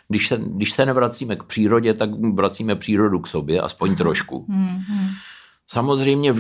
když 0.09 0.29
se, 0.29 0.41
když 0.45 0.73
se 0.73 0.87
nevracíme 0.87 1.37
k 1.37 1.43
přírodě, 1.43 1.95
tak 1.95 2.11
vracíme 2.33 2.77
přírodu 2.77 3.21
k 3.21 3.27
sobě, 3.27 3.61
aspoň 3.61 3.97
trošku. 3.97 4.47
Mm-hmm. 4.49 5.09
Samozřejmě 5.67 6.35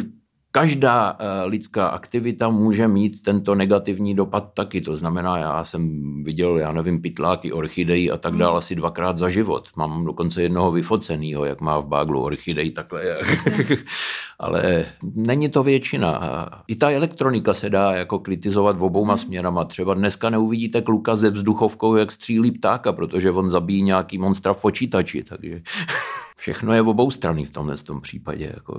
každá 0.52 1.16
eh, 1.18 1.44
lidská 1.44 1.86
aktivita 1.86 2.48
může 2.48 2.88
mít 2.88 3.22
tento 3.22 3.54
negativní 3.54 4.14
dopad 4.14 4.54
taky. 4.54 4.80
To 4.80 4.96
znamená, 4.96 5.38
já 5.38 5.64
jsem 5.64 6.24
viděl, 6.24 6.58
já 6.58 6.72
nevím, 6.72 7.02
pytláky, 7.02 7.52
orchidejí 7.52 8.10
a 8.10 8.16
tak 8.16 8.34
dále 8.36 8.58
asi 8.58 8.74
dvakrát 8.74 9.18
za 9.18 9.28
život. 9.28 9.68
Mám 9.76 10.04
dokonce 10.04 10.42
jednoho 10.42 10.72
vyfoceného, 10.72 11.44
jak 11.44 11.60
má 11.60 11.80
v 11.80 11.86
báglu 11.86 12.22
orchidej 12.22 12.70
takhle. 12.70 13.02
Ale 14.38 14.84
není 15.14 15.48
to 15.48 15.62
většina. 15.62 16.20
I 16.68 16.76
ta 16.76 16.90
elektronika 16.90 17.54
se 17.54 17.70
dá 17.70 17.92
jako 17.92 18.18
kritizovat 18.18 18.78
v 18.78 18.84
obouma 18.84 19.16
směrama. 19.16 19.64
Třeba 19.64 19.94
dneska 19.94 20.30
neuvidíte 20.30 20.82
kluka 20.82 21.16
ze 21.16 21.30
vzduchovkou, 21.30 21.96
jak 21.96 22.12
střílí 22.12 22.50
ptáka, 22.50 22.92
protože 22.92 23.30
on 23.30 23.50
zabíjí 23.50 23.82
nějaký 23.82 24.18
monstra 24.18 24.54
v 24.54 24.60
počítači. 24.60 25.24
Takže 25.24 25.62
všechno 26.42 26.72
je 26.72 26.82
v 26.82 26.88
obou 26.88 27.10
strany 27.10 27.44
v 27.44 27.50
tomhle 27.50 27.76
tom 27.76 28.00
případě. 28.00 28.52
Jako, 28.54 28.74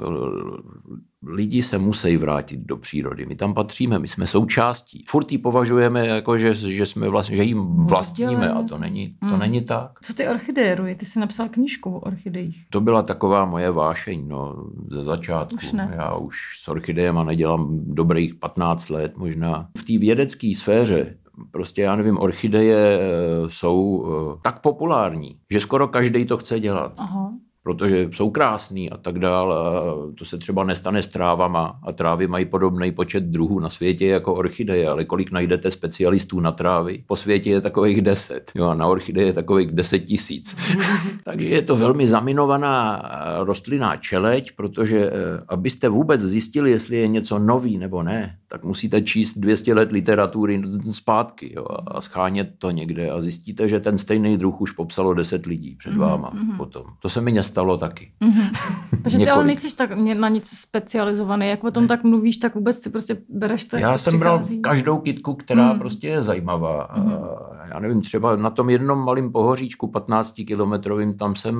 lidi 1.26 1.64
se 1.64 1.78
musí 1.78 2.18
vrátit 2.18 2.59
do 2.59 2.78
přírody. 2.78 3.26
My 3.26 3.36
tam 3.36 3.53
patříme, 3.53 3.99
my 3.99 4.07
jsme 4.07 4.28
součástí. 4.28 5.05
Furt 5.07 5.32
ji 5.32 5.38
považujeme 5.38 6.07
jako, 6.07 6.38
že, 6.38 6.53
že 6.53 6.86
jsme 6.86 7.09
vlastně, 7.09 7.38
že 7.38 7.43
jim 7.43 7.86
vlastníme 7.86 8.51
a 8.51 8.64
to 8.64 8.78
není, 8.78 9.09
to 9.20 9.26
hmm. 9.26 9.39
není 9.39 9.61
tak. 9.61 9.91
Co 10.01 10.14
ty 10.14 10.28
orchideje? 10.28 10.95
Ty 10.95 11.05
jsi 11.05 11.20
napsal 11.20 11.49
knížku 11.49 11.95
o 11.95 11.99
orchidejích. 11.99 12.66
To 12.70 12.82
byla 12.82 13.01
taková 13.01 13.45
moje 13.45 13.72
vášeň 13.72 14.28
no, 14.28 14.55
ze 14.91 15.03
začátku. 15.03 15.55
Už 15.55 15.72
ne. 15.72 15.93
Já 15.95 16.16
už 16.16 16.38
s 16.64 16.68
orchidejema 16.68 17.24
nedělám 17.24 17.68
dobrých 17.72 18.36
15 18.36 18.89
let 18.89 19.18
možná. 19.18 19.70
V 19.78 19.86
té 19.86 19.97
vědecké 19.97 20.51
sféře 20.55 21.18
prostě 21.51 21.82
já 21.82 21.95
nevím, 21.95 22.20
orchideje 22.20 22.99
eh, 22.99 23.03
jsou 23.47 24.05
eh, 24.05 24.39
tak 24.41 24.61
populární, 24.61 25.38
že 25.51 25.59
skoro 25.59 25.88
každý 25.88 26.26
to 26.26 26.38
chce 26.38 26.59
dělat. 26.59 26.93
Aha 26.97 27.34
protože 27.64 28.09
jsou 28.14 28.30
krásný 28.30 28.89
a 28.89 28.97
tak 28.97 29.20
dál. 29.20 29.53
A 29.53 30.14
to 30.18 30.26
se 30.26 30.38
třeba 30.38 30.64
nestane 30.64 31.03
s 31.03 31.07
trávama 31.07 31.80
a 31.84 31.91
trávy 31.91 32.28
mají 32.28 32.45
podobný 32.45 32.91
počet 32.91 33.24
druhů 33.24 33.59
na 33.59 33.70
světě 33.70 34.07
jako 34.07 34.34
orchideje, 34.34 34.89
ale 34.89 35.05
kolik 35.05 35.32
najdete 35.32 35.72
specialistů 35.72 36.39
na 36.39 36.51
trávy? 36.51 37.03
Po 37.07 37.16
světě 37.16 37.49
je 37.49 37.61
takových 37.61 38.01
deset. 38.01 38.51
Jo, 38.55 38.68
a 38.68 38.74
na 38.74 38.88
orchideje 38.88 39.28
je 39.28 39.34
takových 39.34 39.72
deset 39.72 39.99
tisíc. 39.99 40.55
Takže 41.24 41.47
je 41.47 41.61
to 41.61 41.76
velmi 41.76 42.07
zaminovaná 42.07 43.01
rostlinná 43.43 43.97
čeleť, 43.97 44.51
protože 44.55 45.07
eh, 45.07 45.11
abyste 45.47 45.89
vůbec 45.89 46.22
zjistili, 46.22 46.72
jestli 46.72 46.97
je 46.97 47.07
něco 47.07 47.39
nový 47.39 47.78
nebo 47.78 48.03
ne, 48.03 48.38
tak 48.47 48.66
musíte 48.66 49.01
číst 49.01 49.38
200 49.38 49.74
let 49.74 49.91
literatury 49.91 50.61
zpátky 50.91 51.53
jo, 51.55 51.66
a 51.88 52.01
schánět 52.01 52.49
to 52.57 52.72
někde 52.72 53.09
a 53.09 53.22
zjistíte, 53.22 53.70
že 53.70 53.80
ten 53.80 53.97
stejný 53.97 54.38
druh 54.38 54.61
už 54.61 54.72
popsalo 54.72 55.14
10 55.14 55.45
lidí 55.45 55.76
před 55.76 55.89
mhm, 55.89 55.99
váma 55.99 56.32
mm-hmm. 56.32 56.57
potom. 56.57 56.86
To 57.01 57.09
se 57.09 57.22
mi 57.22 57.32
nestalo 57.54 57.78
taky. 57.78 58.12
Mm-hmm. 58.22 58.49
Takže 59.04 59.18
ty 59.18 59.30
ale 59.30 59.45
nejsi 59.45 59.76
tak 59.76 59.91
na 59.97 60.30
nic 60.30 60.49
specializovaný, 60.49 61.47
jak 61.47 61.64
o 61.64 61.72
tom 61.72 61.84
ne. 61.84 61.88
tak 61.88 62.04
mluvíš, 62.04 62.38
tak 62.38 62.56
vůbec 62.56 62.82
si 62.82 62.89
prostě 62.89 63.18
bereš 63.30 63.66
to, 63.66 63.78
Já 63.78 63.91
to 63.91 63.97
jsem 63.97 64.20
přichází. 64.20 64.60
bral 64.60 64.74
každou 64.74 64.97
kitku, 64.97 65.34
která 65.34 65.74
mm. 65.74 65.80
prostě 65.80 66.08
je 66.08 66.22
zajímavá. 66.22 66.89
Mm-hmm. 66.97 67.28
Já 67.74 67.80
nevím, 67.80 68.01
třeba 68.01 68.36
na 68.36 68.49
tom 68.49 68.70
jednom 68.70 68.99
malém 69.06 69.32
pohoříčku 69.32 69.88
15 69.88 70.34
kilometrovým, 70.47 71.18
tam 71.18 71.36
jsem 71.36 71.56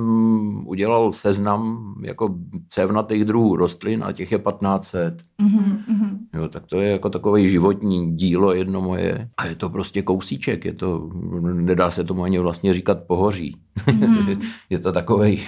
udělal 0.66 1.12
seznam 1.12 1.94
jako 2.02 2.34
cévnatých 2.68 3.24
druhů 3.24 3.56
rostlin 3.56 4.04
a 4.04 4.12
těch 4.12 4.32
je 4.32 4.38
1500. 4.38 5.22
Mm-hmm. 5.42 6.18
Jo, 6.34 6.48
tak 6.48 6.66
to 6.66 6.80
je 6.80 6.90
jako 6.90 7.10
takové 7.10 7.48
životní 7.48 8.16
dílo 8.16 8.52
jedno 8.54 8.80
moje. 8.80 9.28
A 9.36 9.46
je 9.46 9.54
to 9.54 9.70
prostě 9.70 10.02
kousíček, 10.02 10.64
je 10.64 10.72
to, 10.72 11.10
nedá 11.52 11.90
se 11.90 12.04
tomu 12.04 12.22
ani 12.22 12.38
vlastně 12.38 12.74
říkat 12.74 12.98
pohoří. 13.06 13.56
Mm. 13.92 14.40
je 14.70 14.78
to 14.78 14.92
takový 14.92 15.40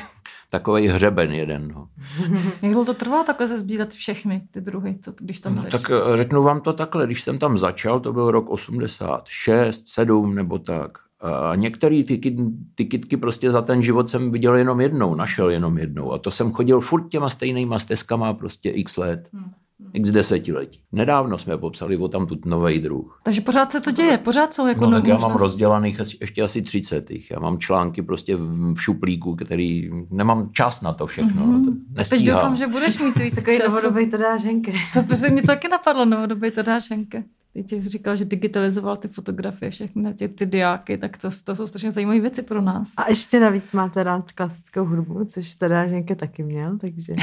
takový 0.58 0.88
hřeben 0.88 1.32
jeden. 1.32 1.68
No. 1.68 1.88
Jak 2.62 2.72
dlouho 2.72 2.84
to 2.84 2.94
trvá 2.94 3.24
takhle 3.24 3.48
se 3.48 3.58
sbírat 3.58 3.94
všechny 3.94 4.42
ty 4.50 4.60
druhy, 4.60 4.98
co, 5.02 5.12
když 5.20 5.40
tam 5.40 5.54
no, 5.54 5.62
seš? 5.62 5.70
Tak 5.70 5.90
eh, 5.90 6.16
řeknu 6.16 6.42
vám 6.42 6.60
to 6.60 6.72
takhle, 6.72 7.06
když 7.06 7.22
jsem 7.22 7.38
tam 7.38 7.58
začal, 7.58 8.00
to 8.00 8.12
byl 8.12 8.30
rok 8.30 8.50
86, 8.50 9.88
7 9.88 10.34
nebo 10.34 10.58
tak. 10.58 10.98
A 11.20 11.54
některé 11.54 12.02
ty, 12.04 12.36
ty 12.74 12.84
kitky 12.84 13.16
prostě 13.16 13.50
za 13.50 13.62
ten 13.62 13.82
život 13.82 14.10
jsem 14.10 14.30
viděl 14.30 14.54
jenom 14.54 14.80
jednou, 14.80 15.14
našel 15.14 15.50
jenom 15.50 15.78
jednou. 15.78 16.12
A 16.12 16.18
to 16.18 16.30
jsem 16.30 16.52
chodil 16.52 16.80
furt 16.80 17.08
těma 17.08 17.30
stejnýma 17.30 17.78
stezkama 17.78 18.34
prostě 18.34 18.70
x 18.70 18.96
let. 18.96 19.28
Hmm 19.32 19.52
x 19.92 20.12
desetiletí. 20.12 20.80
Nedávno 20.92 21.38
jsme 21.38 21.58
popsali 21.58 21.96
o 21.96 22.08
tam 22.08 22.26
tu 22.26 22.36
nový 22.44 22.80
druh. 22.80 23.20
Takže 23.22 23.40
pořád 23.40 23.72
se 23.72 23.80
to 23.80 23.90
děje, 23.90 24.18
pořád 24.18 24.54
jsou 24.54 24.66
jako 24.66 24.86
no, 24.86 24.90
tak 24.90 25.04
já 25.04 25.18
mám 25.18 25.36
rozdělaných 25.36 26.00
ještě 26.20 26.42
asi 26.42 26.62
30. 26.62 27.10
Já 27.30 27.40
mám 27.40 27.58
články 27.58 28.02
prostě 28.02 28.36
v 28.36 28.76
šuplíku, 28.78 29.36
který 29.36 29.90
nemám 30.10 30.50
čas 30.52 30.80
na 30.82 30.92
to 30.92 31.06
všechno. 31.06 31.46
Mm-hmm. 31.46 31.64
To 31.96 32.04
Teď 32.10 32.22
doufám, 32.22 32.56
že 32.56 32.66
budeš 32.66 32.98
mít 32.98 33.16
víc 33.16 33.34
Takový 33.34 33.58
novodobý 33.58 34.10
Tadáženke. 34.10 34.72
To 34.94 35.02
prostě 35.02 35.30
mě 35.30 35.42
to 35.42 35.46
taky 35.46 35.68
napadlo, 35.68 36.04
novodobý 36.04 36.50
Tadáženke. 36.50 37.24
Teď 37.56 37.68
jsi 37.68 37.88
říkal, 37.88 38.16
že 38.16 38.24
digitalizoval 38.24 38.96
ty 38.96 39.08
fotografie, 39.08 39.70
všechny 39.70 40.14
ty, 40.14 40.28
ty 40.28 40.46
diáky, 40.46 40.98
tak 40.98 41.18
to, 41.18 41.28
to 41.44 41.56
jsou 41.56 41.66
strašně 41.66 41.90
zajímavé 41.92 42.20
věci 42.20 42.42
pro 42.42 42.62
nás. 42.62 42.92
A 42.96 43.08
ještě 43.08 43.40
navíc 43.40 43.72
máte 43.72 44.02
rád 44.02 44.32
klasickou 44.32 44.84
hudbu, 44.84 45.24
což 45.24 45.54
teda 45.54 45.86
Ženke 45.86 46.14
taky 46.14 46.42
měl, 46.42 46.78
takže... 46.78 47.14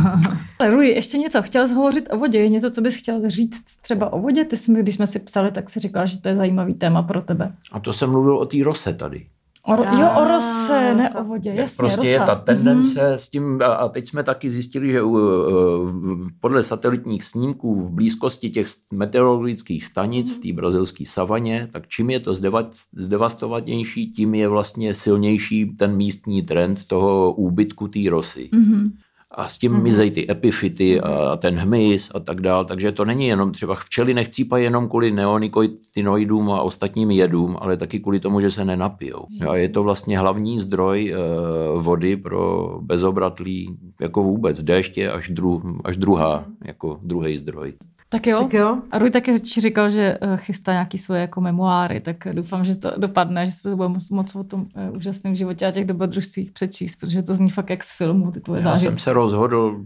Rui, 0.70 0.88
ještě 0.88 1.18
něco, 1.18 1.42
chtěl 1.42 1.68
jsi 1.68 1.74
hovořit 1.74 2.08
o 2.12 2.18
vodě, 2.18 2.38
je 2.38 2.48
něco, 2.48 2.70
co 2.70 2.80
bys 2.80 2.96
chtěl 2.96 3.30
říct 3.30 3.64
třeba 3.82 4.12
o 4.12 4.20
vodě? 4.20 4.44
Ty 4.44 4.56
jsi, 4.56 4.72
když 4.72 4.94
jsme 4.94 5.06
si 5.06 5.18
psali, 5.18 5.50
tak 5.50 5.70
si 5.70 5.80
říkal, 5.80 6.06
že 6.06 6.18
to 6.18 6.28
je 6.28 6.36
zajímavý 6.36 6.74
téma 6.74 7.02
pro 7.02 7.20
tebe. 7.20 7.52
A 7.72 7.80
to 7.80 7.92
jsem 7.92 8.10
mluvil 8.10 8.38
o 8.38 8.46
té 8.46 8.56
rose 8.64 8.94
tady. 8.94 9.26
O, 9.62 9.72
jo, 9.72 10.08
o 10.18 10.28
rose, 10.28 10.94
ne 10.94 11.10
o 11.10 11.24
vodě, 11.24 11.50
jasně, 11.54 11.76
Prostě 11.76 11.96
rosa. 11.96 12.10
je 12.10 12.20
ta 12.20 12.34
tendence 12.34 13.00
mm-hmm. 13.00 13.14
s 13.14 13.28
tím, 13.28 13.60
a 13.62 13.88
teď 13.88 14.08
jsme 14.08 14.22
taky 14.22 14.50
zjistili, 14.50 14.90
že 14.90 15.02
uh, 15.02 15.18
podle 16.40 16.62
satelitních 16.62 17.24
snímků 17.24 17.74
v 17.74 17.90
blízkosti 17.90 18.50
těch 18.50 18.66
meteorologických 18.92 19.84
stanic 19.84 20.30
v 20.30 20.38
té 20.38 20.52
brazilské 20.52 21.04
savaně, 21.06 21.68
tak 21.72 21.88
čím 21.88 22.10
je 22.10 22.20
to 22.20 22.32
zdevastovanější, 22.92 24.12
tím 24.12 24.34
je 24.34 24.48
vlastně 24.48 24.94
silnější 24.94 25.66
ten 25.66 25.96
místní 25.96 26.42
trend 26.42 26.84
toho 26.84 27.32
úbytku 27.32 27.88
té 27.88 28.10
rosy. 28.10 28.50
Mm-hmm 28.52 28.90
a 29.30 29.48
s 29.48 29.58
tím 29.58 29.72
mm-hmm. 29.72 29.82
mizejí 29.82 30.10
ty 30.10 30.30
epifity 30.30 31.00
a 31.00 31.36
ten 31.36 31.56
hmyz 31.56 32.10
a 32.14 32.20
tak 32.20 32.40
dál. 32.40 32.64
Takže 32.64 32.92
to 32.92 33.04
není 33.04 33.26
jenom 33.26 33.52
třeba 33.52 33.74
včely 33.74 34.14
nechcípají 34.14 34.64
jenom 34.64 34.88
kvůli 34.88 35.10
neonikotinoidům 35.10 36.50
a 36.50 36.62
ostatním 36.62 37.10
jedům, 37.10 37.56
ale 37.60 37.76
taky 37.76 38.00
kvůli 38.00 38.20
tomu, 38.20 38.40
že 38.40 38.50
se 38.50 38.64
nenapijou. 38.64 39.26
A 39.48 39.56
je 39.56 39.68
to 39.68 39.82
vlastně 39.82 40.18
hlavní 40.18 40.58
zdroj 40.58 41.14
uh, 41.14 41.82
vody 41.82 42.16
pro 42.16 42.78
bezobratlí 42.82 43.78
jako 44.00 44.22
vůbec. 44.22 44.62
Déšť 44.62 44.98
je 44.98 45.12
až, 45.12 45.28
dru, 45.28 45.62
až 45.84 45.96
druhá, 45.96 46.44
jako 46.64 47.00
druhý 47.02 47.38
zdroj. 47.38 47.72
Tak 48.10 48.26
jo. 48.26 48.42
tak 48.42 48.52
jo. 48.52 48.78
A 48.90 48.98
Rui 48.98 49.10
taky 49.10 49.38
říkal, 49.38 49.90
že 49.90 50.18
eh, 50.20 50.36
chystá 50.36 50.72
nějaký 50.72 50.98
svoje 50.98 51.20
jako 51.20 51.40
memoáry, 51.40 52.00
tak 52.00 52.16
doufám, 52.32 52.64
že 52.64 52.76
to 52.76 52.92
dopadne, 52.96 53.46
že 53.46 53.52
se 53.52 53.62
to 53.62 53.76
bude 53.76 53.88
moc, 53.88 54.10
moc 54.10 54.34
o 54.34 54.44
tom 54.44 54.60
uh, 54.60 54.96
úžasném 54.96 55.34
životě 55.34 55.66
a 55.66 55.70
těch 55.70 55.84
dobrodružstvích 55.84 56.52
přečíst, 56.52 56.96
protože 56.96 57.22
to 57.22 57.34
zní 57.34 57.50
fakt 57.50 57.70
jak 57.70 57.84
z 57.84 57.96
filmu, 57.96 58.30
ty 58.30 58.40
tvoje 58.40 58.58
Já 58.58 58.62
zážitky. 58.62 58.90
jsem 58.90 58.98
se 58.98 59.12
rozhodl 59.12 59.84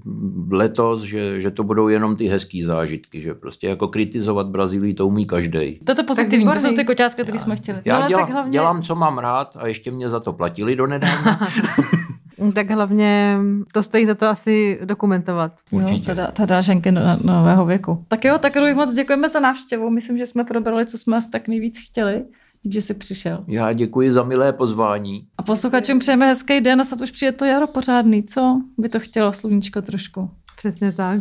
letos, 0.51 1.03
že, 1.03 1.41
že 1.41 1.51
to 1.51 1.65
budou 1.65 1.89
jenom 1.89 2.17
ty 2.17 2.27
hezký 2.27 2.63
zážitky, 2.63 3.21
že 3.21 3.35
prostě 3.35 3.69
jako 3.69 3.89
kritizovat 3.89 4.47
Brazílii 4.47 4.95
to 4.95 5.07
umí 5.07 5.27
každý. 5.27 5.79
To 5.85 6.01
je 6.01 6.05
pozitivní, 6.05 6.47
to 6.53 6.61
jsou 6.61 6.75
ty 6.75 6.85
koťátka, 6.85 7.23
které 7.23 7.39
jsme 7.39 7.57
chtěli. 7.57 7.79
Já 7.85 8.09
dělám, 8.09 8.33
hlavně... 8.33 8.53
dělám, 8.53 8.83
co 8.83 8.95
mám 8.95 9.19
rád 9.19 9.57
a 9.61 9.67
ještě 9.67 9.91
mě 9.91 10.11
za 10.11 10.21
to 10.21 10.33
platili 10.33 10.77
do 10.77 10.87
nedávna. 10.87 11.41
Tak 12.55 12.71
hlavně 12.71 13.39
to 13.73 13.83
stojí 13.83 14.07
za 14.07 14.15
to 14.15 14.27
asi 14.27 14.79
dokumentovat. 14.85 15.53
Určitě. 15.71 16.11
Jo, 16.11 16.17
teda, 16.17 16.31
teda 16.31 16.61
ženky 16.61 16.93
no, 16.93 17.01
nového 17.23 17.67
věku. 17.67 18.05
Tak 18.09 18.25
jo, 18.25 18.39
tak 18.39 18.57
Rui, 18.57 18.75
moc 18.75 18.95
děkujeme 18.95 19.29
za 19.29 19.41
návštěvu. 19.41 19.91
Myslím, 19.91 20.19
že 20.19 20.27
jsme 20.27 20.45
probrali, 20.45 20.87
co 20.87 20.99
jsme 20.99 21.17
asi 21.17 21.31
tak 21.31 21.49
nejvíc 21.49 21.79
chtěli. 21.91 22.25
že 22.65 22.83
jsi 22.83 22.95
přišel. 22.95 23.45
Já 23.49 23.73
děkuji 23.73 24.13
za 24.13 24.23
milé 24.23 24.53
pozvání. 24.53 25.27
A 25.39 25.43
posluchačům 25.43 25.99
přejeme 25.99 26.27
hezký 26.27 26.61
den 26.61 26.81
a 26.81 26.85
snad 26.85 27.01
už 27.01 27.11
přijde 27.11 27.33
to 27.33 27.45
jaro 27.45 27.67
pořádný. 27.67 28.23
Co 28.23 28.61
by 28.79 28.89
to 28.89 29.01
chtělo, 29.01 29.33
sluníčko 29.33 29.83
trošku? 29.83 30.31
Přesně 30.57 30.93
tak. 30.93 31.21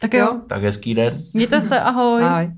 Tak 0.00 0.14
jo. 0.14 0.40
Tak 0.48 0.62
hezký 0.62 0.94
den. 0.94 1.22
Mějte 1.34 1.60
se, 1.60 1.80
ahoj. 1.80 2.22
ahoj. 2.24 2.50